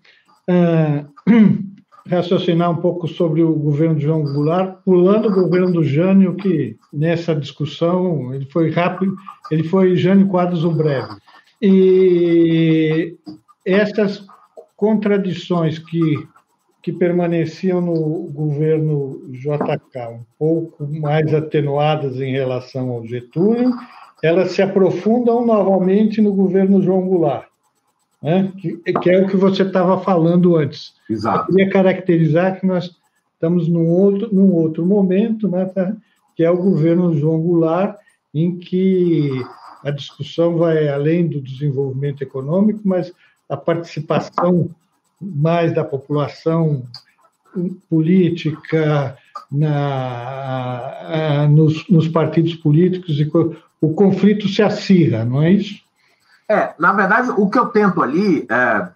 uh, 0.48 1.14
raciocinar 2.08 2.70
um 2.70 2.76
pouco 2.76 3.08
sobre 3.08 3.42
o 3.42 3.52
governo 3.54 3.96
de 3.96 4.04
João 4.04 4.22
Goulart, 4.22 4.78
pulando 4.84 5.28
o 5.28 5.34
governo 5.34 5.72
do 5.72 5.82
Jânio, 5.82 6.36
que 6.36 6.78
nessa 6.92 7.34
discussão 7.34 8.32
ele 8.32 8.46
foi 8.46 8.70
rápido, 8.70 9.16
ele 9.50 9.64
foi 9.64 9.96
Jânio 9.96 10.28
Quadros 10.28 10.64
o 10.64 10.70
Breve. 10.70 11.16
E 11.60 13.16
essas 13.64 14.26
contradições 14.76 15.78
que, 15.78 16.26
que 16.82 16.92
permaneciam 16.92 17.80
no 17.80 18.28
governo 18.30 19.22
JK, 19.30 20.08
um 20.10 20.24
pouco 20.38 20.86
mais 20.86 21.32
atenuadas 21.32 22.20
em 22.20 22.32
relação 22.32 22.90
ao 22.90 23.06
Getúlio, 23.06 23.72
elas 24.22 24.52
se 24.52 24.62
aprofundam 24.62 25.44
novamente 25.44 26.20
no 26.20 26.32
governo 26.32 26.82
João 26.82 27.06
Goulart, 27.06 27.46
né? 28.22 28.52
que, 28.58 28.76
que 28.78 29.10
é 29.10 29.20
o 29.20 29.28
que 29.28 29.36
você 29.36 29.62
estava 29.62 30.00
falando 30.00 30.56
antes. 30.56 30.94
Exato. 31.08 31.50
Eu 31.50 31.56
queria 31.56 31.70
caracterizar 31.70 32.58
que 32.58 32.66
nós 32.66 32.90
estamos 33.34 33.68
num 33.68 33.86
outro, 33.86 34.34
num 34.34 34.52
outro 34.54 34.86
momento, 34.86 35.48
né, 35.48 35.66
tá? 35.66 35.94
que 36.34 36.42
é 36.42 36.50
o 36.50 36.56
governo 36.56 37.14
João 37.14 37.40
Goulart, 37.40 37.98
em 38.32 38.56
que 38.58 39.30
a 39.84 39.90
discussão 39.90 40.56
vai 40.56 40.88
além 40.88 41.28
do 41.28 41.40
desenvolvimento 41.42 42.22
econômico, 42.22 42.80
mas 42.82 43.12
a 43.48 43.56
participação 43.56 44.70
mais 45.20 45.74
da 45.74 45.84
população 45.84 46.82
política 47.88 49.16
na, 49.50 51.46
nos, 51.48 51.88
nos, 51.88 52.08
partidos 52.08 52.54
políticos 52.54 53.20
e 53.20 53.30
o 53.80 53.94
conflito 53.94 54.48
se 54.48 54.62
acirra, 54.62 55.24
não 55.24 55.42
é 55.42 55.52
isso? 55.52 55.82
É, 56.48 56.74
na 56.78 56.92
verdade, 56.92 57.30
o 57.30 57.48
que 57.48 57.58
eu 57.58 57.66
tento 57.66 58.02
ali 58.02 58.46
é 58.50 58.88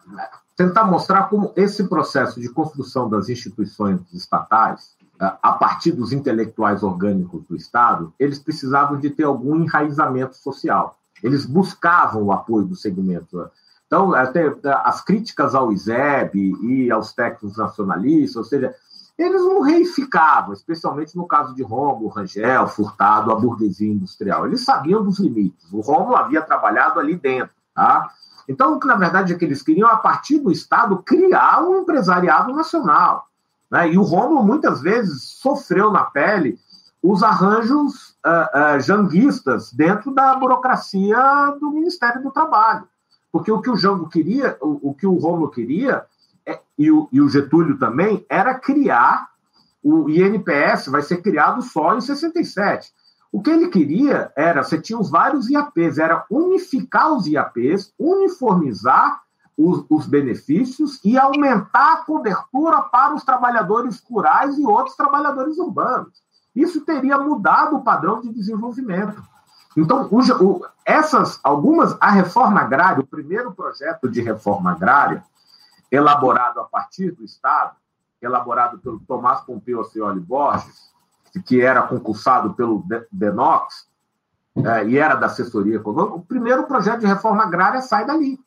tentar 0.57 0.85
mostrar 0.85 1.25
como 1.25 1.53
esse 1.57 1.89
processo 1.89 2.41
de 2.41 2.49
construção 2.49 3.09
das 3.09 3.29
instituições 3.29 4.01
estatais, 4.13 4.97
é, 5.21 5.33
a 5.41 5.53
partir 5.53 5.93
dos 5.93 6.13
intelectuais 6.13 6.83
orgânicos 6.83 7.45
do 7.49 7.55
Estado, 7.55 8.13
eles 8.19 8.39
precisavam 8.39 8.99
de 8.99 9.09
ter 9.09 9.25
algum 9.25 9.57
enraizamento 9.63 10.37
social. 10.37 10.99
Eles 11.23 11.47
buscavam 11.47 12.25
o 12.25 12.33
apoio 12.33 12.67
do 12.67 12.75
segmento 12.75 13.49
então, 13.89 14.15
até 14.15 14.55
as 14.85 15.01
críticas 15.01 15.55
ao 15.55 15.73
ISEB 15.73 16.55
e 16.61 16.91
aos 16.91 17.15
técnicos 17.15 17.57
nacionalistas, 17.57 18.37
ou 18.37 18.45
seja, 18.45 18.75
eles 19.17 19.41
não 19.41 19.63
reificavam, 19.63 20.53
especialmente 20.53 21.17
no 21.17 21.27
caso 21.27 21.55
de 21.55 21.63
Romulo, 21.63 22.09
Rangel, 22.09 22.69
Furtado, 22.69 23.33
a 23.33 23.35
burguesia 23.35 23.91
industrial. 23.91 24.47
Eles 24.47 24.63
sabiam 24.63 25.03
dos 25.03 25.19
limites. 25.19 25.73
O 25.73 25.81
Romulo 25.81 26.17
havia 26.17 26.43
trabalhado 26.43 27.01
ali 27.01 27.17
dentro. 27.17 27.55
Tá? 27.75 28.11
Então, 28.47 28.75
o 28.75 28.79
que 28.79 28.87
na 28.87 28.95
verdade 28.95 29.33
é 29.33 29.37
que 29.39 29.45
eles 29.45 29.63
queriam, 29.63 29.89
a 29.89 29.97
partir 29.97 30.39
do 30.39 30.53
Estado, 30.53 31.03
criar 31.03 31.65
um 31.65 31.81
empresariado 31.81 32.53
nacional. 32.53 33.27
Né? 33.71 33.95
E 33.95 33.99
o 33.99 34.03
Romulo, 34.03 34.45
muitas 34.45 34.83
vezes, 34.83 35.23
sofreu 35.23 35.91
na 35.91 36.05
pele 36.05 36.61
os 37.03 37.23
arranjos 37.23 38.11
uh, 38.27 38.77
uh, 38.77 38.81
janguistas 38.81 39.73
dentro 39.73 40.13
da 40.13 40.35
burocracia 40.35 41.57
do 41.59 41.71
Ministério 41.71 42.23
do 42.23 42.31
Trabalho. 42.31 42.87
Porque 43.31 43.53
o 43.53 43.61
que 43.61 43.71
o 43.71 43.77
Jango 43.77 44.09
queria, 44.09 44.57
o, 44.61 44.91
o 44.91 44.95
que 44.95 45.07
o 45.07 45.15
Romulo 45.15 45.51
queria, 45.51 46.05
é, 46.47 46.61
e, 46.79 46.91
o, 46.91 47.09
e 47.13 47.21
o 47.21 47.29
Getúlio 47.29 47.79
também, 47.79 48.25
era 48.29 48.55
criar 48.55 49.29
o 49.83 50.09
INPS, 50.09 50.89
vai 50.89 51.03
ser 51.03 51.23
criado 51.23 51.63
só 51.63 51.97
em 51.97 52.01
67. 52.01 52.93
O 53.31 53.43
que 53.43 53.51
ele 53.51 53.69
queria 53.69 54.33
era, 54.35 54.63
você 54.63 54.81
tinha 54.81 54.99
os 54.99 55.11
vários 55.11 55.51
IAPs, 55.51 55.99
era 55.99 56.25
unificar 56.31 57.13
os 57.13 57.27
IAPs, 57.27 57.93
uniformizar 57.99 59.21
os, 59.57 59.85
os, 59.91 60.07
benefícios 60.07 60.99
e 61.05 61.19
aumentar 61.19 61.93
a 61.95 62.05
cobertura 62.05 62.81
para 62.83 63.15
os 63.15 63.25
trabalhadores 63.25 64.03
rurais 64.09 64.57
e 64.57 64.65
outros 64.65 64.97
trabalhadores 64.97 65.59
urbanos. 65.59 66.23
Isso 66.55 66.81
teria 66.83 67.19
mudado 67.19 67.77
o 67.77 67.83
padrão 67.83 68.21
de 68.21 68.33
desenvolvimento. 68.33 69.21
Então, 69.81 70.09
o, 70.11 70.67
essas, 70.85 71.39
algumas, 71.43 71.97
a 72.01 72.11
reforma 72.11 72.61
agrária, 72.61 73.01
o 73.01 73.07
primeiro 73.07 73.53
projeto 73.53 74.09
de 74.09 74.21
reforma 74.21 74.73
agrária, 74.73 75.23
elaborado 75.91 76.61
a 76.61 76.65
partir 76.65 77.13
do 77.13 77.25
Estado, 77.25 77.77
elaborado 78.21 78.79
pelo 78.79 78.99
Tomás 79.01 79.41
Pompeu 79.43 79.81
Acioli 79.81 80.19
Borges, 80.19 80.93
que 81.47 81.61
era 81.61 81.83
concursado 81.83 82.55
pelo 82.55 82.85
Denox, 83.13 83.87
é, 84.57 84.89
e 84.89 84.99
era 84.99 85.15
da 85.15 85.27
assessoria 85.27 85.77
econômica, 85.77 86.17
o 86.17 86.25
primeiro 86.25 86.65
projeto 86.65 87.01
de 87.01 87.07
reforma 87.07 87.45
agrária 87.45 87.81
sai 87.81 88.05
dali. 88.05 88.41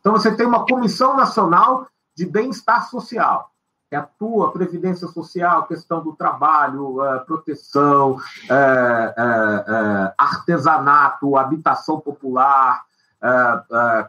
Então, 0.00 0.12
você 0.12 0.34
tem 0.34 0.46
uma 0.46 0.64
Comissão 0.64 1.14
Nacional 1.14 1.86
de 2.14 2.24
Bem-Estar 2.24 2.88
Social, 2.88 3.50
que 3.88 3.94
atua 3.94 4.52
Previdência 4.52 5.06
Social, 5.06 5.66
questão 5.66 6.02
do 6.02 6.12
trabalho, 6.12 7.00
uh, 7.00 7.24
proteção, 7.24 8.12
uh, 8.12 8.16
uh, 8.16 10.12
artesanato, 10.18 11.36
habitação 11.36 12.00
popular, 12.00 12.84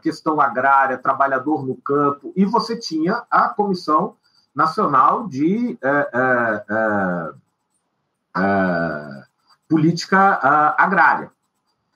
questão 0.02 0.40
agrária, 0.40 0.98
trabalhador 0.98 1.66
no 1.66 1.74
campo, 1.76 2.32
e 2.36 2.44
você 2.44 2.76
tinha 2.76 3.24
a 3.28 3.48
Comissão 3.48 4.14
Nacional 4.54 5.26
de 5.26 5.76
Política 9.68 10.74
Agrária. 10.76 11.32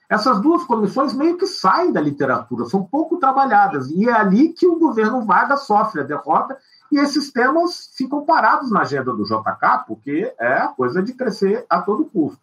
Essas 0.09 0.41
duas 0.41 0.65
comissões 0.65 1.13
meio 1.13 1.37
que 1.37 1.47
saem 1.47 1.93
da 1.93 2.01
literatura, 2.01 2.65
são 2.65 2.83
pouco 2.83 3.19
trabalhadas, 3.19 3.89
e 3.91 4.09
é 4.09 4.13
ali 4.13 4.49
que 4.49 4.67
o 4.67 4.79
governo 4.79 5.25
Vargas 5.25 5.67
sofre 5.67 6.01
a 6.01 6.05
derrota 6.05 6.57
e 6.93 6.99
esses 6.99 7.33
temas 7.33 7.91
ficam 7.97 8.23
parados 8.27 8.71
na 8.71 8.83
agenda 8.83 9.15
do 9.15 9.25
JK, 9.25 9.87
porque 9.87 10.31
é 10.39 10.59
a 10.59 10.69
coisa 10.69 11.03
de 11.03 11.15
crescer 11.15 11.65
a 11.69 11.81
todo 11.81 12.05
custo. 12.05 12.39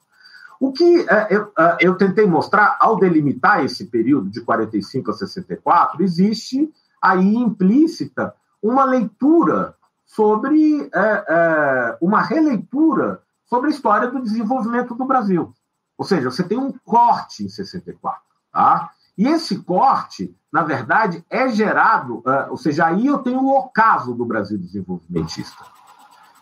O 0.60 0.74
que 0.74 1.06
é, 1.08 1.28
eu, 1.30 1.52
é, 1.56 1.78
eu, 1.82 1.96
tentei 1.96 2.26
mostrar 2.26 2.76
ao 2.80 2.98
delimitar 2.98 3.64
esse 3.64 3.86
período 3.86 4.28
de 4.28 4.42
45 4.42 5.12
a 5.12 5.14
64, 5.14 6.04
existe 6.04 6.68
aí 7.00 7.36
implícita 7.36 8.34
uma 8.62 8.84
leitura 8.84 9.76
sobre 10.04 10.90
é, 10.94 11.26
é, 11.28 11.98
uma 12.02 12.22
releitura 12.22 13.22
sobre 13.46 13.68
a 13.68 13.72
história 13.72 14.10
do 14.10 14.20
desenvolvimento 14.22 14.96
do 14.96 15.06
Brasil. 15.06 15.54
Ou 15.96 16.04
seja, 16.04 16.32
você 16.32 16.44
tem 16.44 16.58
um 16.58 16.74
corte 16.84 17.44
em 17.44 17.50
64, 17.50 18.20
tá? 18.52 18.90
E 19.16 19.28
esse 19.28 19.60
corte, 19.60 20.36
na 20.52 20.64
verdade, 20.64 21.24
é 21.30 21.48
gerado, 21.50 22.18
uh, 22.20 22.50
ou 22.50 22.58
seja, 22.58 22.88
aí 22.88 23.06
eu 23.06 23.20
tenho 23.20 23.40
o 23.40 23.58
ocaso 23.58 24.14
do 24.14 24.26
Brasil 24.26 24.58
desenvolvimentista, 24.58 25.64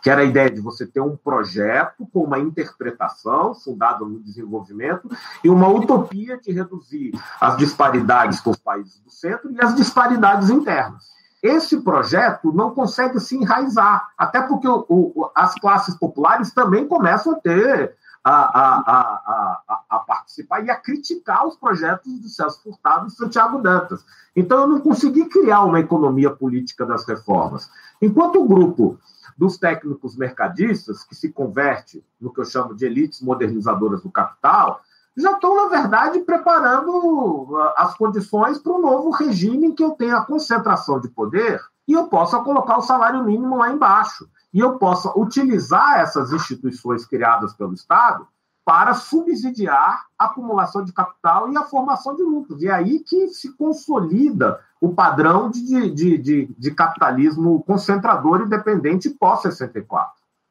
que 0.01 0.09
era 0.09 0.21
a 0.21 0.25
ideia 0.25 0.49
de 0.49 0.61
você 0.61 0.85
ter 0.85 1.01
um 1.01 1.17
projeto 1.17 2.07
com 2.13 2.23
uma 2.23 2.39
interpretação 2.39 3.53
fundada 3.53 4.05
no 4.05 4.19
desenvolvimento 4.19 5.09
e 5.43 5.49
uma 5.49 5.67
utopia 5.67 6.37
de 6.37 6.51
reduzir 6.51 7.11
as 7.41 7.57
disparidades 7.57 8.39
com 8.39 8.51
os 8.51 8.57
países 8.57 8.99
do 9.01 9.11
centro 9.11 9.51
e 9.51 9.59
as 9.61 9.75
disparidades 9.75 10.49
internas. 10.49 11.17
Esse 11.43 11.81
projeto 11.81 12.51
não 12.53 12.73
consegue 12.73 13.19
se 13.19 13.35
enraizar, 13.35 14.09
até 14.17 14.41
porque 14.41 14.67
o, 14.67 14.85
o, 14.89 15.31
as 15.35 15.53
classes 15.55 15.95
populares 15.95 16.51
também 16.51 16.87
começam 16.87 17.33
a 17.33 17.35
ter 17.35 17.95
a, 18.29 19.61
a, 19.67 19.79
a, 19.89 19.99
participar 19.99 20.63
e 20.65 20.69
a 20.69 20.75
criticar 20.75 21.47
os 21.47 21.55
projetos 21.55 22.21
de 22.21 22.29
Celso 22.29 22.61
Furtado 22.61 23.07
e 23.07 23.11
Santiago 23.11 23.61
Dantas. 23.61 24.03
Então, 24.35 24.61
eu 24.61 24.67
não 24.67 24.79
consegui 24.79 25.25
criar 25.25 25.63
uma 25.63 25.79
economia 25.79 26.29
política 26.29 26.85
das 26.85 27.05
reformas. 27.05 27.69
Enquanto 28.01 28.41
o 28.41 28.47
grupo 28.47 28.99
dos 29.37 29.57
técnicos 29.57 30.17
mercadistas, 30.17 31.03
que 31.03 31.15
se 31.15 31.31
converte 31.31 32.03
no 32.19 32.33
que 32.33 32.41
eu 32.41 32.45
chamo 32.45 32.75
de 32.75 32.85
elites 32.85 33.21
modernizadoras 33.21 34.01
do 34.01 34.11
capital, 34.11 34.81
já 35.15 35.31
estão, 35.31 35.55
na 35.55 35.69
verdade, 35.69 36.19
preparando 36.19 37.55
ah, 37.57 37.73
as 37.77 37.95
condições 37.95 38.59
para 38.59 38.73
um 38.73 38.81
novo 38.81 39.09
regime 39.11 39.67
em 39.67 39.73
que 39.73 39.83
eu 39.83 39.91
tenha 39.91 40.17
a 40.17 40.25
concentração 40.25 40.99
de 40.99 41.07
poder 41.07 41.59
e 41.87 41.93
eu 41.93 42.07
possa 42.07 42.39
colocar 42.39 42.77
o 42.77 42.83
salário 42.83 43.23
mínimo 43.23 43.57
lá 43.57 43.71
embaixo 43.71 44.27
e 44.57 44.59
eu 44.59 44.79
possa 44.79 45.15
utilizar 45.15 45.99
essas 45.99 46.33
instituições 46.33 47.05
criadas 47.05 47.53
pelo 47.53 47.75
Estado 47.75 48.27
para 48.65 48.95
subsidiar 48.95 50.07
a 50.17 50.25
acumulação 50.25 50.83
de 50.83 50.91
capital 50.91 51.53
e 51.53 51.55
a 51.55 51.61
formação 51.61 52.15
de 52.15 52.23
lucros. 52.23 52.63
E 52.63 52.67
é 52.67 52.73
aí 52.73 52.99
que 53.01 53.27
se 53.27 53.55
consolida 53.55 54.59
o 54.81 54.95
padrão 54.95 55.51
de, 55.51 55.91
de, 55.91 56.17
de, 56.17 56.55
de 56.57 56.71
capitalismo 56.71 57.61
concentrador 57.65 58.41
e 58.41 58.49
dependente 58.49 59.11
pós-64. 59.11 60.07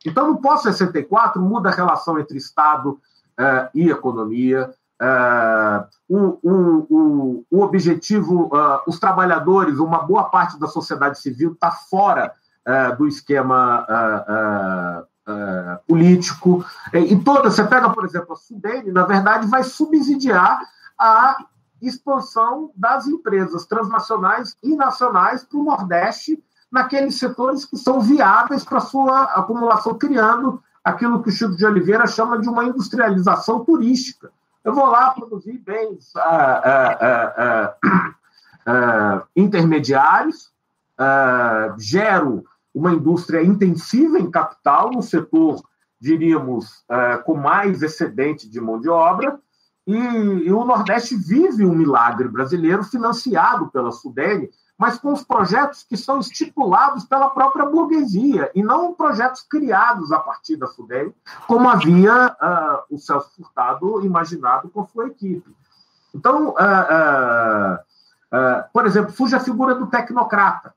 Então, 0.07 0.29
no 0.29 0.41
pós-64, 0.41 1.39
muda 1.39 1.71
a 1.71 1.75
relação 1.75 2.17
entre 2.17 2.39
Estado 2.39 3.01
eh, 3.37 3.71
e 3.75 3.91
economia. 3.91 4.73
Eh, 5.03 5.85
o, 6.09 6.39
o, 6.45 6.87
o, 6.89 7.45
o, 7.51 7.61
objetivo, 7.61 8.45
uh, 8.55 8.81
os 8.87 9.01
trabalhadores, 9.01 9.81
uma 9.81 9.99
boa 9.99 10.25
parte 10.31 10.61
da 10.61 10.69
sociedade 10.69 11.19
civil 11.19 11.55
está 11.55 11.73
fora 11.73 12.33
uh, 12.67 12.97
do 12.97 13.07
esquema 13.07 13.87
uh, 13.91 15.07
político. 15.87 16.65
E 16.93 17.17
toda, 17.17 17.51
você 17.51 17.65
pega, 17.65 17.91
por 17.91 18.05
exemplo, 18.05 18.33
a 18.33 18.37
Sudene, 18.37 18.93
na 18.93 19.05
verdade, 19.05 19.47
vai 19.47 19.65
subsidiar 19.65 20.61
a 20.99 21.37
expansão 21.81 22.71
das 22.75 23.07
empresas 23.07 23.67
transnacionais 23.67 24.57
e 24.63 24.75
nacionais 24.77 25.45
para 25.45 25.59
o 25.59 25.65
Nordeste, 25.65 26.43
naqueles 26.71 27.19
setores 27.19 27.65
que 27.65 27.77
são 27.77 28.01
viáveis 28.01 28.65
para 28.65 28.81
sua 28.81 29.23
acumulação, 29.25 29.95
criando 29.95 30.63
aquilo 30.85 31.23
que 31.23 31.29
o 31.29 31.33
Chico 31.33 31.57
de 31.57 31.67
Oliveira 31.67 32.07
chama 32.07 32.39
de 32.39 32.49
uma 32.49 32.65
industrialização 32.65 33.65
turística. 33.65 34.31
Eu 34.65 34.75
vou 34.75 34.87
lá 34.87 35.11
produzir 35.11 35.59
bens 35.59 36.13
intermediários, 39.35 40.51
gero 41.79 42.45
uma 42.77 42.93
indústria 42.93 43.43
intensiva 43.43 44.19
em 44.19 44.31
capital, 44.31 44.91
no 44.91 45.03
setor, 45.03 45.63
diríamos, 45.99 46.85
é, 46.91 47.17
com 47.17 47.35
mais 47.35 47.83
excedente 47.83 48.47
de 48.51 48.61
mão 48.61 48.79
de 48.79 48.91
obra, 48.91 49.41
e, 49.87 49.97
e, 49.97 50.53
o 50.53 50.63
Nordeste 50.63 51.17
vive 51.17 51.65
um 51.65 51.75
milagre 51.75 52.29
brasileiro 52.29 52.85
financiado 52.85 53.69
pela 53.69 53.91
Sudene, 53.93 54.51
mas 54.77 54.99
com 54.99 55.11
os 55.11 55.25
projetos 55.25 55.85
que 55.85 55.97
são 55.97 56.19
estipulados 56.21 57.07
pela 57.07 57.31
própria 57.31 57.65
burguesia, 57.65 58.51
e 58.55 58.63
não 58.63 58.93
projetos 58.93 59.41
criados 59.41 60.13
a 60.13 60.19
partir 60.19 60.57
da 60.57 60.67
Sudene, 60.67 61.15
como 61.47 61.71
havia 61.71 62.27
uh, 62.29 62.95
o 62.95 62.99
Celso 62.99 63.31
Furtado 63.37 64.05
imaginado 64.05 64.69
com 64.69 64.87
sua 64.87 65.07
equipe. 65.07 65.51
Então, 66.15 66.49
uh, 66.49 67.75
uh, 68.37 68.65
por 68.71 68.85
exemplo, 68.85 69.13
surge 69.13 69.35
a 69.35 69.41
figura 69.41 69.75
do 69.75 69.87
tecnocrata. 69.87 70.75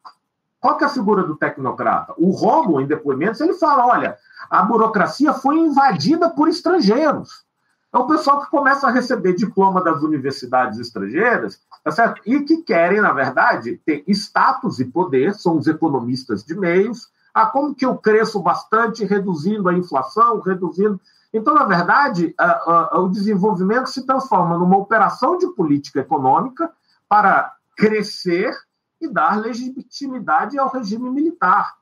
Qual 0.60 0.78
que 0.78 0.84
é 0.84 0.88
a 0.88 0.92
figura 0.92 1.24
do 1.24 1.36
tecnocrata? 1.36 2.14
O 2.18 2.32
Romo, 2.32 2.82
em 2.82 2.88
depoimentos, 2.88 3.40
ele 3.40 3.54
fala: 3.54 3.88
olha, 3.88 4.18
a 4.50 4.62
burocracia 4.64 5.34
foi 5.34 5.58
invadida 5.58 6.30
por 6.30 6.50
estrangeiros. 6.50 7.46
É 7.92 7.98
o 7.98 8.06
pessoal 8.06 8.42
que 8.42 8.52
começa 8.52 8.88
a 8.88 8.92
receber 8.92 9.34
diploma 9.34 9.84
das 9.84 10.04
universidades 10.04 10.78
estrangeiras, 10.78 11.60
tá 11.84 11.92
certo? 11.92 12.22
E 12.26 12.42
que 12.42 12.58
querem, 12.58 13.02
na 13.02 13.12
verdade, 13.12 13.82
ter 13.84 14.04
status 14.08 14.80
e 14.80 14.86
poder, 14.86 15.34
são 15.34 15.58
os 15.58 15.66
economistas 15.66 16.44
de 16.44 16.56
meios. 16.56 17.10
Ah, 17.34 17.48
como 17.48 17.74
que 17.74 17.86
eu 17.86 17.96
cresço 17.98 18.40
bastante, 18.42 19.06
reduzindo 19.06 19.70
a 19.70 19.74
inflação, 19.74 20.40
reduzindo. 20.40 21.00
Então, 21.34 21.54
na 21.54 21.64
verdade, 21.64 22.34
a, 22.38 22.96
a, 22.96 23.00
o 23.00 23.10
desenvolvimento 23.10 23.88
se 23.88 24.06
transforma 24.06 24.58
numa 24.58 24.78
operação 24.78 25.38
de 25.38 25.48
política 25.48 26.00
econômica 26.00 26.72
para 27.08 27.54
crescer 27.76 28.54
e 29.00 29.08
dar 29.08 29.40
legitimidade 29.40 30.58
ao 30.58 30.70
regime 30.70 31.10
militar. 31.10 31.74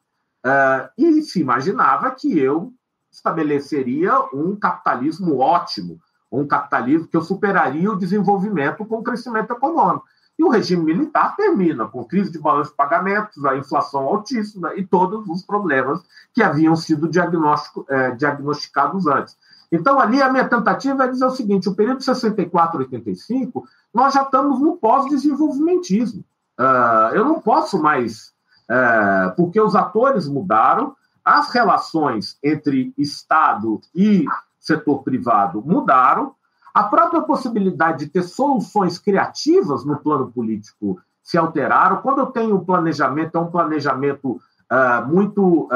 Uh, 0.45 0.89
e 0.97 1.21
se 1.21 1.41
imaginava 1.41 2.11
que 2.11 2.37
eu 2.37 2.73
estabeleceria 3.11 4.13
um 4.33 4.55
capitalismo 4.55 5.39
ótimo, 5.39 5.99
um 6.31 6.45
capitalismo 6.45 7.07
que 7.07 7.17
eu 7.17 7.21
superaria 7.21 7.91
o 7.91 7.97
desenvolvimento 7.97 8.85
com 8.85 8.97
o 8.97 9.03
crescimento 9.03 9.51
econômico. 9.51 10.05
E 10.37 10.43
o 10.43 10.49
regime 10.49 10.83
militar 10.83 11.35
termina 11.35 11.87
com 11.87 12.05
crise 12.05 12.31
de 12.31 12.37
balanço 12.37 12.69
de 12.69 12.77
pagamentos, 12.77 13.43
a 13.43 13.57
inflação 13.57 14.01
altíssima 14.01 14.75
e 14.75 14.85
todos 14.85 15.27
os 15.27 15.43
problemas 15.43 15.99
que 16.31 16.43
haviam 16.43 16.75
sido 16.75 17.09
eh, 17.09 18.11
diagnosticados 18.11 19.07
antes. 19.07 19.35
Então, 19.71 19.99
ali 19.99 20.21
a 20.21 20.31
minha 20.31 20.47
tentativa 20.47 21.05
é 21.05 21.07
dizer 21.07 21.25
o 21.25 21.31
seguinte: 21.31 21.67
o 21.67 21.75
período 21.75 21.99
de 21.99 22.05
64 22.05 22.77
a 22.77 22.81
85, 22.81 23.67
nós 23.91 24.13
já 24.13 24.21
estamos 24.21 24.59
no 24.61 24.77
pós-desenvolvimentismo. 24.77 26.23
Uh, 26.59 27.13
eu 27.13 27.23
não 27.23 27.39
posso 27.39 27.81
mais, 27.81 28.33
uh, 28.69 29.35
porque 29.35 29.61
os 29.61 29.75
atores 29.75 30.27
mudaram, 30.27 30.95
as 31.23 31.51
relações 31.51 32.37
entre 32.43 32.93
Estado 32.97 33.79
e 33.93 34.25
setor 34.59 35.03
privado 35.03 35.61
mudaram, 35.65 36.33
a 36.73 36.83
própria 36.83 37.21
possibilidade 37.21 38.05
de 38.05 38.11
ter 38.11 38.23
soluções 38.23 38.97
criativas 38.97 39.85
no 39.85 39.97
plano 39.97 40.31
político 40.31 40.99
se 41.23 41.37
alteraram. 41.37 41.97
Quando 41.97 42.19
eu 42.19 42.27
tenho 42.27 42.55
um 42.55 42.63
planejamento, 42.63 43.37
é 43.37 43.41
um 43.41 43.51
planejamento 43.51 44.39
uh, 44.71 45.05
muito 45.07 45.69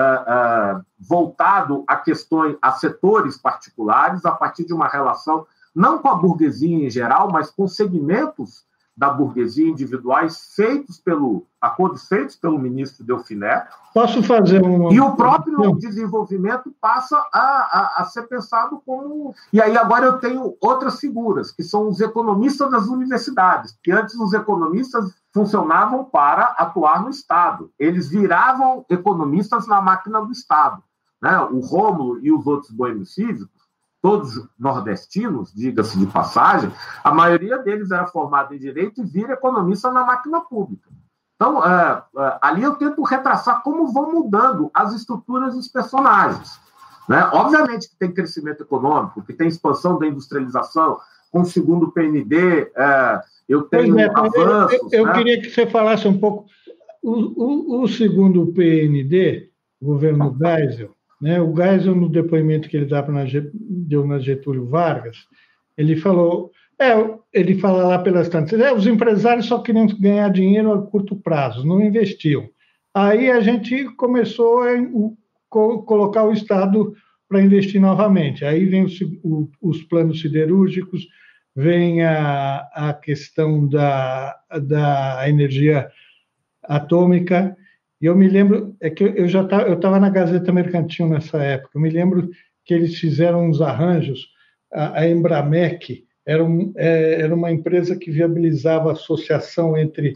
voltado 0.99 1.83
a 1.87 1.95
questões, 1.95 2.55
a 2.61 2.71
setores 2.71 3.37
particulares, 3.37 4.25
a 4.25 4.31
partir 4.31 4.65
de 4.65 4.73
uma 4.73 4.87
relação 4.87 5.45
não 5.73 5.99
com 5.99 6.09
a 6.09 6.15
burguesia 6.15 6.85
em 6.85 6.89
geral, 6.89 7.31
mas 7.31 7.49
com 7.49 7.67
segmentos 7.67 8.63
da 8.95 9.09
burguesia 9.09 9.69
individuais 9.69 10.53
feitos 10.55 10.99
pelo 10.99 11.45
acordos 11.59 12.07
feitos 12.07 12.35
pelo 12.35 12.59
ministro 12.59 13.05
Delfiné. 13.05 13.65
Posso 13.93 14.21
fazer 14.23 14.63
um 14.63 14.91
e 14.91 14.99
o 14.99 15.15
próprio 15.15 15.75
desenvolvimento 15.75 16.73
passa 16.81 17.17
a, 17.31 17.39
a, 17.39 17.95
a, 17.97 18.05
ser 18.05 18.23
pensado 18.23 18.81
como 18.85 19.33
e 19.53 19.61
aí 19.61 19.77
agora 19.77 20.05
eu 20.05 20.19
tenho 20.19 20.55
outras 20.59 20.99
figuras 20.99 21.51
que 21.51 21.63
são 21.63 21.87
os 21.87 22.01
economistas 22.01 22.69
das 22.71 22.87
universidades 22.87 23.77
que 23.83 23.91
antes 23.91 24.15
os 24.15 24.33
economistas 24.33 25.13
funcionavam 25.33 26.03
para 26.03 26.43
atuar 26.57 27.01
no 27.03 27.09
Estado. 27.09 27.71
Eles 27.79 28.09
viravam 28.09 28.85
economistas 28.89 29.67
na 29.67 29.81
máquina 29.81 30.21
do 30.21 30.31
Estado. 30.31 30.83
Né? 31.21 31.39
O 31.51 31.59
Rômulo 31.59 32.19
e 32.21 32.31
os 32.31 32.45
outros 32.47 32.71
boêmios 32.71 33.13
cívicos, 33.13 33.60
todos 34.01 34.47
nordestinos, 34.57 35.53
diga-se 35.53 35.97
de 35.97 36.07
passagem, 36.07 36.71
a 37.03 37.13
maioria 37.13 37.59
deles 37.59 37.91
era 37.91 38.07
formada 38.07 38.55
em 38.55 38.59
direito 38.59 39.01
e 39.01 39.05
vira 39.05 39.33
economista 39.33 39.91
na 39.91 40.03
máquina 40.03 40.41
pública. 40.41 40.89
Então, 41.35 41.63
é, 41.65 42.03
é, 42.17 42.37
ali 42.41 42.63
eu 42.63 42.75
tento 42.75 43.01
retraçar 43.03 43.63
como 43.63 43.91
vão 43.91 44.11
mudando 44.11 44.69
as 44.73 44.93
estruturas 44.93 45.55
dos 45.55 45.67
personagens. 45.67 46.59
Né? 47.07 47.23
Obviamente 47.33 47.89
que 47.89 47.95
tem 47.95 48.11
crescimento 48.11 48.63
econômico, 48.63 49.23
que 49.23 49.33
tem 49.33 49.47
expansão 49.47 49.97
da 49.97 50.07
industrialização, 50.07 50.99
com 51.31 51.41
o 51.41 51.45
segundo 51.45 51.91
PND, 51.91 52.71
é, 52.75 53.21
eu 53.47 53.63
tenho 53.63 53.99
é, 53.99 54.05
avanços. 54.13 54.79
Eu, 54.91 54.99
eu 54.99 55.05
né? 55.05 55.13
queria 55.13 55.41
que 55.41 55.49
você 55.49 55.65
falasse 55.65 56.07
um 56.07 56.17
pouco. 56.19 56.45
O, 57.01 57.11
o, 57.11 57.81
o 57.83 57.87
segundo 57.87 58.53
PND, 58.53 59.49
o 59.81 59.85
governo 59.87 60.37
Geisel, 60.37 60.95
né? 61.21 61.39
o 61.39 61.55
Geisel, 61.55 61.95
no 61.95 62.09
depoimento 62.09 62.67
que 62.67 62.77
ele 62.77 62.89
na, 62.89 63.25
deu 63.53 64.05
na 64.05 64.19
Getúlio 64.19 64.65
Vargas, 64.65 65.17
ele 65.77 65.95
falou. 65.95 66.51
É, 66.79 66.93
ele 67.31 67.59
fala 67.59 67.85
lá 67.85 67.99
pelas 67.99 68.27
tantas, 68.27 68.59
é, 68.59 68.73
os 68.73 68.87
empresários 68.87 69.45
só 69.45 69.59
queriam 69.59 69.85
ganhar 69.85 70.29
dinheiro 70.29 70.73
a 70.73 70.81
curto 70.81 71.15
prazo, 71.15 71.63
não 71.63 71.79
investiam. 71.79 72.49
Aí 72.91 73.29
a 73.29 73.39
gente 73.39 73.85
começou 73.95 74.63
a 74.63 74.71
colocar 75.47 76.23
o 76.23 76.33
Estado 76.33 76.95
para 77.29 77.41
investir 77.41 77.79
novamente. 77.79 78.43
Aí 78.43 78.65
vem 78.65 78.83
os, 78.83 78.99
os 79.61 79.83
planos 79.83 80.19
siderúrgicos, 80.19 81.07
vem 81.55 82.03
a, 82.03 82.67
a 82.73 82.93
questão 82.93 83.67
da, 83.67 84.35
da 84.61 85.29
energia 85.29 85.87
atômica. 86.63 87.55
E 88.01 88.05
eu 88.07 88.15
me 88.15 88.27
lembro, 88.27 88.75
é 88.81 88.89
que 88.89 89.03
eu 89.03 89.27
já 89.27 89.43
estava, 89.43 89.67
eu 89.67 89.75
estava 89.75 89.99
na 89.99 90.09
Gazeta 90.09 90.51
Mercantil 90.51 91.07
nessa 91.07 91.37
época, 91.37 91.71
eu 91.75 91.81
me 91.81 91.89
lembro 91.89 92.29
que 92.65 92.73
eles 92.73 92.97
fizeram 92.97 93.47
uns 93.47 93.61
arranjos, 93.61 94.29
a, 94.73 95.01
a 95.01 95.09
Embramec 95.09 96.03
era, 96.25 96.43
um, 96.43 96.73
é, 96.75 97.21
era 97.21 97.33
uma 97.33 97.51
empresa 97.51 97.95
que 97.95 98.09
viabilizava 98.09 98.89
a 98.89 98.93
associação 98.93 99.77
entre 99.77 100.13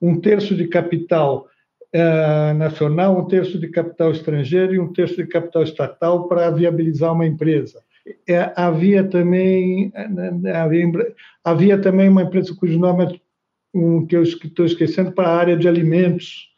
um 0.00 0.20
terço 0.20 0.54
de 0.54 0.66
capital 0.68 1.46
é, 1.92 2.52
nacional, 2.54 3.18
um 3.18 3.26
terço 3.26 3.58
de 3.58 3.68
capital 3.68 4.10
estrangeiro 4.10 4.74
e 4.74 4.78
um 4.78 4.92
terço 4.92 5.16
de 5.16 5.26
capital 5.26 5.62
estatal 5.62 6.28
para 6.28 6.50
viabilizar 6.50 7.12
uma 7.12 7.26
empresa. 7.26 7.80
É, 8.28 8.52
havia 8.54 9.02
também 9.02 9.92
havia, 10.54 11.14
havia, 11.42 11.78
também 11.78 12.08
uma 12.08 12.22
empresa 12.22 12.54
cujo 12.54 12.78
nome 12.78 13.20
um, 13.74 14.06
que 14.06 14.16
eu 14.16 14.22
estou 14.22 14.64
esquecendo 14.64 15.10
para 15.10 15.28
a 15.28 15.36
área 15.36 15.56
de 15.56 15.66
alimentos, 15.66 16.48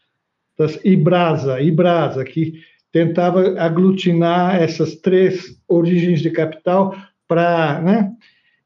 das 0.58 0.78
Ibrasa, 0.84 1.60
Ibrasa, 1.60 2.24
que 2.24 2.54
tentava 2.92 3.58
aglutinar 3.60 4.60
essas 4.60 4.96
três 4.96 5.58
origens 5.68 6.20
de 6.20 6.30
capital 6.30 6.94
para, 7.26 7.80
né? 7.80 8.12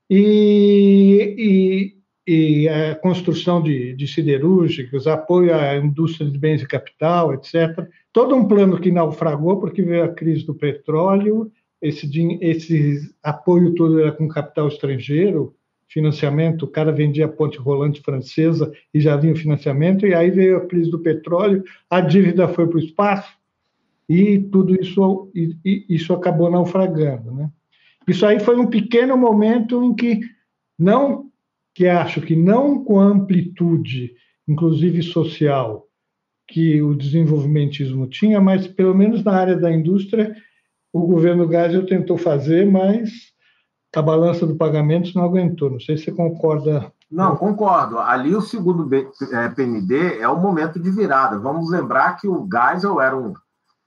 E, 0.09 1.95
e, 2.27 2.65
e, 2.65 2.69
a 2.69 2.95
construção 2.97 3.63
de, 3.63 3.95
de 3.95 4.07
siderúrgicos, 4.07 5.07
apoio 5.07 5.55
à 5.55 5.77
indústria 5.77 6.29
de 6.29 6.39
bens 6.39 6.61
de 6.61 6.69
capital, 6.69 7.35
etc. 7.35 7.87
Todo 8.13 8.35
um 8.35 8.47
plano 8.47 8.79
que 8.79 8.91
naufragou 8.91 9.59
porque 9.59 9.83
veio 9.83 10.05
a 10.05 10.09
crise 10.09 10.45
do 10.45 10.55
petróleo 10.55 11.51
esse, 11.83 12.09
esse 12.41 13.15
apoio 13.23 13.75
todo 13.75 14.01
era 14.01 14.13
com 14.13 14.29
capital 14.29 14.69
estrangeiro, 14.69 15.57
financiamento, 15.93 16.65
o 16.65 16.69
cara 16.69 16.91
vendia 16.91 17.27
a 17.27 17.29
ponte 17.29 17.59
rolante 17.59 18.01
francesa 18.01 18.73
e 18.93 19.01
já 19.01 19.17
vinha 19.17 19.35
o 19.35 19.37
financiamento, 19.37 20.07
e 20.07 20.15
aí 20.15 20.31
veio 20.31 20.57
a 20.57 20.67
crise 20.67 20.91
do 20.91 20.99
petróleo, 20.99 21.63
a 21.91 22.01
dívida 22.01 22.49
foi 22.49 22.67
para 22.67 22.77
o 22.77 22.81
espaço, 22.81 23.33
e 24.09 24.39
tudo 24.39 24.75
isso, 24.75 25.31
e, 25.35 25.57
e 25.65 25.87
isso 25.89 26.13
acabou 26.13 26.51
naufragando. 26.51 27.33
Né? 27.33 27.51
Isso 28.07 28.27
aí 28.27 28.41
foi 28.41 28.57
um 28.57 28.67
pequeno 28.67 29.17
momento 29.17 29.83
em 29.83 29.95
que 29.95 30.21
não, 30.79 31.31
que 31.75 31.87
acho 31.87 32.21
que 32.21 32.35
não 32.35 32.83
com 32.83 33.01
a 33.01 33.05
amplitude, 33.05 34.15
inclusive 34.49 35.03
social, 35.03 35.87
que 36.49 36.83
o 36.83 36.95
desenvolvimentismo 36.95 38.07
tinha, 38.07 38.41
mas 38.41 38.67
pelo 38.67 38.95
menos 38.95 39.23
na 39.23 39.33
área 39.33 39.57
da 39.57 39.73
indústria, 39.73 40.35
o 40.93 41.07
governo 41.07 41.49
Geisel 41.49 41.87
tentou 41.87 42.19
fazer, 42.19 42.67
mas 42.67 43.32
a 43.99 44.03
balança 44.03 44.47
do 44.47 44.57
pagamento 44.57 45.13
não 45.15 45.25
aguentou. 45.25 45.71
Não 45.71 45.81
sei 45.81 45.97
se 45.97 46.05
você 46.05 46.13
concorda. 46.13 46.93
Não, 47.11 47.37
concordo. 47.37 47.99
Ali 47.99 48.35
o 48.35 48.41
segundo 48.41 48.89
PND 49.55 49.97
é, 49.97 50.21
é 50.21 50.29
o 50.29 50.41
momento 50.41 50.81
de 50.81 50.91
virada. 50.91 51.39
Vamos 51.39 51.71
lembrar 51.71 52.17
que 52.17 52.27
o 52.27 52.49
Geisel 52.51 53.01
era 53.01 53.17
um, 53.17 53.35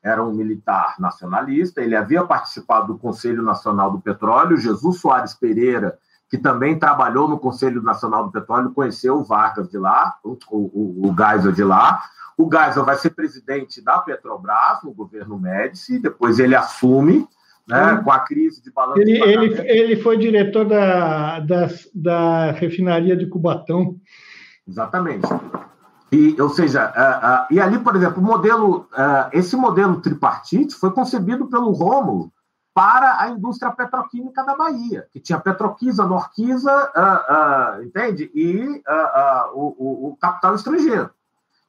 era 0.04 0.24
um 0.24 0.32
militar 0.32 0.96
nacionalista, 1.00 1.82
ele 1.82 1.96
havia 1.96 2.24
participado 2.24 2.94
do 2.94 3.00
Conselho 3.00 3.42
Nacional 3.42 3.90
do 3.90 4.00
Petróleo, 4.00 4.56
Jesus 4.56 5.00
Soares 5.00 5.34
Pereira, 5.34 5.98
que 6.30 6.38
também 6.38 6.78
trabalhou 6.78 7.28
no 7.28 7.40
Conselho 7.40 7.82
Nacional 7.82 8.26
do 8.26 8.32
Petróleo, 8.32 8.72
conheceu 8.72 9.18
o 9.18 9.24
Vargas 9.24 9.68
de 9.68 9.80
lá, 9.80 10.16
o, 10.24 10.38
o, 10.52 11.10
o 11.10 11.16
Geisel 11.18 11.52
de 11.52 11.64
lá. 11.64 12.04
O 12.38 12.48
Geisel 12.52 12.86
vai 12.86 12.98
ser 12.98 13.12
presidente 13.12 13.82
da 13.82 13.98
Petrobras 13.98 14.84
no 14.84 14.94
governo 14.94 15.40
Médici, 15.40 15.98
depois 15.98 16.38
ele 16.38 16.56
assume, 16.56 17.28
né, 17.68 18.02
com 18.04 18.12
a 18.12 18.20
crise 18.20 18.62
de 18.62 18.72
balanço. 18.72 19.02
Ele, 19.02 19.22
ele, 19.22 19.62
ele 19.70 19.96
foi 19.98 20.18
diretor 20.18 20.66
da, 20.66 21.40
da, 21.40 21.68
da 21.94 22.52
refinaria 22.52 23.16
de 23.16 23.26
Cubatão. 23.28 23.96
Exatamente. 24.68 25.28
E, 26.12 26.40
ou 26.40 26.50
seja, 26.50 26.88
uh, 26.88 27.54
uh, 27.54 27.54
e 27.54 27.60
ali, 27.60 27.80
por 27.80 27.96
exemplo, 27.96 28.22
o 28.22 28.26
modelo, 28.26 28.88
uh, 28.94 29.30
esse 29.34 29.56
modelo 29.56 30.02
tripartite 30.02 30.76
foi 30.76 30.92
concebido 30.92 31.48
pelo 31.48 31.72
Rômulo 31.72 32.32
para 32.74 33.22
a 33.22 33.30
indústria 33.30 33.72
petroquímica 33.72 34.44
da 34.44 34.56
Bahia, 34.56 35.08
que 35.12 35.20
tinha 35.20 35.40
Petroquisa, 35.40 36.06
Norquisa, 36.06 36.92
entende? 37.86 38.30
E 38.36 38.82
o, 39.54 39.62
o, 39.78 40.10
o 40.10 40.18
capital 40.18 40.56
estrangeiro. 40.56 41.10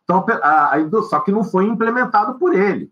Então, 0.03 0.27
a, 0.43 0.75
a, 0.75 1.03
só 1.03 1.21
que 1.21 1.31
não 1.31 1.45
foi 1.45 1.67
implementado 1.67 2.37
por 2.41 2.53
ele. 2.53 2.91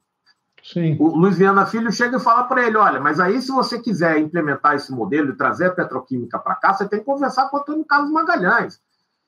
Sim. 0.64 0.96
O 0.98 1.08
Luiz 1.08 1.36
Viana 1.36 1.66
Filho 1.66 1.92
chega 1.92 2.16
e 2.16 2.20
fala 2.20 2.44
para 2.44 2.66
ele: 2.66 2.78
olha, 2.78 2.98
mas 2.98 3.20
aí 3.20 3.40
se 3.42 3.52
você 3.52 3.78
quiser 3.78 4.18
implementar 4.18 4.74
esse 4.74 4.90
modelo 4.90 5.30
e 5.30 5.36
trazer 5.36 5.66
a 5.66 5.72
petroquímica 5.72 6.38
para 6.38 6.54
cá, 6.54 6.72
você 6.72 6.88
tem 6.88 7.00
que 7.00 7.04
conversar 7.04 7.50
com 7.50 7.58
o 7.58 7.60
Antônio 7.60 7.84
Carlos 7.84 8.10
Magalhães. 8.10 8.80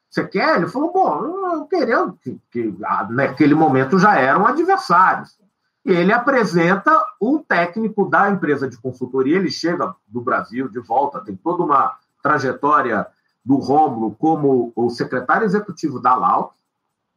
Você 0.08 0.26
quer? 0.26 0.56
Ele 0.56 0.66
falou: 0.66 0.90
bom, 0.90 1.52
eu 1.52 1.66
querendo, 1.66 2.18
que, 2.22 2.40
que 2.50 2.74
naquele 3.10 3.54
momento 3.54 3.98
já 3.98 4.16
eram 4.18 4.46
adversários. 4.46 5.36
E 5.84 5.92
ele 5.92 6.12
apresenta 6.12 6.90
um 7.20 7.38
técnico 7.38 8.08
da 8.08 8.30
empresa 8.30 8.68
de 8.68 8.78
consultoria, 8.78 9.36
ele 9.36 9.50
chega 9.50 9.94
do 10.08 10.22
Brasil 10.22 10.68
de 10.68 10.80
volta, 10.80 11.20
tem 11.20 11.36
toda 11.36 11.62
uma 11.62 11.96
trajetória 12.22 13.06
do 13.44 13.56
Rômulo 13.56 14.16
como 14.18 14.72
o 14.74 14.88
secretário 14.88 15.44
executivo 15.44 16.00
da 16.00 16.16
LAU, 16.16 16.52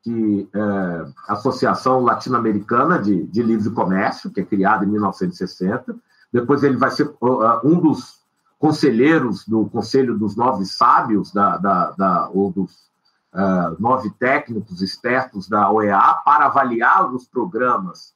que 0.03 0.49
é, 0.53 1.05
Associação 1.27 2.01
Latino-Americana 2.01 2.99
de, 2.99 3.23
de 3.25 3.43
Livre 3.43 3.69
Comércio, 3.71 4.31
que 4.31 4.41
é 4.41 4.45
criada 4.45 4.85
em 4.85 4.87
1960. 4.87 5.95
Depois 6.31 6.63
ele 6.63 6.77
vai 6.77 6.91
ser 6.91 7.07
uh, 7.21 7.59
um 7.63 7.79
dos 7.79 8.19
conselheiros 8.57 9.45
do 9.47 9.65
Conselho 9.65 10.17
dos 10.17 10.35
Nove 10.35 10.65
Sábios, 10.65 11.31
da, 11.31 11.57
da, 11.57 11.91
da 11.91 12.29
ou 12.29 12.51
dos 12.51 12.71
uh, 13.33 13.75
nove 13.79 14.09
técnicos 14.11 14.81
expertos 14.81 15.47
da 15.47 15.71
OEA, 15.71 16.15
para 16.25 16.45
avaliar 16.45 17.11
os 17.13 17.27
programas 17.27 18.13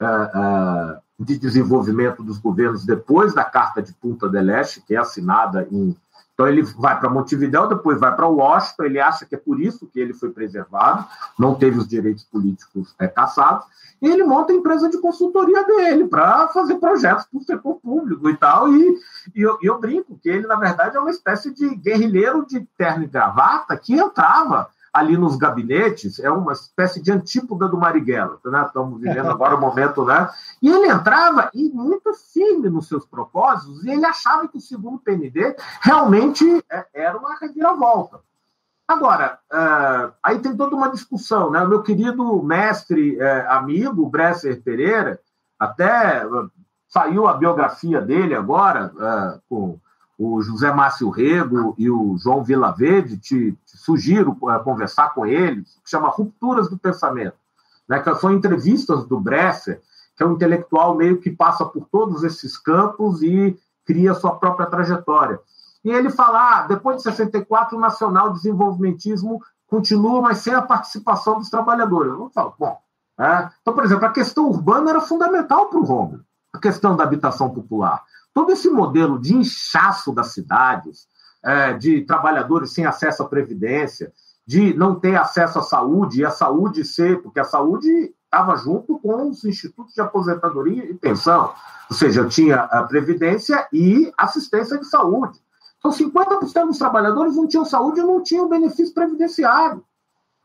uh, 0.00 1.00
de 1.18 1.38
desenvolvimento 1.38 2.22
dos 2.22 2.38
governos 2.38 2.84
depois 2.84 3.34
da 3.34 3.44
Carta 3.44 3.80
de 3.80 3.92
Punta 3.92 4.28
del 4.28 4.50
Este, 4.50 4.80
que 4.80 4.94
é 4.94 4.98
assinada 4.98 5.68
em 5.70 5.96
então 6.34 6.48
ele 6.48 6.62
vai 6.62 6.98
para 6.98 7.08
Montevidéu, 7.08 7.68
depois 7.68 7.98
vai 7.98 8.14
para 8.14 8.26
Washington, 8.26 8.82
ele 8.82 9.00
acha 9.00 9.24
que 9.24 9.36
é 9.36 9.38
por 9.38 9.60
isso 9.60 9.86
que 9.86 10.00
ele 10.00 10.12
foi 10.12 10.30
preservado, 10.30 11.06
não 11.38 11.54
teve 11.54 11.78
os 11.78 11.86
direitos 11.86 12.24
políticos 12.24 12.92
é, 12.98 13.06
caçados, 13.06 13.64
e 14.02 14.08
ele 14.08 14.24
monta 14.24 14.52
a 14.52 14.56
empresa 14.56 14.90
de 14.90 14.98
consultoria 14.98 15.64
dele 15.64 16.08
para 16.08 16.48
fazer 16.48 16.74
projetos 16.74 17.24
para 17.24 17.38
o 17.38 17.44
setor 17.44 17.74
público 17.76 18.28
e 18.28 18.36
tal, 18.36 18.68
e, 18.68 18.98
e 19.34 19.40
eu, 19.40 19.56
eu, 19.62 19.78
brinco 19.78 20.18
que 20.20 20.28
ele, 20.28 20.46
na 20.46 20.56
verdade, 20.56 20.96
é 20.96 21.00
uma 21.00 21.10
espécie 21.10 21.54
de 21.54 21.72
guerrilheiro 21.76 22.44
de 22.44 22.60
terno 22.76 23.04
e 23.04 23.08
gravata 23.08 23.76
que 23.76 23.94
entrava 23.94 24.68
ali 24.94 25.16
nos 25.16 25.34
gabinetes, 25.34 26.20
é 26.20 26.30
uma 26.30 26.52
espécie 26.52 27.02
de 27.02 27.10
antípoda 27.10 27.68
do 27.68 27.76
Marighella, 27.76 28.38
né? 28.44 28.62
estamos 28.64 29.00
vivendo 29.00 29.28
agora 29.28 29.56
o 29.56 29.60
momento, 29.60 30.04
né? 30.04 30.30
E 30.62 30.70
ele 30.70 30.86
entrava 30.86 31.50
e 31.52 31.68
muito 31.70 32.14
firme 32.32 32.70
nos 32.70 32.86
seus 32.86 33.04
propósitos, 33.04 33.84
e 33.84 33.90
ele 33.90 34.06
achava 34.06 34.46
que 34.46 34.56
o 34.56 34.60
segundo 34.60 35.00
PND 35.00 35.56
realmente 35.82 36.64
é, 36.70 36.86
era 36.94 37.18
uma 37.18 37.36
reviravolta. 37.36 38.20
Agora, 38.86 39.40
uh, 39.52 40.12
aí 40.22 40.38
tem 40.38 40.56
toda 40.56 40.76
uma 40.76 40.90
discussão, 40.90 41.50
né? 41.50 41.60
O 41.64 41.68
meu 41.68 41.82
querido 41.82 42.40
mestre, 42.42 43.16
uh, 43.16 43.50
amigo, 43.50 44.08
Bresser 44.08 44.62
Pereira, 44.62 45.18
até 45.58 46.24
uh, 46.24 46.48
saiu 46.86 47.26
a 47.26 47.34
biografia 47.34 48.00
dele 48.00 48.36
agora, 48.36 48.92
com 49.48 49.80
o 50.18 50.40
José 50.42 50.72
Márcio 50.72 51.10
Rego 51.10 51.74
e 51.76 51.90
o 51.90 52.16
João 52.16 52.42
Vilaverde, 52.42 53.18
te, 53.18 53.52
te 53.52 53.76
sugiro 53.76 54.32
uh, 54.32 54.62
conversar 54.62 55.12
com 55.14 55.26
eles, 55.26 55.78
que 55.82 55.90
chama 55.90 56.08
Rupturas 56.08 56.68
do 56.68 56.78
Pensamento, 56.78 57.36
né, 57.88 58.00
que 58.00 58.14
são 58.16 58.32
entrevistas 58.32 59.04
do 59.06 59.18
Bresser, 59.18 59.80
que 60.16 60.22
é 60.22 60.26
um 60.26 60.32
intelectual 60.32 60.94
meio 60.94 61.20
que 61.20 61.30
passa 61.30 61.64
por 61.64 61.86
todos 61.90 62.22
esses 62.22 62.56
campos 62.56 63.22
e 63.22 63.58
cria 63.84 64.14
sua 64.14 64.36
própria 64.36 64.66
trajetória. 64.66 65.40
E 65.84 65.90
ele 65.90 66.08
fala, 66.10 66.58
ah, 66.58 66.66
depois 66.66 66.98
de 66.98 67.02
64, 67.02 67.76
o 67.76 67.80
nacional 67.80 68.32
desenvolvimentismo 68.32 69.42
continua, 69.66 70.22
mas 70.22 70.38
sem 70.38 70.54
a 70.54 70.62
participação 70.62 71.38
dos 71.38 71.50
trabalhadores. 71.50 72.12
Eu 72.12 72.18
não 72.18 72.30
falo, 72.30 72.54
bom. 72.58 72.78
É. 73.18 73.48
Então, 73.60 73.74
por 73.74 73.84
exemplo, 73.84 74.06
a 74.06 74.12
questão 74.12 74.48
urbana 74.48 74.90
era 74.90 75.00
fundamental 75.00 75.66
para 75.66 75.78
o 75.78 75.84
Rômulo, 75.84 76.24
a 76.52 76.58
questão 76.58 76.96
da 76.96 77.04
habitação 77.04 77.50
popular. 77.50 78.02
Todo 78.34 78.50
esse 78.50 78.68
modelo 78.68 79.18
de 79.18 79.34
inchaço 79.34 80.12
das 80.12 80.32
cidades, 80.32 81.06
é, 81.42 81.72
de 81.74 82.02
trabalhadores 82.02 82.72
sem 82.72 82.84
acesso 82.84 83.22
à 83.22 83.28
previdência, 83.28 84.12
de 84.44 84.74
não 84.74 84.98
ter 84.98 85.16
acesso 85.16 85.60
à 85.60 85.62
saúde, 85.62 86.20
e 86.20 86.24
a 86.24 86.30
saúde 86.30 86.84
ser, 86.84 87.22
porque 87.22 87.38
a 87.38 87.44
saúde 87.44 88.12
estava 88.24 88.56
junto 88.56 88.98
com 88.98 89.30
os 89.30 89.44
institutos 89.44 89.94
de 89.94 90.00
aposentadoria 90.00 90.84
e 90.84 90.94
pensão. 90.94 91.54
Ou 91.88 91.96
seja, 91.96 92.26
tinha 92.26 92.56
a 92.56 92.82
previdência 92.82 93.68
e 93.72 94.12
assistência 94.18 94.78
de 94.78 94.86
saúde. 94.86 95.38
Então, 95.78 95.92
50% 95.92 96.66
dos 96.66 96.78
trabalhadores 96.78 97.36
não 97.36 97.46
tinham 97.46 97.64
saúde 97.64 98.00
e 98.00 98.02
não 98.02 98.22
tinham 98.22 98.48
benefício 98.48 98.92
previdenciário. 98.92 99.76
Ou 99.76 99.82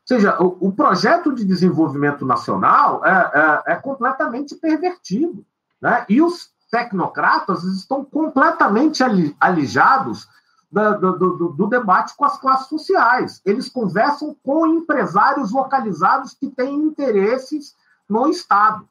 seja, 0.06 0.38
o, 0.42 0.68
o 0.68 0.72
projeto 0.72 1.34
de 1.34 1.46
desenvolvimento 1.46 2.26
nacional 2.26 3.04
é, 3.06 3.64
é, 3.66 3.74
é 3.74 3.76
completamente 3.76 4.56
pervertido. 4.56 5.46
Né? 5.82 6.06
E 6.10 6.22
os 6.22 6.52
tecnocratas 6.70 7.64
estão 7.64 8.04
completamente 8.04 9.04
alijados 9.40 10.28
do, 10.72 11.18
do, 11.18 11.50
do, 11.50 11.68
debate 11.68 12.16
com 12.16 12.26
as 12.26 12.40
classes 12.40 12.68
sociais. 12.68 13.42
Eles 13.44 13.70
conversam 13.70 14.36
com 14.44 14.68
empresários 14.68 15.52
localizados 15.52 16.34
que 16.34 16.50
têm 16.50 16.76
interesses 16.76 17.76
no 18.08 18.30
Estado. 18.30 18.88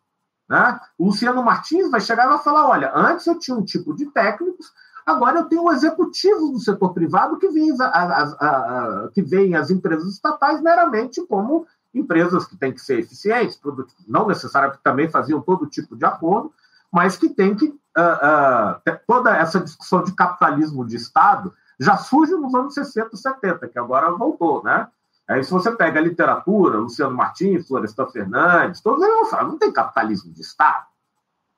Né? 0.48 0.80
O 0.98 1.06
Luciano 1.06 1.42
Martins 1.42 1.90
vai 1.90 2.00
chegar 2.00 2.24
e 2.24 2.30
vai 2.30 2.38
falar: 2.38 2.68
olha, 2.68 2.92
antes 2.94 3.26
eu 3.26 3.38
tinha 3.38 3.56
um 3.56 3.64
tipo 3.64 3.94
de 3.94 4.06
técnicos, 4.06 4.72
agora 5.06 5.38
eu 5.38 5.44
tenho 5.44 5.70
executivos 5.70 6.50
do 6.50 6.58
setor 6.58 6.92
privado 6.92 7.38
que 7.38 7.48
veem 7.48 7.70
as, 7.70 7.80
as, 7.80 8.36
as, 8.40 9.10
que 9.12 9.22
veem 9.22 9.54
as 9.54 9.70
empresas 9.70 10.14
estatais 10.14 10.60
meramente 10.60 11.24
como 11.26 11.66
empresas 11.94 12.46
que 12.46 12.56
têm 12.56 12.72
que 12.72 12.80
ser 12.80 12.98
eficientes, 12.98 13.60
não 14.06 14.26
necessariamente 14.26 14.82
também 14.82 15.08
faziam 15.08 15.40
todo 15.40 15.66
tipo 15.66 15.96
de 15.96 16.04
acordo, 16.04 16.52
mas 16.92 17.16
que 17.16 17.28
tem 17.28 17.54
que. 17.54 17.66
Uh, 17.66 18.00
uh, 18.00 18.98
toda 19.06 19.36
essa 19.36 19.58
discussão 19.58 20.04
de 20.04 20.14
capitalismo 20.14 20.86
de 20.86 20.94
Estado 20.94 21.52
já 21.80 21.96
surge 21.96 22.32
nos 22.32 22.54
anos 22.54 22.74
60 22.74 23.10
e 23.12 23.16
70, 23.16 23.68
que 23.68 23.78
agora 23.78 24.10
voltou, 24.10 24.62
né? 24.62 24.88
Aí, 25.28 25.44
se 25.44 25.50
você 25.50 25.70
pega 25.72 26.00
a 26.00 26.02
literatura, 26.02 26.78
Luciano 26.78 27.14
Martins, 27.14 27.68
Florestan 27.68 28.06
Fernandes, 28.06 28.80
todos 28.80 29.02
eles 29.02 29.14
vão 29.14 29.26
falar, 29.26 29.44
não 29.44 29.58
tem 29.58 29.70
capitalismo 29.70 30.32
de 30.32 30.40
Estado. 30.40 30.86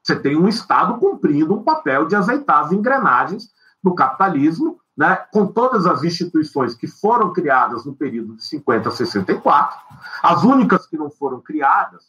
Você 0.03 0.17
tem 0.17 0.37
um 0.37 0.49
Estado 0.49 0.99
cumprindo 0.99 1.55
um 1.55 1.63
papel 1.63 2.07
de 2.07 2.17
azeitar 2.17 2.65
as 2.65 2.73
engrenagens 2.73 3.51
do 3.83 3.95
capitalismo, 3.95 4.81
né, 4.97 5.17
com 5.33 5.47
todas 5.47 5.87
as 5.87 6.03
instituições 6.03 6.75
que 6.75 6.87
foram 6.87 7.33
criadas 7.33 7.85
no 7.85 7.95
período 7.95 8.37
de 8.37 8.45
50 8.45 8.89
a 8.89 8.93
64. 8.93 9.79
As 10.23 10.43
únicas 10.43 10.87
que 10.87 10.99
não 10.99 11.11
foram 11.11 11.41
criadas 11.41 12.05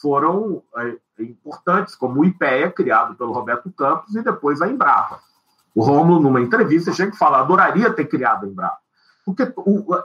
foram 0.00 0.62
é, 0.76 0.96
importantes, 1.22 1.94
como 1.94 2.20
o 2.20 2.24
IPEA, 2.24 2.70
criado 2.70 3.14
pelo 3.14 3.32
Roberto 3.32 3.70
Campos, 3.72 4.14
e 4.14 4.22
depois 4.22 4.60
a 4.60 4.68
Embrapa. 4.68 5.20
O 5.74 5.82
Romulo, 5.82 6.20
numa 6.20 6.40
entrevista, 6.40 6.92
chega 6.92 7.14
e 7.14 7.18
fala: 7.18 7.40
adoraria 7.40 7.92
ter 7.92 8.06
criado 8.06 8.44
a 8.44 8.48
Embrapa. 8.48 8.78
Porque 9.24 9.46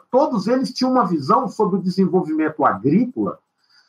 todos 0.10 0.48
eles 0.48 0.74
tinham 0.74 0.92
uma 0.92 1.06
visão 1.06 1.48
sobre 1.48 1.78
o 1.78 1.82
desenvolvimento 1.82 2.66
agrícola 2.66 3.38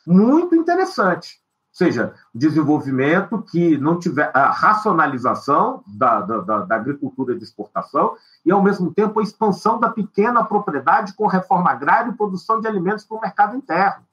muito 0.05 0.55
interessante. 0.55 1.39
Ou 1.71 1.77
seja, 1.77 2.13
desenvolvimento 2.35 3.41
que 3.43 3.77
não 3.77 3.97
tiver 3.97 4.29
a 4.33 4.51
racionalização 4.51 5.81
da, 5.87 6.19
da, 6.19 6.65
da, 6.65 6.75
agricultura 6.75 7.33
de 7.33 7.45
exportação 7.45 8.13
e, 8.45 8.51
ao 8.51 8.61
mesmo 8.61 8.93
tempo, 8.93 9.21
a 9.21 9.23
expansão 9.23 9.79
da 9.79 9.89
pequena 9.89 10.43
propriedade 10.43 11.13
com 11.13 11.27
reforma 11.27 11.71
agrária 11.71 12.09
e 12.09 12.17
produção 12.17 12.59
de 12.59 12.67
alimentos 12.67 13.05
para 13.05 13.17
o 13.17 13.21
mercado 13.21 13.55
interno 13.55 14.03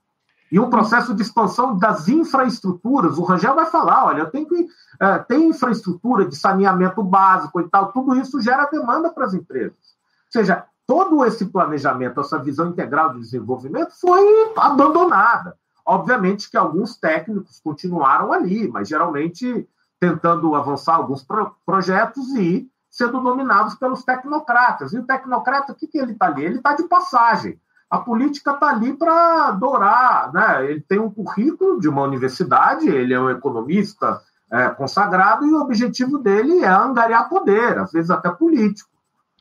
e 0.51 0.59
um 0.59 0.70
processo 0.70 1.14
de 1.14 1.22
expansão 1.22 1.76
das 1.76 2.09
infraestruturas. 2.09 3.18
O 3.18 3.24
Rangel 3.24 3.55
vai 3.55 3.66
falar: 3.66 4.07
olha, 4.07 4.26
tenho 4.26 4.46
que 4.46 4.66
é, 5.01 5.18
ter 5.18 5.38
infraestrutura 5.38 6.24
de 6.26 6.36
saneamento 6.36 7.03
básico 7.03 7.61
e 7.61 7.68
tal, 7.68 7.92
tudo 7.92 8.16
isso 8.16 8.40
gera 8.40 8.66
demanda 8.66 9.11
para 9.11 9.26
as 9.26 9.34
empresas. 9.34 9.76
Ou 9.76 10.32
seja, 10.32 10.64
todo 10.86 11.24
esse 11.24 11.46
planejamento, 11.46 12.20
essa 12.20 12.38
visão 12.38 12.68
integral 12.68 13.12
de 13.12 13.20
desenvolvimento 13.20 13.92
foi 14.01 14.53
abandonada. 14.57 15.57
Obviamente 15.84 16.51
que 16.51 16.57
alguns 16.57 16.96
técnicos 16.96 17.61
continuaram 17.61 18.32
ali, 18.32 18.68
mas 18.68 18.88
geralmente 18.88 19.66
tentando 19.99 20.55
avançar 20.55 20.96
alguns 20.96 21.22
pro 21.22 21.55
projetos 21.64 22.28
e 22.34 22.70
sendo 22.90 23.20
dominados 23.20 23.74
pelos 23.74 24.05
tecnocratas. 24.05 24.92
E 24.92 24.99
o 24.99 25.07
tecnocrata, 25.07 25.72
o 25.72 25.74
que, 25.74 25.86
que 25.86 25.99
ele 25.99 26.12
está 26.12 26.26
ali? 26.26 26.44
Ele 26.44 26.57
está 26.57 26.74
de 26.74 26.84
passagem 26.84 27.59
a 27.91 27.99
política 27.99 28.53
está 28.53 28.70
ali 28.70 28.93
para 28.95 29.49
adorar. 29.49 30.32
Né? 30.32 30.70
Ele 30.70 30.80
tem 30.80 30.99
um 30.99 31.11
currículo 31.11 31.80
de 31.80 31.89
uma 31.89 32.03
universidade, 32.03 32.89
ele 32.89 33.14
é 33.14 33.20
um 33.20 33.30
economista 33.30 34.20
é, 34.51 34.68
consagrado 34.68 35.47
e 35.47 35.53
o 35.53 35.61
objetivo 35.61 36.18
dele 36.18 36.61
é 36.61 36.68
angariar 36.68 37.28
poder, 37.28 37.78
às 37.78 37.93
vezes 37.93 38.11
até 38.11 38.30
político. 38.30 38.91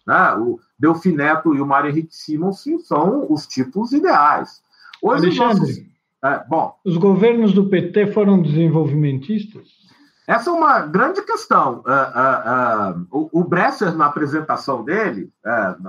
Né? 0.06 0.34
O 0.36 0.60
Delfim 0.80 1.14
Neto 1.14 1.54
e 1.54 1.62
o 1.62 1.66
Mário 1.66 1.90
Henrique 1.90 2.16
Simonsen 2.16 2.80
são 2.80 3.26
os 3.30 3.46
tipos 3.46 3.92
ideais. 3.92 4.62
Hoje, 5.02 5.26
Alexandre, 5.26 5.60
nossos... 5.60 5.78
é, 6.24 6.46
bom, 6.48 6.76
os 6.86 6.98
governos 6.98 7.54
do 7.54 7.70
PT 7.70 8.14
foram 8.14 8.42
desenvolvimentistas? 8.42 9.87
Essa 10.28 10.50
é 10.50 10.54
uma 10.54 10.82
grande 10.82 11.22
questão. 11.22 11.80
Uh, 11.80 11.90
uh, 11.90 13.00
uh, 13.00 13.08
o, 13.10 13.40
o 13.40 13.44
Bresser, 13.46 13.96
na 13.96 14.08
apresentação 14.08 14.84
dele, 14.84 15.32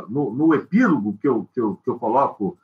no, 0.09 0.33
no, 0.33 0.55
epílogo 0.55 1.19
que 1.21 1.27
eu, 1.27 1.49
que 1.53 1.61
eu, 1.61 1.75
que 1.83 1.91
eu 1.91 1.99
coloco, 1.99 2.57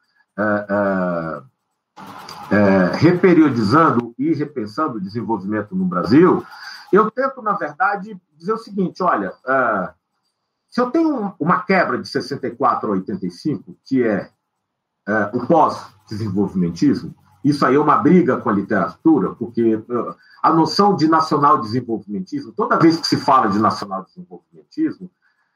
reperiodizando 2.93 4.15
e 4.17 4.33
repensando 4.33 4.99
o 4.99 5.01
desenvolvimento 5.01 5.75
no 5.75 5.85
Brasil, 5.85 6.47
eu 6.93 7.11
tento, 7.11 7.43
na 7.43 7.55
verdade, 7.55 8.17
dizer 8.37 8.53
o 8.53 8.59
seguinte: 8.59 9.03
olha, 9.03 9.33
se 10.71 10.81
eu 10.81 10.93
tenho 10.93 11.35
uma 11.41 11.65
quebra 11.65 11.99
de 11.99 12.07
64 12.07 12.89
a 12.89 12.93
85, 12.93 13.77
que 13.85 14.05
é 14.05 14.31
o 15.33 15.45
pós-desenvolvimentismo, 15.45 17.13
isso 17.45 17.65
aí 17.67 17.75
é 17.75 17.79
uma 17.79 17.99
briga 17.99 18.39
com 18.39 18.49
a 18.49 18.53
literatura, 18.53 19.35
porque 19.35 19.79
a 20.43 20.53
noção 20.53 20.97
de 20.97 21.07
nacional 21.07 21.61
desenvolvimentismo, 21.61 22.53
toda 22.53 22.79
vez 22.79 22.97
que 22.97 23.07
se 23.07 23.19
fala 23.19 23.49
de 23.49 23.59
nacional 23.59 24.03
desenvolvimentismo, 24.05 25.11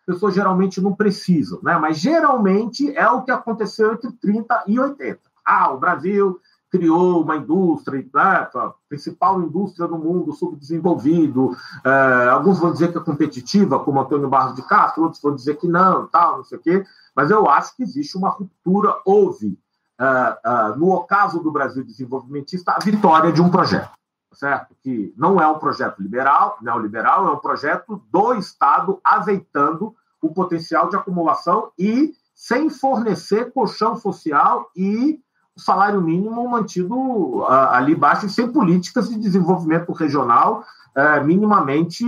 pessoas 0.06 0.34
geralmente 0.34 0.80
não 0.80 0.94
precisam, 0.94 1.60
né? 1.62 1.76
mas 1.78 1.98
geralmente 1.98 2.94
é 2.96 3.08
o 3.10 3.22
que 3.22 3.30
aconteceu 3.30 3.92
entre 3.92 4.10
30 4.12 4.64
e 4.66 4.78
80. 4.78 5.20
Ah, 5.44 5.72
o 5.72 5.78
Brasil 5.78 6.40
criou 6.70 7.22
uma 7.22 7.36
indústria, 7.36 8.00
né? 8.14 8.48
a 8.54 8.74
principal 8.88 9.40
indústria 9.40 9.88
do 9.88 9.98
mundo 9.98 10.32
subdesenvolvido. 10.32 11.56
É, 11.84 12.28
alguns 12.28 12.58
vão 12.58 12.72
dizer 12.72 12.92
que 12.92 12.98
é 12.98 13.02
competitiva, 13.02 13.78
como 13.80 14.00
Antônio 14.00 14.28
Barros 14.28 14.54
de 14.54 14.62
Castro, 14.62 15.04
outros 15.04 15.22
vão 15.22 15.34
dizer 15.34 15.56
que 15.56 15.66
não, 15.66 16.06
tal, 16.06 16.38
não 16.38 16.44
sei 16.44 16.58
o 16.58 16.60
quê. 16.60 16.84
Mas 17.14 17.30
eu 17.30 17.48
acho 17.48 17.74
que 17.76 17.82
existe 17.82 18.16
uma 18.16 18.30
ruptura, 18.30 18.94
houve, 19.04 19.58
uh, 19.98 20.72
uh, 20.72 20.78
no 20.78 20.92
ocaso 20.92 21.40
do 21.40 21.50
Brasil 21.50 21.84
desenvolvimentista, 21.84 22.72
a 22.72 22.78
vitória 22.78 23.32
de 23.32 23.42
um 23.42 23.50
projeto 23.50 23.98
certo? 24.38 24.74
Que 24.82 25.12
não 25.16 25.40
é 25.40 25.48
um 25.48 25.58
projeto 25.58 26.00
liberal, 26.00 26.58
neoliberal, 26.62 27.26
é 27.26 27.32
um 27.32 27.38
projeto 27.38 28.00
do 28.10 28.34
Estado 28.34 29.00
azeitando 29.02 29.94
o 30.22 30.32
potencial 30.32 30.88
de 30.88 30.96
acumulação 30.96 31.72
e 31.76 32.12
sem 32.34 32.70
fornecer 32.70 33.52
colchão 33.52 33.96
social 33.96 34.70
e 34.76 35.20
salário 35.56 36.00
mínimo 36.00 36.48
mantido 36.48 37.44
ali 37.46 37.96
baixo 37.96 38.26
e 38.26 38.30
sem 38.30 38.52
políticas 38.52 39.08
de 39.08 39.18
desenvolvimento 39.18 39.92
regional 39.92 40.62
uh, 40.96 41.24
minimamente 41.24 42.04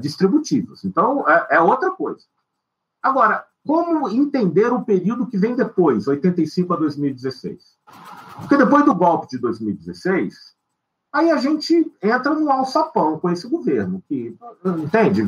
distributivas. 0.00 0.84
Então, 0.84 1.28
é, 1.28 1.56
é 1.56 1.60
outra 1.60 1.90
coisa. 1.90 2.24
Agora, 3.02 3.44
como 3.66 4.08
entender 4.08 4.72
o 4.72 4.82
período 4.82 5.26
que 5.26 5.36
vem 5.36 5.56
depois, 5.56 6.06
85 6.06 6.72
a 6.72 6.76
2016? 6.76 7.76
Porque 8.38 8.56
depois 8.56 8.84
do 8.84 8.94
golpe 8.94 9.28
de 9.28 9.38
2016, 9.38 10.56
Aí 11.16 11.30
a 11.30 11.38
gente 11.38 11.90
entra 12.02 12.34
no 12.34 12.50
alçapão 12.50 13.18
com 13.18 13.30
esse 13.30 13.48
governo, 13.48 14.02
que 14.06 14.36
entende? 14.66 15.22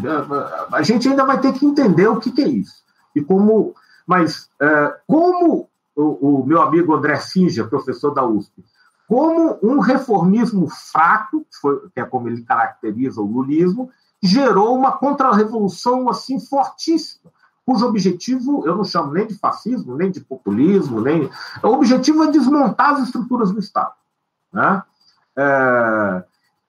A 0.71 0.83
gente 0.83 1.09
ainda 1.09 1.25
vai 1.25 1.41
ter 1.41 1.55
que 1.55 1.65
entender 1.65 2.07
o 2.07 2.21
que, 2.21 2.31
que 2.31 2.43
é 2.43 2.49
isso. 2.49 2.83
E 3.17 3.23
como, 3.23 3.75
mas 4.07 4.51
é, 4.61 4.95
como 5.07 5.67
o, 5.97 6.41
o, 6.41 6.47
meu 6.47 6.61
amigo 6.61 6.95
André 6.95 7.17
Sinja, 7.17 7.67
professor 7.67 8.11
da 8.11 8.23
USP, 8.23 8.63
como 9.09 9.59
um 9.63 9.79
reformismo 9.79 10.69
fraco, 10.69 11.41
que, 11.51 11.57
foi, 11.59 11.89
que 11.95 12.01
é 12.01 12.05
como 12.05 12.29
ele 12.29 12.43
caracteriza 12.43 13.23
o 13.23 13.27
lulismo, 13.27 13.91
gerou 14.23 14.77
uma 14.77 14.93
contra-revolução 14.93 16.11
assim 16.11 16.39
fortíssima, 16.39 17.31
cujo 17.69 17.87
objetivo 17.87 18.67
eu 18.67 18.75
não 18.75 18.83
chamo 18.83 19.13
nem 19.13 19.27
de 19.27 19.35
fascismo, 19.35 19.95
nem 19.95 20.11
de 20.11 20.23
populismo, 20.23 21.03
nem 21.03 21.31
o 21.63 21.69
objetivo 21.69 22.25
é 22.25 22.31
desmontar 22.31 22.95
as 22.95 23.03
estruturas 23.03 23.53
do 23.53 23.59
Estado, 23.59 23.93
né? 24.51 24.83
É... 25.37 26.25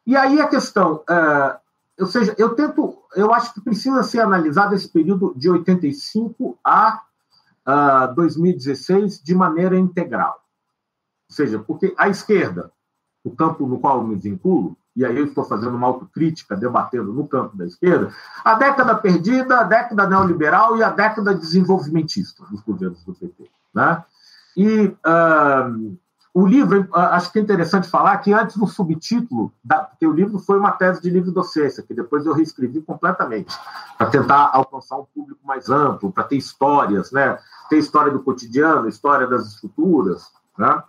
E 0.05 0.17
aí 0.17 0.41
a 0.41 0.47
questão, 0.49 1.01
é... 1.09 1.57
ou 2.01 2.05
seja, 2.05 2.35
eu 2.37 2.53
tento, 2.53 2.97
eu 3.15 3.33
acho 3.33 3.53
que 3.53 3.61
precisa 3.61 4.03
ser 4.03 4.19
analisado 4.19 4.75
esse 4.75 4.89
período 4.89 5.33
de 5.37 5.49
85 5.49 6.59
a 6.61 7.01
uh, 7.65 8.13
2016 8.13 9.23
de 9.23 9.33
maneira 9.33 9.77
integral, 9.79 10.43
ou 11.29 11.33
seja, 11.33 11.59
porque 11.59 11.95
a 11.97 12.09
esquerda, 12.09 12.73
o 13.23 13.33
campo 13.33 13.65
no 13.65 13.79
qual 13.79 13.99
eu 13.99 14.03
me 14.07 14.17
vinculo, 14.17 14.75
e 14.99 15.05
aí 15.05 15.17
eu 15.17 15.27
estou 15.27 15.45
fazendo 15.45 15.77
uma 15.77 15.87
autocrítica, 15.87 16.57
debatendo 16.57 17.13
no 17.13 17.25
campo 17.25 17.55
da 17.55 17.65
esquerda, 17.65 18.11
a 18.43 18.55
década 18.55 18.93
perdida, 18.95 19.61
a 19.61 19.63
década 19.63 20.05
neoliberal 20.05 20.75
e 20.75 20.83
a 20.83 20.89
década 20.89 21.33
desenvolvimentista 21.33 22.43
dos 22.51 22.59
governos 22.59 23.01
do 23.05 23.13
PT. 23.13 23.49
Né? 23.73 24.03
E 24.57 24.87
uh, 24.87 25.97
o 26.33 26.45
livro, 26.45 26.81
uh, 26.81 26.99
acho 27.13 27.31
que 27.31 27.39
é 27.39 27.41
interessante 27.41 27.87
falar 27.87 28.17
que 28.17 28.33
antes 28.33 28.57
do 28.57 28.67
subtítulo, 28.67 29.53
da, 29.63 29.85
porque 29.85 30.05
o 30.05 30.11
livro 30.11 30.37
foi 30.37 30.59
uma 30.59 30.73
tese 30.73 31.01
de 31.01 31.09
livre 31.09 31.31
docência, 31.31 31.81
que 31.81 31.93
depois 31.93 32.25
eu 32.25 32.33
reescrevi 32.33 32.81
completamente, 32.81 33.57
para 33.97 34.09
tentar 34.09 34.51
alcançar 34.51 34.97
um 34.97 35.05
público 35.15 35.39
mais 35.45 35.69
amplo, 35.69 36.11
para 36.11 36.25
ter 36.25 36.35
histórias, 36.35 37.09
né? 37.13 37.39
ter 37.69 37.77
história 37.77 38.11
do 38.11 38.19
cotidiano, 38.19 38.89
história 38.89 39.25
das 39.25 39.47
estruturas, 39.47 40.29
né? 40.57 40.83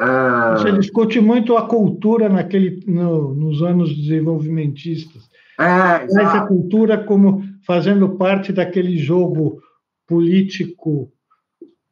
É... 0.00 0.52
Você 0.52 0.72
discute 0.72 1.20
muito 1.20 1.56
a 1.58 1.66
cultura 1.66 2.28
naquele, 2.28 2.82
no, 2.86 3.34
nos 3.34 3.62
anos 3.62 3.94
desenvolvimentistas. 3.94 5.28
É, 5.58 6.04
Essa 6.04 6.46
cultura 6.46 7.04
como 7.04 7.44
fazendo 7.66 8.08
parte 8.16 8.50
daquele 8.50 8.96
jogo 8.96 9.60
político 10.08 11.12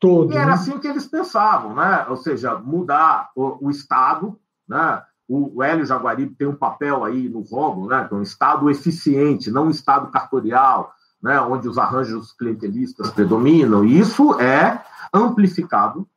todo. 0.00 0.32
E 0.32 0.36
era 0.36 0.46
né? 0.46 0.52
assim 0.52 0.78
que 0.78 0.88
eles 0.88 1.06
pensavam, 1.06 1.74
né? 1.74 2.06
Ou 2.08 2.16
seja, 2.16 2.56
mudar 2.58 3.30
o, 3.36 3.66
o 3.66 3.70
Estado, 3.70 4.38
né? 4.66 5.02
O, 5.28 5.58
o 5.58 5.62
Hélio 5.62 5.84
Jaguaribe 5.84 6.34
tem 6.34 6.48
um 6.48 6.54
papel 6.54 7.04
aí 7.04 7.28
no 7.28 7.40
Rômulo, 7.40 7.88
né? 7.88 8.06
Que 8.08 8.14
é 8.14 8.16
um 8.16 8.22
Estado 8.22 8.70
eficiente, 8.70 9.50
não 9.50 9.66
um 9.66 9.70
Estado 9.70 10.10
cartorial, 10.10 10.90
né? 11.22 11.38
Onde 11.42 11.68
os 11.68 11.76
arranjos 11.76 12.32
clientelistas 12.32 13.10
predominam. 13.10 13.84
E 13.84 13.98
isso 13.98 14.40
é 14.40 14.82
amplificado 15.12 16.08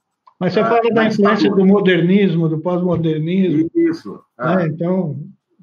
mas 0.41 0.53
você 0.53 0.61
é, 0.61 0.65
fala 0.65 0.89
da 0.91 1.05
influência 1.05 1.51
do 1.51 1.63
modernismo, 1.63 2.49
do 2.49 2.57
pós-modernismo. 2.57 3.69
Isso. 3.75 4.19
É. 4.39 4.55
Né? 4.55 4.67
Então, 4.69 5.19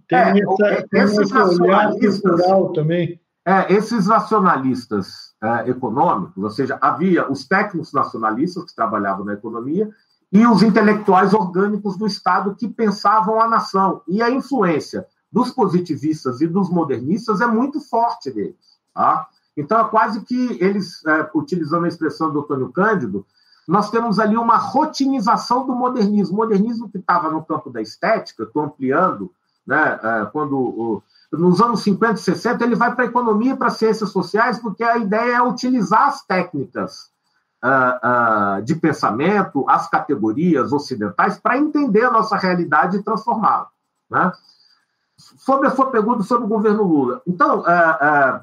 tem, 0.07 0.19
é, 0.19 0.39
essa, 0.39 0.89
tem 0.89 1.03
esse 1.03 1.37
olhar 1.61 1.91
cultural 1.95 2.73
também. 2.73 3.21
É, 3.45 3.75
esses 3.75 4.07
nacionalistas 4.07 5.35
é, 5.43 5.71
econômicos, 5.71 6.45
ou 6.45 6.51
seja, 6.51 6.79
havia 6.81 7.29
os 7.29 7.45
técnicos 7.45 7.93
nacionalistas 7.93 8.67
que 8.67 8.77
trabalhavam 8.77 9.25
na 9.25 9.33
economia 9.33 9.91
e 10.31 10.47
os 10.47 10.63
intelectuais 10.63 11.35
orgânicos 11.35 11.97
do 11.97 12.07
Estado 12.07 12.55
que 12.55 12.69
pensavam 12.69 13.41
a 13.41 13.49
nação. 13.49 14.03
E 14.07 14.23
a 14.23 14.31
influência 14.31 15.05
dos 15.33 15.51
positivistas 15.51 16.41
e 16.41 16.47
dos 16.47 16.71
modernistas 16.71 17.41
é 17.41 17.49
muito 17.49 17.81
forte 17.81 18.31
deles. 18.31 18.79
Tá? 18.95 19.27
Então, 19.57 19.81
é 19.81 19.89
quase 19.89 20.21
que 20.21 20.57
eles, 20.63 21.05
é, 21.05 21.29
utilizando 21.35 21.85
a 21.85 21.89
expressão 21.89 22.33
do 22.33 22.43
Antônio 22.43 22.71
Cândido, 22.71 23.27
nós 23.69 23.91
temos 23.91 24.19
ali 24.19 24.35
uma 24.35 24.57
rotinização 24.57 25.67
do 25.67 25.75
modernismo. 25.75 26.35
O 26.35 26.39
modernismo 26.39 26.89
que 26.89 26.97
estava 26.97 27.31
no 27.31 27.45
campo 27.45 27.69
da 27.69 27.83
estética, 27.83 28.45
estou 28.45 28.63
ampliando, 28.63 29.31
né, 29.67 30.01
é, 30.03 30.25
quando 30.33 31.03
nos 31.31 31.61
anos 31.61 31.83
50 31.83 32.15
e 32.15 32.19
60, 32.19 32.65
ele 32.65 32.75
vai 32.75 32.95
para 32.95 33.05
a 33.05 33.09
economia 33.09 33.53
e 33.53 33.57
para 33.57 33.67
as 33.67 33.77
ciências 33.77 34.11
sociais, 34.11 34.59
porque 34.59 34.83
a 34.83 34.97
ideia 34.97 35.37
é 35.37 35.43
utilizar 35.43 36.09
as 36.09 36.25
técnicas 36.25 37.11
uh, 37.63 38.59
uh, 38.59 38.63
de 38.63 38.75
pensamento, 38.75 39.69
as 39.69 39.89
categorias 39.91 40.73
ocidentais, 40.73 41.39
para 41.39 41.59
entender 41.59 42.05
a 42.05 42.11
nossa 42.11 42.37
realidade 42.37 42.97
e 42.97 43.03
transformá-la. 43.03 43.69
Né? 44.11 44.33
Sobre 45.19 45.69
a 45.69 45.71
sua 45.71 45.91
pergunta 45.91 46.23
sobre 46.23 46.47
o 46.47 46.49
governo 46.49 46.85
Lula. 46.85 47.21
Então, 47.27 47.61
uh, 47.61 48.43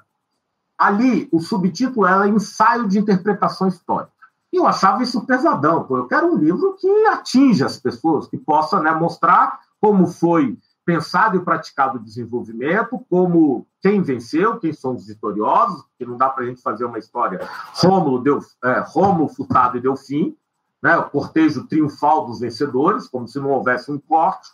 ali, 0.78 1.28
o 1.32 1.39
subtítulo 1.39 2.05
é 2.05 2.28
Ensaio 2.28 2.88
de 2.88 2.99
Interpretação 2.99 3.67
Histórica. 3.67 4.14
E 4.56 4.58
eu 4.58 4.66
achava 4.66 5.03
isso 5.03 5.26
pesadão. 5.26 5.84
Pô. 5.84 5.97
Eu 5.97 6.08
quero 6.08 6.34
um 6.34 6.38
livro 6.38 6.78
que 6.80 6.88
atinja 7.08 7.66
as 7.66 7.78
pessoas, 7.78 8.26
que 8.26 8.38
possa 8.38 8.80
né, 8.80 8.89
mostrar 8.93 9.60
como 9.82 10.08
foi 10.08 10.58
pensado 10.86 11.36
e 11.36 11.41
praticado 11.41 11.97
o 11.97 12.01
desenvolvimento, 12.01 13.06
como 13.10 13.68
quem 13.82 14.01
venceu, 14.01 14.58
quem 14.58 14.72
são 14.72 14.95
os 14.95 15.08
vitoriosos, 15.08 15.84
que 15.97 16.06
não 16.06 16.16
dá 16.16 16.30
para 16.30 16.45
a 16.45 16.47
gente 16.47 16.62
fazer 16.62 16.86
uma 16.86 16.97
história 16.97 17.45
Rômulo, 17.74 18.24
deu, 18.24 18.39
é, 18.64 18.80
Rômulo 18.80 19.28
Furtado 19.28 19.78
e 19.78 19.82
Delfim, 19.82 20.38
né, 20.82 20.95
o 20.95 21.10
cortejo 21.10 21.68
triunfal 21.68 22.26
dos 22.26 22.39
vencedores, 22.39 23.10
como 23.10 23.28
se 23.28 23.38
não 23.39 23.49
houvesse 23.49 23.91
um 23.91 23.99
corte, 23.99 24.47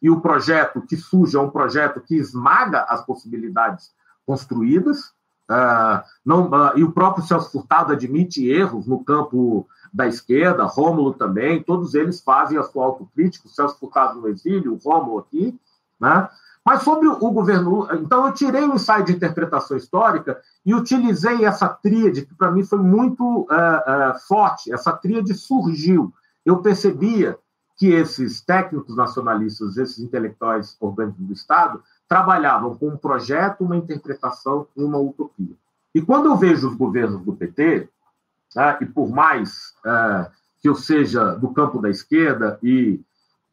e 0.00 0.08
o 0.08 0.20
projeto 0.20 0.82
que 0.82 0.96
surge 0.96 1.36
é 1.36 1.40
um 1.40 1.50
projeto 1.50 2.00
que 2.00 2.14
esmaga 2.14 2.82
as 2.82 3.04
possibilidades 3.04 3.90
construídas, 4.24 5.12
Uh, 5.50 6.02
não, 6.24 6.50
uh, 6.50 6.76
e 6.76 6.84
o 6.84 6.92
próprio 6.92 7.24
Celso 7.24 7.50
Furtado 7.50 7.92
admite 7.92 8.46
erros 8.46 8.86
no 8.86 9.02
campo 9.02 9.66
da 9.92 10.06
esquerda, 10.06 10.64
Rômulo 10.64 11.14
também, 11.14 11.62
todos 11.62 11.94
eles 11.94 12.20
fazem 12.20 12.58
a 12.58 12.62
sua 12.62 12.84
autocrítica, 12.84 13.46
o 13.46 13.50
Celso 13.50 13.78
Furtado 13.78 14.20
no 14.20 14.28
exílio, 14.28 14.74
o 14.74 14.76
Rômulo 14.76 15.20
aqui, 15.20 15.58
né? 15.98 16.28
Mas 16.64 16.82
sobre 16.82 17.08
o 17.08 17.30
governo, 17.30 17.88
então 17.94 18.26
eu 18.26 18.32
tirei 18.34 18.62
o 18.64 18.74
ensaio 18.74 19.02
de 19.02 19.12
interpretação 19.14 19.74
histórica 19.74 20.38
e 20.66 20.74
utilizei 20.74 21.46
essa 21.46 21.66
tríade, 21.66 22.26
que 22.26 22.34
para 22.34 22.50
mim 22.50 22.62
foi 22.62 22.78
muito 22.80 23.42
uh, 23.44 24.18
forte, 24.26 24.70
essa 24.70 24.92
tríade 24.92 25.32
surgiu. 25.32 26.12
Eu 26.44 26.58
percebia 26.58 27.38
que 27.78 27.86
esses 27.86 28.42
técnicos 28.42 28.94
nacionalistas, 28.94 29.78
esses 29.78 29.98
intelectuais 30.00 30.76
orgânicos 30.78 31.24
do 31.24 31.32
Estado, 31.32 31.82
trabalhavam 32.08 32.74
com 32.74 32.88
um 32.88 32.96
projeto, 32.96 33.62
uma 33.62 33.76
interpretação 33.76 34.66
e 34.76 34.82
uma 34.82 34.98
utopia. 34.98 35.54
E 35.94 36.00
quando 36.00 36.26
eu 36.26 36.36
vejo 36.36 36.68
os 36.68 36.74
governos 36.74 37.20
do 37.22 37.34
PT, 37.34 37.88
né, 38.56 38.78
e 38.80 38.86
por 38.86 39.10
mais 39.10 39.74
é, 39.84 40.30
que 40.60 40.68
eu 40.68 40.74
seja 40.74 41.34
do 41.34 41.50
campo 41.50 41.80
da 41.80 41.90
esquerda 41.90 42.58
e 42.62 43.00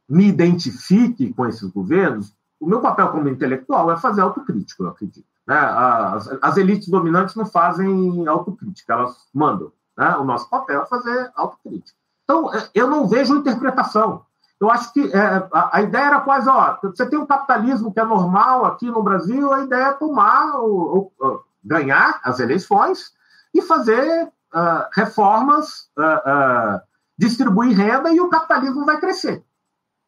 me 0.07 0.27
identifique 0.27 1.33
com 1.33 1.45
esses 1.45 1.69
governos, 1.69 2.33
o 2.59 2.67
meu 2.67 2.79
papel 2.79 3.09
como 3.09 3.27
intelectual 3.27 3.91
é 3.91 3.97
fazer 3.97 4.21
autocrítica, 4.21 4.83
eu 4.83 4.89
acredito. 4.89 5.25
Né? 5.45 5.57
As, 5.57 6.27
as, 6.41 6.57
elites 6.57 6.87
dominantes 6.87 7.35
não 7.35 7.45
fazem 7.45 8.27
autocrítica, 8.27 8.93
elas 8.93 9.27
mandam. 9.33 9.71
Né? 9.97 10.15
O 10.17 10.23
nosso 10.23 10.49
papel 10.49 10.81
é 10.81 10.85
fazer 10.85 11.31
autocrítica. 11.35 11.97
Então, 12.23 12.53
é, 12.53 12.69
eu 12.73 12.87
não 12.87 13.07
vejo 13.07 13.35
interpretação. 13.35 14.23
Eu 14.59 14.69
acho 14.69 14.93
que 14.93 15.01
é, 15.13 15.19
a, 15.51 15.77
a, 15.77 15.81
ideia 15.81 16.05
era 16.05 16.21
quase, 16.21 16.47
ó, 16.47 16.77
você 16.81 17.05
tem 17.05 17.19
um 17.19 17.25
capitalismo 17.25 17.93
que 17.93 17.99
é 17.99 18.05
normal 18.05 18.65
aqui 18.65 18.89
no 18.89 19.03
Brasil, 19.03 19.51
a 19.51 19.63
ideia 19.63 19.87
é 19.87 19.93
tomar, 19.93 20.59
o, 20.61 21.11
o, 21.19 21.43
ganhar 21.63 22.21
as 22.23 22.39
eleições 22.39 23.11
e 23.53 23.61
fazer 23.61 24.23
uh, 24.53 24.87
reformas, 24.93 25.89
uh, 25.97 26.77
uh, 26.77 26.81
distribuir 27.17 27.75
renda 27.75 28.11
e 28.11 28.21
o 28.21 28.29
capitalismo 28.29 28.85
vai 28.85 28.99
crescer 28.99 29.43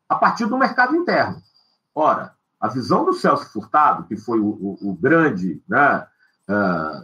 a 0.08 0.16
partir 0.16 0.46
do 0.46 0.58
mercado 0.58 0.96
interno. 0.96 1.42
Ora, 1.94 2.34
a 2.60 2.70
visão 2.70 3.04
do 3.04 3.14
Celso 3.14 3.52
Furtado, 3.52 4.06
que 4.06 4.16
foi 4.16 4.40
o, 4.40 4.46
o, 4.46 4.90
o 4.90 4.94
grande, 4.96 5.62
né, 5.68 6.08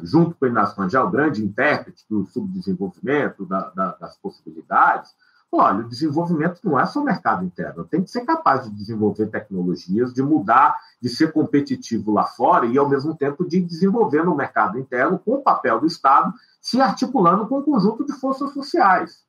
junto 0.03 0.35
com 0.35 0.45
o 0.45 0.47
Inácio 0.47 0.77
Rangel, 0.77 1.05
o 1.05 1.11
grande 1.11 1.43
intérprete 1.43 2.05
do 2.09 2.25
subdesenvolvimento, 2.25 3.45
da, 3.45 3.69
da, 3.71 3.91
das 3.95 4.17
possibilidades, 4.17 5.13
Olha, 5.55 5.81
o 5.81 5.87
desenvolvimento 5.87 6.59
não 6.63 6.79
é 6.79 6.85
só 6.87 6.99
o 6.99 7.03
mercado 7.03 7.45
interno, 7.45 7.83
tem 7.83 8.01
que 8.01 8.09
ser 8.09 8.25
capaz 8.25 8.63
de 8.63 8.71
desenvolver 8.71 9.27
tecnologias, 9.27 10.11
de 10.11 10.23
mudar, 10.23 10.75
de 10.99 11.07
ser 11.07 11.31
competitivo 11.31 12.11
lá 12.11 12.23
fora 12.23 12.65
e, 12.65 12.75
ao 12.75 12.89
mesmo 12.89 13.15
tempo, 13.15 13.47
de 13.47 13.61
desenvolver 13.61 14.25
no 14.25 14.35
mercado 14.35 14.79
interno 14.79 15.19
com 15.19 15.35
o 15.35 15.43
papel 15.43 15.79
do 15.79 15.85
Estado 15.85 16.33
se 16.59 16.81
articulando 16.81 17.45
com 17.45 17.59
um 17.59 17.61
conjunto 17.61 18.03
de 18.03 18.13
forças 18.13 18.51
sociais. 18.51 19.23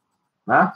Né? 0.47 0.73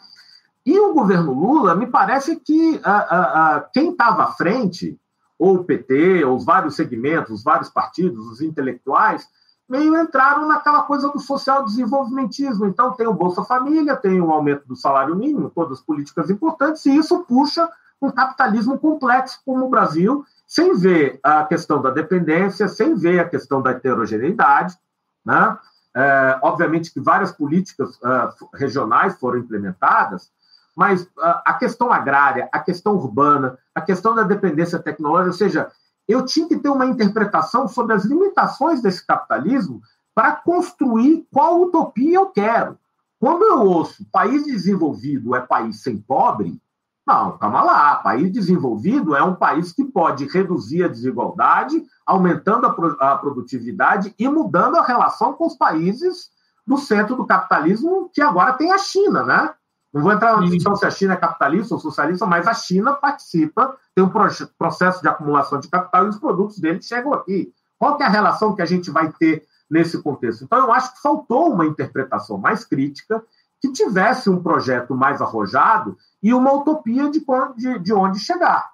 E 0.66 0.78
o 0.78 0.92
governo 0.92 1.32
Lula, 1.32 1.74
me 1.74 1.86
parece 1.86 2.36
que 2.36 2.78
a, 2.84 2.92
a, 2.92 3.56
a, 3.56 3.60
quem 3.72 3.92
estava 3.92 4.24
à 4.24 4.32
frente, 4.32 5.00
ou 5.38 5.54
o 5.54 5.64
PT, 5.64 6.24
ou 6.26 6.36
os 6.36 6.44
vários 6.44 6.76
segmentos, 6.76 7.30
os 7.30 7.42
vários 7.42 7.70
partidos, 7.70 8.26
os 8.26 8.42
intelectuais, 8.42 9.26
meio 9.68 10.00
entraram 10.00 10.46
naquela 10.48 10.82
coisa 10.82 11.08
do 11.10 11.18
social 11.18 11.64
desenvolvimentismo. 11.64 12.66
Então, 12.66 12.92
tem 12.92 13.06
o 13.06 13.12
Bolsa 13.12 13.44
Família, 13.44 13.96
tem 13.96 14.20
o 14.20 14.30
aumento 14.30 14.66
do 14.66 14.74
salário 14.74 15.14
mínimo, 15.14 15.50
todas 15.50 15.78
as 15.78 15.84
políticas 15.84 16.30
importantes, 16.30 16.86
e 16.86 16.96
isso 16.96 17.24
puxa 17.24 17.68
um 18.00 18.10
capitalismo 18.10 18.78
complexo 18.78 19.40
como 19.44 19.66
o 19.66 19.68
Brasil, 19.68 20.24
sem 20.46 20.74
ver 20.74 21.20
a 21.22 21.44
questão 21.44 21.82
da 21.82 21.90
dependência, 21.90 22.68
sem 22.68 22.94
ver 22.94 23.20
a 23.20 23.28
questão 23.28 23.60
da 23.60 23.72
heterogeneidade. 23.72 24.78
Né? 25.24 25.58
É, 25.94 26.38
obviamente 26.42 26.92
que 26.92 27.00
várias 27.00 27.32
políticas 27.32 27.96
uh, 27.96 28.48
regionais 28.54 29.18
foram 29.18 29.38
implementadas, 29.38 30.30
mas 30.76 31.02
uh, 31.02 31.42
a 31.44 31.54
questão 31.54 31.92
agrária, 31.92 32.48
a 32.52 32.60
questão 32.60 32.94
urbana, 32.94 33.58
a 33.74 33.80
questão 33.80 34.14
da 34.14 34.22
dependência 34.22 34.78
tecnológica, 34.78 35.30
ou 35.30 35.36
seja, 35.36 35.70
eu 36.08 36.24
tinha 36.24 36.48
que 36.48 36.58
ter 36.58 36.70
uma 36.70 36.86
interpretação 36.86 37.68
sobre 37.68 37.94
as 37.94 38.04
limitações 38.04 38.80
desse 38.80 39.06
capitalismo 39.06 39.82
para 40.14 40.32
construir 40.32 41.26
qual 41.30 41.60
utopia 41.60 42.16
eu 42.16 42.26
quero. 42.26 42.78
Quando 43.20 43.44
eu 43.44 43.60
ouço 43.62 44.06
país 44.10 44.44
desenvolvido 44.44 45.34
é 45.34 45.40
país 45.40 45.82
sem 45.82 45.98
pobre, 45.98 46.60
não, 47.06 47.38
calma 47.38 47.62
lá. 47.62 47.96
País 47.96 48.30
desenvolvido 48.30 49.16
é 49.16 49.22
um 49.22 49.34
país 49.34 49.72
que 49.72 49.82
pode 49.82 50.26
reduzir 50.26 50.84
a 50.84 50.88
desigualdade, 50.88 51.82
aumentando 52.04 52.66
a, 52.66 52.72
pro, 52.72 52.96
a 53.00 53.16
produtividade 53.16 54.14
e 54.18 54.28
mudando 54.28 54.76
a 54.76 54.84
relação 54.84 55.32
com 55.32 55.46
os 55.46 55.56
países 55.56 56.30
do 56.66 56.76
centro 56.76 57.16
do 57.16 57.26
capitalismo, 57.26 58.10
que 58.12 58.20
agora 58.20 58.52
tem 58.52 58.70
a 58.72 58.78
China, 58.78 59.24
né? 59.24 59.54
Não 59.92 60.02
vou 60.02 60.12
entrar 60.12 60.36
na 60.36 60.46
discussão 60.46 60.76
se 60.76 60.84
a 60.84 60.90
China 60.90 61.14
é 61.14 61.16
capitalista 61.16 61.74
ou 61.74 61.80
socialista, 61.80 62.26
mas 62.26 62.46
a 62.46 62.54
China 62.54 62.92
participa, 62.92 63.76
tem 63.94 64.04
um 64.04 64.10
processo 64.58 65.00
de 65.00 65.08
acumulação 65.08 65.58
de 65.58 65.68
capital 65.68 66.06
e 66.06 66.08
os 66.10 66.18
produtos 66.18 66.58
dele 66.58 66.82
chegam 66.82 67.14
aqui. 67.14 67.52
Qual 67.78 67.98
é 68.00 68.04
a 68.04 68.08
relação 68.08 68.54
que 68.54 68.60
a 68.60 68.66
gente 68.66 68.90
vai 68.90 69.10
ter 69.12 69.46
nesse 69.70 70.02
contexto? 70.02 70.44
Então, 70.44 70.58
eu 70.58 70.72
acho 70.72 70.94
que 70.94 71.00
faltou 71.00 71.52
uma 71.52 71.64
interpretação 71.64 72.36
mais 72.36 72.64
crítica, 72.64 73.22
que 73.60 73.72
tivesse 73.72 74.28
um 74.28 74.42
projeto 74.42 74.94
mais 74.94 75.20
arrojado 75.20 75.96
e 76.22 76.34
uma 76.34 76.52
utopia 76.52 77.10
de, 77.10 77.24
de, 77.56 77.78
de 77.78 77.92
onde 77.92 78.18
chegar. 78.18 78.70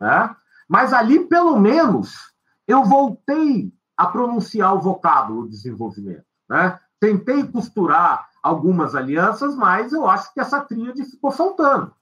Né? 0.00 0.34
Mas 0.68 0.92
ali, 0.92 1.20
pelo 1.20 1.58
menos, 1.58 2.32
eu 2.66 2.84
voltei 2.84 3.72
a 3.96 4.06
pronunciar 4.06 4.74
o 4.74 4.80
vocábulo 4.80 5.48
desenvolvimento. 5.48 6.24
Né? 6.48 6.78
Tentei 6.98 7.46
costurar 7.46 8.29
algumas 8.42 8.94
alianças, 8.94 9.54
mas 9.54 9.92
eu 9.92 10.08
acho 10.08 10.32
que 10.32 10.40
essa 10.40 10.60
tríade 10.60 11.04
ficou 11.04 11.30
faltando. 11.30 11.92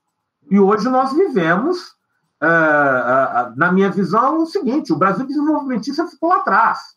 E 0.49 0.59
hoje 0.59 0.89
nós 0.89 1.13
vivemos, 1.13 1.89
uh, 2.41 3.51
uh, 3.51 3.55
na 3.55 3.71
minha 3.71 3.91
visão, 3.91 4.41
o 4.41 4.45
seguinte: 4.45 4.93
o 4.93 4.97
Brasil 4.97 5.25
desenvolvimentista 5.25 6.07
ficou 6.07 6.31
atrás. 6.31 6.95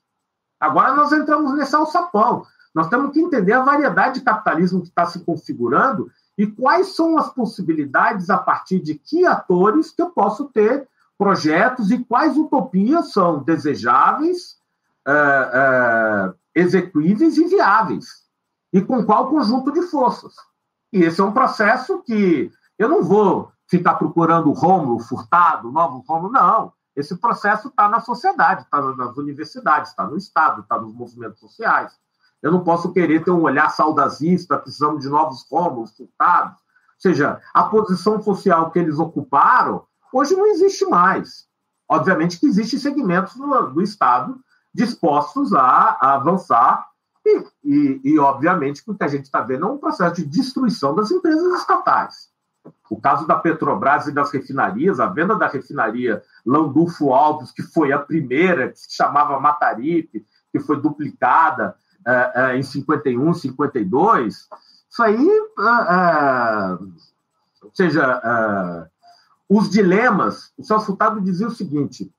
Agora 0.58 0.94
nós 0.94 1.12
entramos 1.12 1.54
nesse 1.54 1.74
alçapão. 1.74 2.46
Nós 2.74 2.88
temos 2.88 3.12
que 3.12 3.20
entender 3.20 3.52
a 3.52 3.62
variedade 3.62 4.20
de 4.20 4.24
capitalismo 4.24 4.80
que 4.80 4.88
está 4.88 5.04
se 5.04 5.20
configurando 5.20 6.10
e 6.38 6.46
quais 6.46 6.94
são 6.94 7.18
as 7.18 7.28
possibilidades 7.28 8.30
a 8.30 8.38
partir 8.38 8.80
de 8.80 8.94
que 8.94 9.26
atores 9.26 9.90
que 9.90 10.00
eu 10.00 10.10
posso 10.10 10.46
ter 10.46 10.88
projetos 11.18 11.90
e 11.90 11.98
quais 11.98 12.38
utopias 12.38 13.12
são 13.12 13.42
desejáveis, 13.42 14.56
execuíveis 16.54 17.36
e 17.36 17.44
viáveis 17.44 18.21
e 18.72 18.80
com 18.80 19.04
qual 19.04 19.28
conjunto 19.28 19.70
de 19.70 19.82
forças. 19.82 20.34
E 20.92 21.02
esse 21.02 21.20
é 21.20 21.24
um 21.24 21.32
processo 21.32 22.02
que 22.02 22.50
eu 22.78 22.88
não 22.88 23.02
vou 23.02 23.52
ficar 23.68 23.94
procurando 23.94 24.52
Rômulo 24.52 25.00
furtado, 25.00 25.70
novo 25.70 26.04
Rômulo, 26.06 26.32
não. 26.32 26.72
Esse 26.94 27.16
processo 27.16 27.68
está 27.68 27.88
na 27.88 28.00
sociedade, 28.00 28.62
está 28.62 28.80
nas 28.80 29.16
universidades, 29.16 29.90
está 29.90 30.06
no 30.06 30.16
Estado, 30.16 30.60
está 30.60 30.78
nos 30.78 30.94
movimentos 30.94 31.40
sociais. 31.40 31.92
Eu 32.42 32.52
não 32.52 32.64
posso 32.64 32.92
querer 32.92 33.24
ter 33.24 33.30
um 33.30 33.42
olhar 33.42 33.70
saudazista, 33.70 34.58
precisamos 34.58 35.02
de 35.02 35.08
novos 35.08 35.46
Rômulos 35.50 35.96
furtados. 35.96 36.60
Ou 36.60 37.00
seja, 37.00 37.40
a 37.54 37.64
posição 37.64 38.20
social 38.20 38.70
que 38.70 38.78
eles 38.78 38.98
ocuparam, 38.98 39.86
hoje 40.12 40.34
não 40.34 40.46
existe 40.46 40.84
mais. 40.84 41.46
Obviamente 41.88 42.38
que 42.38 42.46
existem 42.46 42.78
segmentos 42.78 43.34
do, 43.36 43.70
do 43.70 43.82
Estado 43.82 44.38
dispostos 44.74 45.52
a, 45.52 45.96
a 46.00 46.14
avançar 46.14 46.91
e, 47.24 47.44
e, 47.64 48.00
e, 48.04 48.18
obviamente, 48.18 48.82
o 48.86 48.94
que 48.94 49.04
a 49.04 49.08
gente 49.08 49.24
está 49.24 49.40
vendo 49.40 49.66
é 49.66 49.70
um 49.70 49.78
processo 49.78 50.16
de 50.16 50.26
destruição 50.26 50.94
das 50.94 51.10
empresas 51.10 51.60
estatais. 51.60 52.30
O 52.90 53.00
caso 53.00 53.26
da 53.26 53.36
Petrobras 53.36 54.06
e 54.06 54.12
das 54.12 54.30
refinarias, 54.30 55.00
a 55.00 55.06
venda 55.06 55.34
da 55.34 55.48
refinaria 55.48 56.22
Landulfo 56.44 57.12
Alves, 57.12 57.50
que 57.50 57.62
foi 57.62 57.92
a 57.92 57.98
primeira, 57.98 58.68
que 58.68 58.78
se 58.78 58.94
chamava 58.94 59.40
Mataripe, 59.40 60.24
que 60.52 60.60
foi 60.60 60.80
duplicada 60.80 61.74
uh, 62.06 62.52
uh, 62.52 62.56
em 62.56 62.62
51, 62.62 63.34
52, 63.34 64.48
isso 64.90 65.02
aí, 65.02 65.40
uh, 65.58 66.92
ou 67.62 67.70
seja, 67.72 68.20
os 69.48 69.70
dilemas, 69.70 70.52
o 70.58 70.62
Celso 70.62 70.86
Furtado 70.86 71.20
dizia 71.20 71.46
o 71.46 71.52
seguinte, 71.52 72.12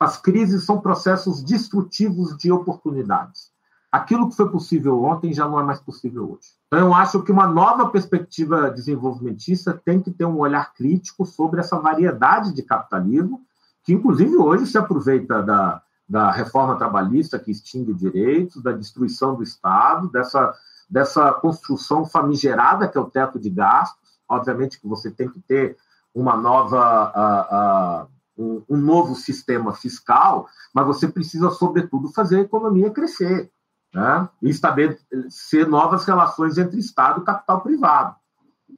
as 0.00 0.20
crises 0.20 0.64
são 0.64 0.80
processos 0.80 1.42
destrutivos 1.42 2.36
de 2.36 2.50
oportunidades. 2.50 3.53
Aquilo 3.94 4.28
que 4.28 4.34
foi 4.34 4.50
possível 4.50 5.04
ontem 5.04 5.32
já 5.32 5.46
não 5.46 5.60
é 5.60 5.62
mais 5.62 5.78
possível 5.78 6.32
hoje. 6.32 6.48
Então, 6.66 6.80
eu 6.80 6.92
acho 6.92 7.22
que 7.22 7.30
uma 7.30 7.46
nova 7.46 7.88
perspectiva 7.90 8.68
desenvolvimentista 8.68 9.80
tem 9.84 10.02
que 10.02 10.10
ter 10.10 10.24
um 10.24 10.38
olhar 10.38 10.74
crítico 10.74 11.24
sobre 11.24 11.60
essa 11.60 11.78
variedade 11.78 12.52
de 12.52 12.60
capitalismo, 12.64 13.42
que 13.84 13.92
inclusive 13.92 14.36
hoje 14.36 14.66
se 14.66 14.76
aproveita 14.76 15.40
da, 15.44 15.80
da 16.08 16.32
reforma 16.32 16.74
trabalhista 16.74 17.38
que 17.38 17.52
extingue 17.52 17.94
direitos, 17.94 18.60
da 18.60 18.72
destruição 18.72 19.36
do 19.36 19.44
Estado, 19.44 20.10
dessa, 20.10 20.52
dessa 20.90 21.32
construção 21.32 22.04
famigerada 22.04 22.88
que 22.88 22.98
é 22.98 23.00
o 23.00 23.08
teto 23.08 23.38
de 23.38 23.48
gastos. 23.48 24.18
Obviamente 24.28 24.80
que 24.80 24.88
você 24.88 25.08
tem 25.08 25.28
que 25.28 25.38
ter 25.38 25.76
uma 26.12 26.36
nova, 26.36 28.08
um, 28.36 28.60
um, 28.68 28.76
novo 28.76 29.14
sistema 29.14 29.72
fiscal, 29.72 30.48
mas 30.74 30.84
você 30.84 31.06
precisa, 31.06 31.48
sobretudo, 31.50 32.12
fazer 32.12 32.38
a 32.38 32.40
economia 32.40 32.90
crescer 32.90 33.52
né? 33.94 34.28
e 34.42 34.50
estabelecer 34.50 35.68
novas 35.68 36.04
relações 36.04 36.58
entre 36.58 36.78
Estado 36.78 37.22
e 37.22 37.24
capital 37.24 37.60
privado. 37.60 38.16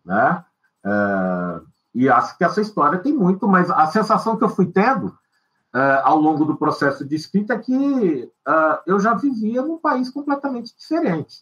Né? 0.04 0.44
Uh, 0.84 1.66
e 1.94 2.08
acho 2.08 2.36
que 2.36 2.44
essa 2.44 2.60
história 2.60 2.98
tem 2.98 3.14
muito, 3.14 3.48
mas 3.48 3.70
a 3.70 3.86
sensação 3.86 4.36
que 4.36 4.44
eu 4.44 4.50
fui 4.50 4.66
tendo 4.66 5.06
uh, 5.06 6.02
ao 6.04 6.20
longo 6.20 6.44
do 6.44 6.56
processo 6.56 7.04
de 7.04 7.16
escrita 7.16 7.58
que 7.58 8.30
uh, 8.46 8.78
eu 8.86 9.00
já 9.00 9.14
vivia 9.14 9.62
num 9.62 9.78
país 9.78 10.10
completamente 10.10 10.76
diferente. 10.76 11.38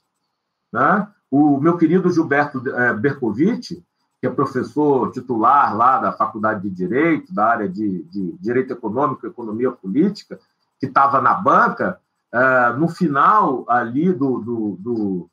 Né? 0.73 1.09
O 1.31 1.59
meu 1.59 1.77
querido 1.77 2.11
Gilberto 2.11 2.59
uh, 2.59 2.97
Bercovitch, 2.97 3.73
que 4.21 4.27
é 4.27 4.31
professor 4.31 5.11
titular 5.11 5.77
lá 5.77 5.99
da 5.99 6.13
Faculdade 6.13 6.63
de 6.63 6.71
Direito, 6.71 7.35
da 7.35 7.47
área 7.47 7.69
de, 7.69 8.05
de 8.05 8.33
Direito 8.39 8.73
Econômico 8.73 9.27
Economia 9.27 9.73
Política, 9.73 10.39
que 10.79 10.87
estava 10.87 11.21
na 11.21 11.35
banca, 11.35 12.01
uh, 12.35 12.79
no 12.79 12.89
final 12.89 13.65
ali 13.69 14.13
do, 14.13 14.41
do, 14.41 14.77
do, 14.81 15.31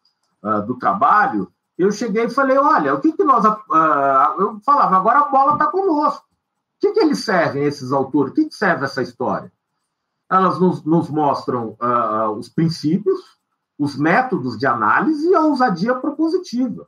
do 0.68 0.80
trabalho, 0.80 1.52
eu 1.78 1.92
cheguei 1.92 2.26
e 2.26 2.30
falei, 2.30 2.58
olha, 2.58 2.94
o 2.94 3.02
que, 3.02 3.12
que 3.12 3.24
nós... 3.24 3.44
eu 3.44 4.60
falava, 4.64 4.98
agora 4.98 5.20
a 5.20 5.30
bola 5.30 5.54
está 5.54 5.68
conosco 5.68 6.32
que, 6.82 6.92
que 6.92 7.00
eles 7.00 7.20
servem, 7.20 7.64
esses 7.64 7.92
autores? 7.92 8.32
O 8.32 8.36
que, 8.36 8.46
que 8.46 8.56
serve 8.56 8.86
essa 8.86 9.04
história? 9.04 9.52
Elas 10.30 10.60
nos, 10.60 10.84
nos 10.84 11.10
mostram 11.10 11.78
uh, 11.80 12.32
os 12.32 12.50
princípios, 12.50 13.20
os 13.78 13.96
métodos 13.96 14.58
de 14.58 14.66
análise 14.66 15.30
e 15.30 15.36
a 15.36 15.42
ousadia 15.42 15.94
propositiva. 15.94 16.88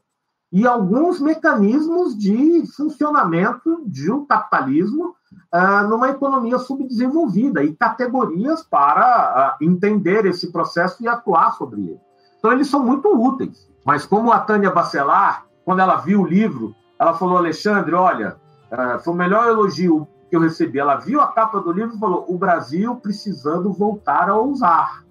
E 0.52 0.66
alguns 0.68 1.20
mecanismos 1.20 2.18
de 2.18 2.66
funcionamento 2.76 3.84
de 3.86 4.12
um 4.12 4.26
capitalismo 4.26 5.16
uh, 5.54 5.88
numa 5.88 6.10
economia 6.10 6.58
subdesenvolvida 6.58 7.64
e 7.64 7.74
categorias 7.76 8.64
para 8.64 9.58
uh, 9.60 9.64
entender 9.64 10.26
esse 10.26 10.52
processo 10.52 11.04
e 11.04 11.08
atuar 11.08 11.52
sobre 11.54 11.82
ele. 11.82 12.00
Então, 12.40 12.52
eles 12.52 12.68
são 12.68 12.84
muito 12.84 13.08
úteis. 13.08 13.70
Mas, 13.86 14.06
como 14.06 14.32
a 14.32 14.40
Tânia 14.40 14.72
Bacelar, 14.72 15.46
quando 15.66 15.80
ela 15.80 15.98
viu 15.98 16.22
o 16.22 16.28
livro, 16.28 16.76
ela 17.00 17.14
falou: 17.14 17.38
Alexandre, 17.38 17.94
olha, 17.94 18.38
Uh, 18.74 19.00
foi 19.04 19.14
o 19.14 19.16
melhor 19.16 19.48
elogio 19.48 20.08
que 20.30 20.36
eu 20.36 20.42
recebi. 20.42 20.80
Ela 20.80 20.96
viu 20.96 21.22
a 21.22 21.28
capa 21.28 21.60
do 21.60 21.72
livro 21.72 21.96
e 21.96 22.00
falou: 22.00 22.26
o 22.28 22.38
Brasil 22.38 22.96
precisando 22.96 23.72
voltar 23.72 24.30
a 24.30 24.36
ousar. 24.36 25.04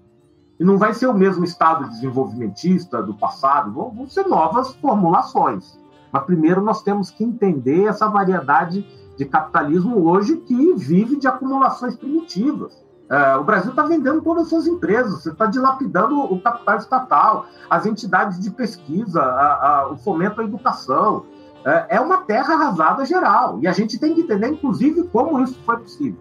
E 0.58 0.64
não 0.64 0.76
vai 0.76 0.92
ser 0.92 1.06
o 1.06 1.14
mesmo 1.14 1.44
estado 1.44 1.88
desenvolvimentista 1.88 3.00
do 3.00 3.14
passado, 3.14 3.72
vão, 3.72 4.06
ser 4.08 4.26
novas 4.26 4.74
formulações. 4.76 5.78
Mas 6.10 6.24
primeiro 6.24 6.60
nós 6.60 6.82
temos 6.82 7.10
que 7.10 7.24
entender 7.24 7.84
essa 7.84 8.08
variedade 8.08 8.84
de 9.16 9.24
capitalismo 9.24 10.08
hoje 10.08 10.36
que 10.38 10.74
vive 10.74 11.16
de 11.16 11.26
acumulações 11.28 11.96
primitivas. 11.96 12.82
Uh, 13.10 13.40
o 13.40 13.44
Brasil 13.44 13.70
está 13.70 13.82
vendendo 13.82 14.22
todas 14.22 14.44
as 14.44 14.48
suas 14.48 14.66
empresas, 14.66 15.22
você 15.22 15.30
está 15.30 15.44
dilapidando 15.44 16.18
o 16.18 16.40
capital 16.40 16.78
estatal, 16.78 17.46
as 17.68 17.84
entidades 17.84 18.40
de 18.40 18.50
pesquisa, 18.50 19.20
a, 19.20 19.68
a, 19.80 19.88
o 19.90 19.96
fomento 19.98 20.40
à 20.40 20.44
educação, 20.44 21.24
é, 21.64 21.96
é 21.96 22.00
uma 22.00 22.18
terra 22.18 22.54
arrasada 22.54 23.04
geral. 23.04 23.58
E 23.60 23.68
a 23.68 23.72
gente 23.72 23.98
tem 23.98 24.14
que 24.14 24.22
entender, 24.22 24.48
inclusive, 24.48 25.04
como 25.08 25.42
isso 25.42 25.58
foi 25.64 25.76
possível. 25.76 26.18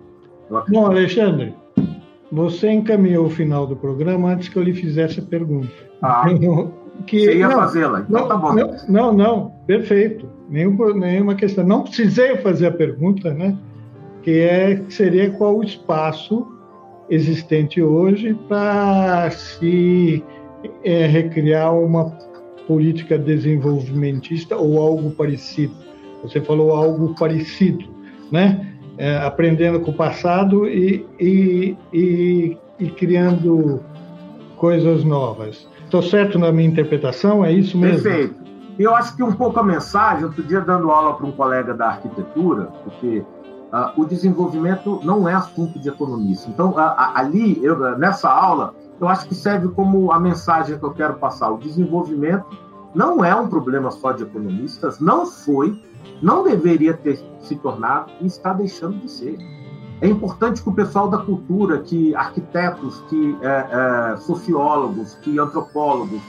Bom, 0.67 0.85
Alexandre, 0.85 1.55
você 2.31 2.69
encaminhou 2.69 3.27
o 3.27 3.29
final 3.29 3.65
do 3.65 3.75
programa 3.75 4.29
antes 4.29 4.49
que 4.49 4.57
eu 4.57 4.63
lhe 4.63 4.73
fizesse 4.73 5.19
a 5.19 5.23
pergunta. 5.23 5.71
Ah, 6.01 6.25
que, 7.01 7.25
você 7.25 7.37
ia 7.37 7.49
fazê-la, 7.49 8.01
então 8.01 8.21
não, 8.21 8.27
tá 8.27 8.35
bom. 8.35 8.53
Não, 8.53 8.77
não, 8.87 9.13
não 9.13 9.53
perfeito. 9.65 10.27
Nenhum, 10.49 10.93
nenhuma 10.93 11.35
questão. 11.35 11.65
Não 11.65 11.83
precisei 11.83 12.37
fazer 12.37 12.67
a 12.67 12.71
pergunta, 12.71 13.33
né? 13.33 13.57
Que 14.23 14.39
é, 14.39 14.81
seria 14.89 15.31
qual 15.31 15.57
o 15.57 15.63
espaço 15.63 16.47
existente 17.09 17.81
hoje 17.81 18.33
para 18.47 19.31
se 19.31 20.23
é, 20.83 21.05
recriar 21.07 21.75
uma 21.75 22.11
política 22.67 23.17
desenvolvimentista 23.17 24.55
ou 24.55 24.79
algo 24.79 25.11
parecido. 25.11 25.73
Você 26.23 26.39
falou 26.39 26.71
algo 26.71 27.15
parecido, 27.17 27.85
né? 28.31 28.71
é, 29.01 29.17
aprendendo 29.17 29.79
com 29.79 29.89
o 29.89 29.93
passado 29.95 30.67
e, 30.67 31.03
e, 31.19 31.75
e, 31.91 32.57
e 32.79 32.89
criando 32.91 33.83
coisas 34.57 35.03
novas. 35.03 35.67
Estou 35.91 36.01
certo 36.01 36.39
na 36.39 36.53
minha 36.53 36.69
interpretação? 36.69 37.43
É 37.43 37.51
isso 37.51 37.77
mesmo? 37.77 38.01
Perfeito. 38.01 38.35
Eu 38.79 38.95
acho 38.95 39.13
que 39.13 39.21
um 39.21 39.33
pouco 39.33 39.59
a 39.59 39.63
mensagem, 39.63 40.23
outro 40.23 40.41
dia 40.41 40.61
dando 40.61 40.89
aula 40.89 41.15
para 41.15 41.25
um 41.25 41.33
colega 41.33 41.73
da 41.73 41.87
arquitetura, 41.87 42.69
porque 42.85 43.25
uh, 43.73 44.01
o 44.01 44.05
desenvolvimento 44.05 45.01
não 45.03 45.27
é 45.27 45.33
assunto 45.33 45.77
de 45.77 45.89
economista. 45.89 46.49
Então, 46.49 46.75
ali, 46.77 47.61
eu, 47.61 47.77
nessa 47.97 48.29
aula, 48.29 48.73
eu 49.01 49.09
acho 49.09 49.27
que 49.27 49.35
serve 49.35 49.67
como 49.67 50.13
a 50.13 50.19
mensagem 50.19 50.79
que 50.79 50.85
eu 50.85 50.93
quero 50.93 51.15
passar. 51.15 51.51
O 51.51 51.57
desenvolvimento 51.57 52.45
não 52.95 53.21
é 53.25 53.35
um 53.35 53.49
problema 53.49 53.91
só 53.91 54.13
de 54.13 54.23
economistas, 54.23 54.97
não 55.01 55.25
foi, 55.25 55.77
não 56.21 56.41
deveria 56.41 56.93
ter 56.93 57.19
se 57.41 57.57
tornado 57.57 58.09
e 58.21 58.27
está 58.27 58.53
deixando 58.53 58.97
de 58.97 59.11
ser. 59.11 59.37
É 60.01 60.07
importante 60.07 60.63
que 60.63 60.69
o 60.69 60.73
pessoal 60.73 61.07
da 61.07 61.19
cultura, 61.19 61.77
que 61.79 62.15
arquitetos, 62.15 62.99
que 63.07 63.37
é, 63.41 64.13
é, 64.13 64.17
sociólogos, 64.17 65.13
que 65.21 65.37
antropólogos, 65.37 66.19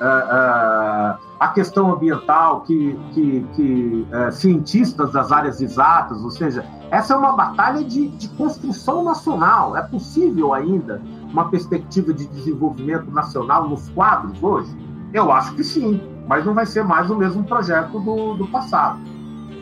é, 0.00 0.04
é 0.04 1.32
a 1.38 1.48
questão 1.48 1.92
ambiental, 1.92 2.62
que, 2.62 2.98
que, 3.12 3.46
que 3.54 4.06
é, 4.12 4.30
cientistas 4.32 5.12
das 5.12 5.30
áreas 5.30 5.60
exatas, 5.60 6.22
ou 6.22 6.30
seja, 6.30 6.64
essa 6.90 7.14
é 7.14 7.16
uma 7.16 7.32
batalha 7.32 7.84
de, 7.84 8.08
de 8.08 8.28
construção 8.30 9.04
nacional. 9.04 9.76
É 9.76 9.82
possível 9.82 10.52
ainda 10.52 11.00
uma 11.30 11.48
perspectiva 11.48 12.12
de 12.12 12.26
desenvolvimento 12.26 13.10
nacional 13.10 13.68
nos 13.68 13.88
quadros 13.90 14.42
hoje? 14.42 14.76
Eu 15.12 15.30
acho 15.30 15.54
que 15.54 15.62
sim, 15.62 16.00
mas 16.26 16.44
não 16.44 16.54
vai 16.54 16.66
ser 16.66 16.84
mais 16.84 17.10
o 17.10 17.16
mesmo 17.16 17.44
projeto 17.44 18.00
do, 18.00 18.34
do 18.34 18.46
passado. 18.48 18.98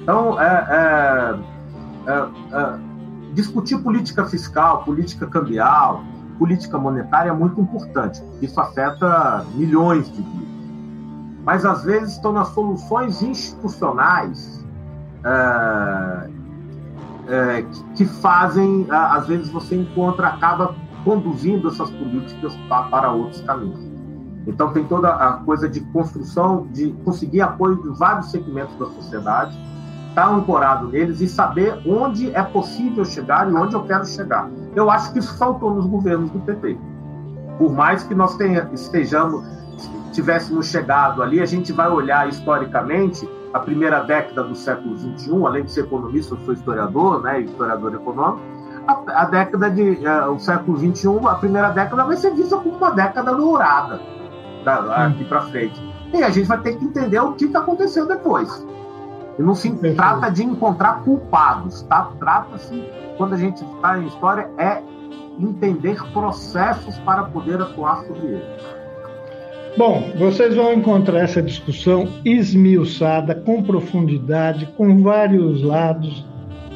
Então, 0.02 0.40
é, 0.40 1.36
é, 2.06 2.10
é, 2.10 2.28
é 2.52 2.89
discutir 3.34 3.78
política 3.78 4.24
fiscal, 4.26 4.82
política 4.84 5.26
cambial, 5.26 6.02
política 6.38 6.78
monetária 6.78 7.30
é 7.30 7.32
muito 7.34 7.60
importante. 7.60 8.22
Isso 8.40 8.58
afeta 8.60 9.44
milhões 9.54 10.10
de 10.10 10.22
vidas. 10.22 10.50
Mas, 11.44 11.64
às 11.64 11.84
vezes, 11.84 12.14
estão 12.14 12.32
nas 12.32 12.48
soluções 12.48 13.22
institucionais 13.22 14.64
é, 15.24 16.30
é, 17.28 17.66
que, 17.94 18.04
fazem, 18.06 18.86
às 18.90 19.26
vezes, 19.26 19.50
você 19.50 19.76
encontra, 19.76 20.28
acaba 20.28 20.74
conduzindo 21.04 21.68
essas 21.68 21.90
políticas 21.90 22.54
para 22.68 23.10
outros 23.10 23.40
caminhos. 23.42 23.80
Então, 24.46 24.72
tem 24.72 24.84
toda 24.84 25.10
a 25.10 25.34
coisa 25.34 25.68
de 25.68 25.80
construção, 25.92 26.66
de 26.72 26.92
conseguir 27.04 27.42
apoio 27.42 27.82
de 27.82 27.98
vários 27.98 28.30
segmentos 28.30 28.74
da 28.78 28.86
sociedade, 28.86 29.56
estar 30.10 30.28
ancorado 30.28 30.88
neles 30.88 31.20
e 31.20 31.28
saber 31.28 31.80
onde 31.86 32.34
é 32.34 32.42
possível 32.42 33.04
chegar 33.04 33.50
e 33.50 33.54
onde 33.54 33.74
eu 33.74 33.82
quero 33.84 34.04
chegar. 34.04 34.50
Eu 34.74 34.90
acho 34.90 35.12
que 35.12 35.18
isso 35.18 35.36
faltou 35.38 35.74
nos 35.74 35.86
governos 35.86 36.30
do 36.30 36.38
PT. 36.40 36.78
Por 37.58 37.72
mais 37.72 38.02
que 38.02 38.14
nós 38.14 38.36
tenha, 38.36 38.68
estejamos, 38.72 39.44
tivéssemos 40.12 40.66
chegado 40.66 41.22
ali, 41.22 41.40
a 41.40 41.46
gente 41.46 41.72
vai 41.72 41.88
olhar 41.88 42.28
historicamente 42.28 43.28
a 43.52 43.58
primeira 43.58 44.00
década 44.00 44.44
do 44.44 44.54
século 44.54 44.96
XXI, 44.96 45.44
além 45.44 45.64
de 45.64 45.72
ser 45.72 45.80
economista, 45.80 46.34
eu 46.34 46.38
sou 46.40 46.54
historiador, 46.54 47.22
né, 47.22 47.40
historiador 47.40 47.94
econômico, 47.94 48.40
a, 48.86 49.22
a 49.22 49.24
década 49.26 49.70
de 49.70 49.82
uh, 49.82 50.32
o 50.32 50.38
século 50.38 50.78
XXI, 50.78 51.08
a 51.26 51.34
primeira 51.34 51.70
década 51.70 52.04
vai 52.04 52.16
ser 52.16 52.34
vista 52.34 52.56
como 52.56 52.76
uma 52.76 52.90
década 52.90 53.34
dourada 53.34 54.00
da, 54.64 55.06
aqui 55.06 55.24
para 55.24 55.42
frente. 55.42 55.80
E 56.12 56.22
a 56.22 56.30
gente 56.30 56.46
vai 56.46 56.60
ter 56.60 56.76
que 56.76 56.84
entender 56.84 57.20
o 57.20 57.32
que 57.32 57.44
está 57.44 57.60
acontecendo 57.60 58.08
depois. 58.08 58.66
E 59.40 59.42
não 59.42 59.54
se 59.54 59.70
trata 59.94 60.30
de 60.30 60.44
encontrar 60.44 61.02
culpados, 61.02 61.80
tá? 61.84 62.12
Trata-se, 62.18 62.84
quando 63.16 63.32
a 63.32 63.38
gente 63.38 63.64
está 63.64 63.98
em 63.98 64.06
história, 64.06 64.50
é 64.58 64.82
entender 65.40 65.96
processos 66.12 66.98
para 66.98 67.22
poder 67.22 67.58
atuar 67.58 68.04
sobre 68.04 68.26
eles. 68.26 68.80
Bom, 69.78 70.12
vocês 70.18 70.54
vão 70.54 70.74
encontrar 70.74 71.20
essa 71.20 71.40
discussão 71.40 72.06
esmiuçada, 72.22 73.34
com 73.34 73.62
profundidade, 73.62 74.66
com 74.76 75.02
vários 75.02 75.62
lados, 75.62 76.26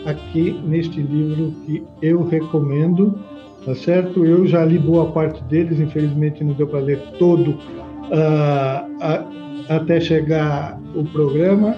aqui 0.07 0.59
neste 0.65 1.03
livro 1.03 1.53
que 1.67 1.85
eu 2.01 2.27
recomendo, 2.27 3.19
tá 3.67 3.75
certo? 3.75 4.25
Eu 4.25 4.47
já 4.47 4.65
li 4.65 4.79
boa 4.79 5.13
parte 5.13 5.43
deles, 5.45 5.79
infelizmente 5.79 6.43
não 6.43 6.55
deu 6.55 6.67
para 6.67 6.81
ler 6.81 6.99
todo 7.19 7.51
uh, 7.51 8.89
a, 9.03 9.25
até 9.69 10.01
chegar 10.01 10.81
o 10.95 11.05
programa, 11.05 11.77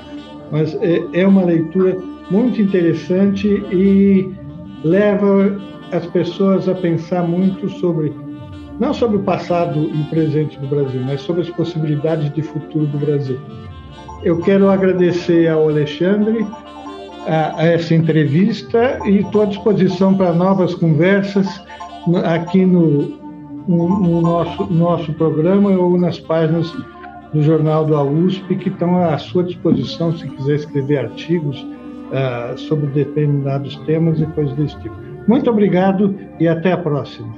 mas 0.50 0.74
é, 0.82 1.02
é 1.12 1.26
uma 1.26 1.44
leitura 1.44 1.96
muito 2.30 2.60
interessante 2.60 3.48
e 3.72 4.34
leva 4.84 5.56
as 5.92 6.06
pessoas 6.06 6.68
a 6.68 6.74
pensar 6.74 7.22
muito 7.22 7.68
sobre 7.68 8.12
não 8.78 8.92
sobre 8.92 9.16
o 9.16 9.22
passado 9.22 9.78
e 9.78 10.02
o 10.02 10.04
presente 10.10 10.58
do 10.58 10.66
Brasil, 10.66 11.00
mas 11.04 11.22
sobre 11.22 11.42
as 11.42 11.50
possibilidades 11.50 12.30
de 12.34 12.42
futuro 12.42 12.86
do 12.86 12.98
Brasil. 12.98 13.38
Eu 14.22 14.38
quero 14.40 14.68
agradecer 14.68 15.48
ao 15.48 15.68
Alexandre 15.68 16.46
a, 17.26 17.62
a 17.62 17.64
essa 17.64 17.94
entrevista 17.94 18.98
e 19.06 19.20
estou 19.20 19.42
à 19.42 19.44
disposição 19.46 20.14
para 20.14 20.32
novas 20.32 20.74
conversas 20.74 21.46
aqui 22.24 22.64
no, 22.66 23.18
no, 23.66 24.00
no 24.00 24.20
nosso, 24.20 24.66
nosso 24.66 25.12
programa 25.14 25.70
ou 25.70 25.98
nas 25.98 26.20
páginas 26.20 26.70
do 27.36 27.42
Jornal 27.42 27.84
do 27.84 28.00
USP, 28.00 28.56
que 28.56 28.70
estão 28.70 29.04
à 29.04 29.18
sua 29.18 29.44
disposição 29.44 30.16
se 30.16 30.26
quiser 30.26 30.54
escrever 30.54 31.04
artigos 31.04 31.60
uh, 31.60 32.56
sobre 32.56 32.86
determinados 32.86 33.76
temas 33.84 34.18
e 34.18 34.26
coisas 34.26 34.56
desse 34.56 34.78
tipo. 34.80 34.96
Muito 35.28 35.50
obrigado 35.50 36.18
e 36.40 36.48
até 36.48 36.72
a 36.72 36.78
próxima. 36.78 37.28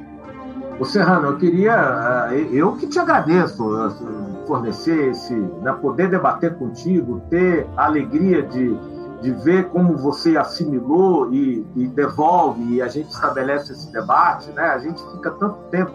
O 0.78 0.84
Serrano, 0.84 1.30
eu 1.30 1.36
queria, 1.36 1.74
ah, 1.74 2.30
eu 2.52 2.76
que 2.76 2.86
te 2.86 2.96
agradeço 3.00 3.68
assim, 3.78 4.06
fornecer 4.46 5.10
esse, 5.10 5.34
né, 5.34 5.72
poder 5.82 6.08
debater 6.08 6.54
contigo, 6.54 7.20
ter 7.28 7.66
a 7.76 7.86
alegria 7.86 8.42
de 8.42 8.76
de 9.20 9.32
ver 9.32 9.68
como 9.70 9.96
você 9.96 10.36
assimilou 10.36 11.32
e, 11.34 11.66
e, 11.74 11.88
devolve 11.88 12.74
e 12.74 12.80
a 12.80 12.86
gente 12.86 13.10
estabelece 13.10 13.72
esse 13.72 13.92
debate, 13.92 14.48
né? 14.52 14.62
A 14.62 14.78
gente 14.78 15.02
fica 15.10 15.32
tanto 15.32 15.56
tempo, 15.72 15.92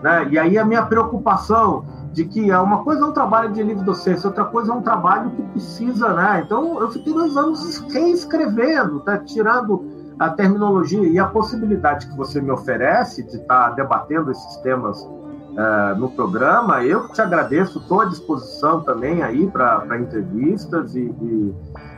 né? 0.00 0.28
E 0.30 0.38
aí 0.38 0.56
a 0.56 0.64
minha 0.64 0.82
preocupação 0.84 1.84
de 2.12 2.24
que 2.24 2.50
é 2.50 2.58
uma 2.58 2.82
coisa 2.82 3.04
é 3.04 3.06
um 3.06 3.12
trabalho 3.12 3.52
de 3.52 3.62
livre 3.62 3.84
docência, 3.84 4.28
outra 4.28 4.44
coisa 4.44 4.72
é 4.72 4.74
um 4.74 4.82
trabalho 4.82 5.30
que 5.30 5.42
precisa, 5.42 6.12
né? 6.12 6.42
Então 6.44 6.80
eu 6.80 6.90
fiquei 6.90 7.12
dois 7.12 7.36
anos 7.36 7.78
reescrevendo, 7.92 9.00
tá? 9.00 9.18
tirando 9.18 9.84
a 10.18 10.28
terminologia 10.28 11.08
e 11.08 11.18
a 11.18 11.26
possibilidade 11.26 12.06
que 12.06 12.16
você 12.16 12.40
me 12.40 12.50
oferece 12.50 13.22
de 13.22 13.36
estar 13.36 13.70
tá 13.70 13.70
debatendo 13.70 14.30
esses 14.30 14.56
temas 14.58 15.00
uh, 15.00 15.98
no 15.98 16.10
programa. 16.10 16.84
Eu 16.84 17.08
te 17.08 17.22
agradeço, 17.22 17.78
estou 17.78 18.02
à 18.02 18.04
disposição 18.04 18.82
também 18.82 19.22
aí 19.22 19.46
para 19.46 19.98
entrevistas 19.98 20.94
e, 20.94 21.00
e 21.22 21.54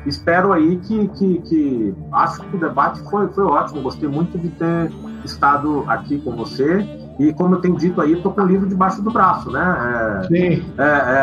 espero 0.06 0.52
aí 0.52 0.76
que, 0.76 1.08
que, 1.08 1.38
que, 1.40 1.94
acho 2.12 2.42
que 2.42 2.56
o 2.56 2.60
debate 2.60 3.02
foi, 3.10 3.28
foi 3.28 3.44
ótimo. 3.44 3.82
Gostei 3.82 4.08
muito 4.08 4.38
de 4.38 4.50
ter 4.50 4.92
estado 5.24 5.84
aqui 5.88 6.20
com 6.20 6.36
você. 6.36 7.01
E 7.18 7.32
como 7.32 7.54
eu 7.54 7.60
tenho 7.60 7.76
dito 7.76 8.00
aí, 8.00 8.14
estou 8.14 8.32
com 8.32 8.40
o 8.40 8.46
livro 8.46 8.68
debaixo 8.68 9.02
do 9.02 9.10
braço, 9.10 9.50
né? 9.50 10.22
É, 10.24 10.26
Sim. 10.28 10.72
É, 10.78 10.82
é, 10.82 11.22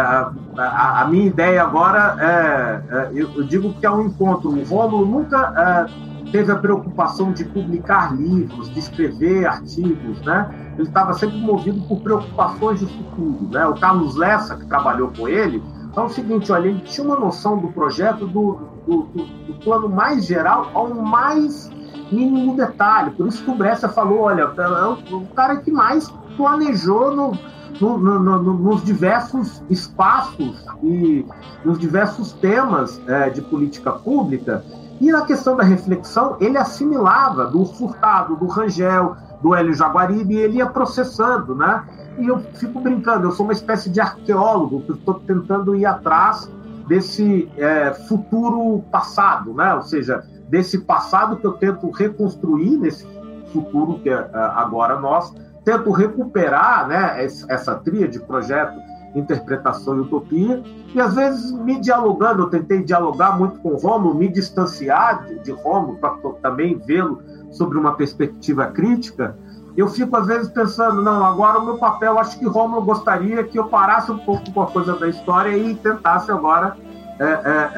a, 0.58 1.02
a, 1.02 1.08
minha 1.08 1.26
ideia 1.26 1.64
agora 1.64 2.16
é, 2.20 2.96
é 2.96 3.10
eu, 3.14 3.30
eu, 3.36 3.44
digo 3.44 3.74
que 3.74 3.86
é 3.86 3.92
um 3.92 4.06
encontro. 4.06 4.50
O 4.50 4.64
Rômulo 4.64 5.06
nunca 5.06 5.88
é, 6.26 6.32
teve 6.32 6.52
a 6.52 6.56
preocupação 6.56 7.32
de 7.34 7.44
publicar 7.44 8.16
livros, 8.16 8.70
de 8.72 8.80
escrever 8.80 9.48
artigos, 9.48 10.22
né? 10.22 10.50
Ele 10.78 10.88
estava 10.88 11.14
sempre 11.14 11.38
movido 11.38 11.82
por 11.82 12.02
preocupações 12.02 12.80
de 12.80 12.86
futuro, 12.86 13.50
né? 13.52 13.66
O 13.66 13.74
Carlos 13.74 14.16
Lessa, 14.16 14.56
que 14.56 14.66
trabalhou 14.68 15.12
com 15.18 15.28
ele, 15.28 15.62
então 15.92 16.04
é 16.04 16.08
o 16.08 16.10
seguinte, 16.10 16.52
olha, 16.52 16.68
ele 16.68 16.82
tinha 16.82 17.06
uma 17.06 17.20
noção 17.20 17.58
do 17.58 17.68
projeto 17.70 18.28
do, 18.28 18.60
do, 18.88 19.04
do, 19.04 19.26
do 19.26 19.54
plano 19.64 19.90
mais 19.90 20.26
geral 20.26 20.70
ao 20.74 20.94
mais 20.94 21.72
mínimo 22.12 22.56
detalhe. 22.56 23.12
Por 23.12 23.28
isso 23.28 23.44
que 23.44 23.52
o 23.52 23.90
falou, 23.90 24.22
olha, 24.22 24.42
é 24.42 25.14
o 25.14 25.26
cara 25.36 25.58
que 25.58 25.72
mais 25.72 26.12
planejou 26.36 27.16
no, 27.16 27.38
no, 27.80 28.20
no, 28.20 28.54
nos 28.54 28.84
diversos 28.84 29.64
espaços 29.70 30.66
e 30.84 31.26
nos 31.64 31.78
diversos 31.78 32.34
temas 32.34 33.02
é, 33.08 33.30
de 33.30 33.42
política 33.42 33.92
pública. 33.92 34.64
E 35.00 35.12
na 35.12 35.22
questão 35.22 35.56
da 35.56 35.64
reflexão, 35.64 36.36
ele 36.40 36.58
assimilava 36.58 37.46
do 37.46 37.66
Furtado, 37.66 38.36
do 38.36 38.48
Rangel, 38.48 39.16
do 39.42 39.56
Hélio 39.56 39.74
Jaguaribe, 39.74 40.36
e 40.36 40.40
ele 40.40 40.58
ia 40.58 40.66
processando, 40.66 41.56
né? 41.56 41.84
e 42.18 42.28
eu 42.28 42.40
fico 42.56 42.82
brincando, 42.82 43.28
eu 43.28 43.32
sou 43.32 43.46
uma 43.46 43.54
espécie 43.54 43.90
de 43.90 44.02
arqueólogo 44.02 44.82
que 44.82 44.92
estou 44.92 45.16
tentando 45.16 45.74
ir 45.74 45.86
atrás 45.86 46.52
desse 46.86 47.50
é, 47.56 47.94
futuro 47.94 48.84
passado, 48.92 49.54
né? 49.54 49.74
ou 49.74 49.84
seja, 49.84 50.24
desse 50.50 50.80
passado 50.80 51.38
que 51.38 51.46
eu 51.46 51.54
tento 51.54 51.90
reconstruir 51.92 52.78
nesse 52.78 53.08
futuro 53.54 54.00
que 54.00 54.10
é, 54.10 54.30
agora 54.34 55.00
nós, 55.00 55.34
tento 55.64 55.92
recuperar 55.92 56.88
né, 56.88 57.24
essa 57.24 57.76
tria 57.76 58.08
de 58.08 58.20
projeto 58.20 58.80
interpretação 59.16 59.98
e 59.98 60.00
utopia, 60.02 60.62
e 60.94 61.02
às 61.02 61.16
vezes 61.16 61.52
me 61.52 61.80
dialogando, 61.80 62.44
eu 62.44 62.50
tentei 62.50 62.84
dialogar 62.84 63.38
muito 63.38 63.60
com 63.60 63.76
Romulo, 63.76 64.14
me 64.14 64.28
distanciar 64.28 65.26
de, 65.26 65.40
de 65.40 65.52
Romulo 65.52 65.98
para 65.98 66.16
também 66.44 66.78
vê-lo 66.78 67.20
sobre 67.52 67.80
uma 67.80 67.96
perspectiva 67.96 68.68
crítica, 68.68 69.36
eu 69.76 69.88
fico 69.88 70.16
às 70.16 70.28
vezes 70.28 70.50
pensando, 70.50 71.02
não, 71.02 71.26
agora 71.26 71.58
o 71.58 71.66
meu 71.66 71.78
papel, 71.80 72.20
acho 72.20 72.38
que 72.38 72.46
Romulo 72.46 72.84
gostaria 72.84 73.44
que 73.44 73.58
eu 73.58 73.66
parasse 73.68 74.12
um 74.12 74.20
pouco 74.20 74.52
com 74.52 74.62
a 74.62 74.68
coisa 74.68 74.96
da 74.96 75.08
história 75.08 75.58
e 75.58 75.74
tentasse 75.76 76.32
agora 76.32 76.78
é, 77.20 77.26
é, 77.26 77.72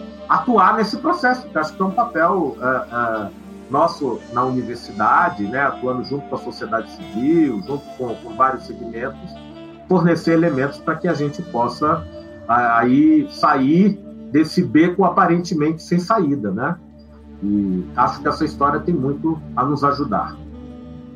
é 0.00 0.13
atuar 0.28 0.76
nesse 0.76 0.96
processo, 0.98 1.46
que 1.48 1.58
acho 1.58 1.74
que 1.74 1.82
é 1.82 1.84
um 1.84 1.90
papel 1.90 2.56
é, 2.60 2.66
é, 2.66 3.30
nosso 3.70 4.20
na 4.32 4.44
universidade, 4.44 5.44
né, 5.44 5.60
atuando 5.60 6.04
junto 6.04 6.28
com 6.28 6.34
a 6.34 6.38
sociedade 6.38 6.90
civil, 6.90 7.62
junto 7.66 7.84
com, 7.96 8.14
com 8.14 8.36
vários 8.36 8.66
segmentos, 8.66 9.34
fornecer 9.88 10.32
elementos 10.32 10.78
para 10.78 10.96
que 10.96 11.08
a 11.08 11.14
gente 11.14 11.42
possa 11.42 12.04
aí 12.48 13.26
sair 13.30 13.98
desse 14.30 14.62
beco 14.62 15.04
aparentemente 15.04 15.82
sem 15.82 15.98
saída, 15.98 16.50
né? 16.50 16.76
E 17.42 17.84
acho 17.96 18.20
que 18.20 18.28
essa 18.28 18.44
história 18.44 18.80
tem 18.80 18.94
muito 18.94 19.40
a 19.56 19.64
nos 19.64 19.84
ajudar. 19.84 20.36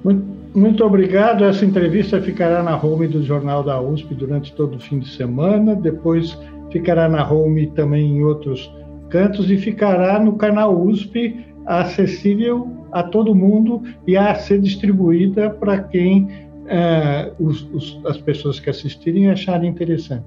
Muito, 0.04 0.24
muito 0.54 0.84
obrigado. 0.84 1.44
Essa 1.44 1.64
entrevista 1.64 2.20
ficará 2.20 2.62
na 2.62 2.76
home 2.76 3.08
do 3.08 3.22
Jornal 3.22 3.62
da 3.62 3.80
USP 3.80 4.14
durante 4.14 4.54
todo 4.54 4.76
o 4.76 4.80
fim 4.80 5.00
de 5.00 5.08
semana. 5.16 5.74
Depois 5.74 6.38
ficará 6.70 7.08
na 7.08 7.28
home 7.28 7.68
também 7.70 8.18
em 8.18 8.24
outros 8.24 8.70
cantos 9.10 9.50
e 9.50 9.56
ficará 9.56 10.18
no 10.18 10.36
canal 10.36 10.78
USP 10.80 11.46
acessível 11.66 12.86
a 12.92 13.02
todo 13.02 13.34
mundo 13.34 13.82
e 14.06 14.16
a 14.16 14.34
ser 14.34 14.60
distribuída 14.60 15.50
para 15.50 15.78
quem 15.78 16.48
é, 16.66 17.32
os, 17.38 17.62
os, 17.72 18.00
as 18.06 18.18
pessoas 18.18 18.58
que 18.60 18.70
assistirem 18.70 19.30
acharem 19.30 19.70
interessante. 19.70 20.24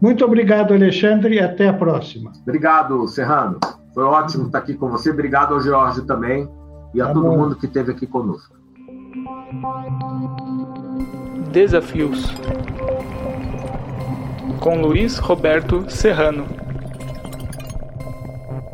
Muito 0.00 0.24
obrigado, 0.24 0.72
Alexandre, 0.72 1.36
e 1.36 1.40
até 1.40 1.68
a 1.68 1.72
próxima. 1.72 2.32
Obrigado, 2.42 3.06
Serrano. 3.08 3.58
Foi 3.94 4.04
ótimo 4.04 4.46
estar 4.46 4.58
aqui 4.58 4.74
com 4.74 4.88
você. 4.88 5.10
Obrigado 5.10 5.54
ao 5.54 5.60
Jorge 5.60 6.02
também 6.02 6.48
e 6.94 7.00
a 7.00 7.06
tá 7.06 7.12
todo 7.12 7.24
bom. 7.24 7.36
mundo 7.36 7.56
que 7.56 7.66
esteve 7.66 7.92
aqui 7.92 8.06
conosco. 8.06 8.56
Desafios 11.52 12.32
com 14.60 14.80
Luiz 14.80 15.18
Roberto 15.18 15.90
Serrano. 15.90 16.67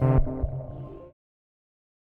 Thank 0.05 0.27
you. 0.27 0.34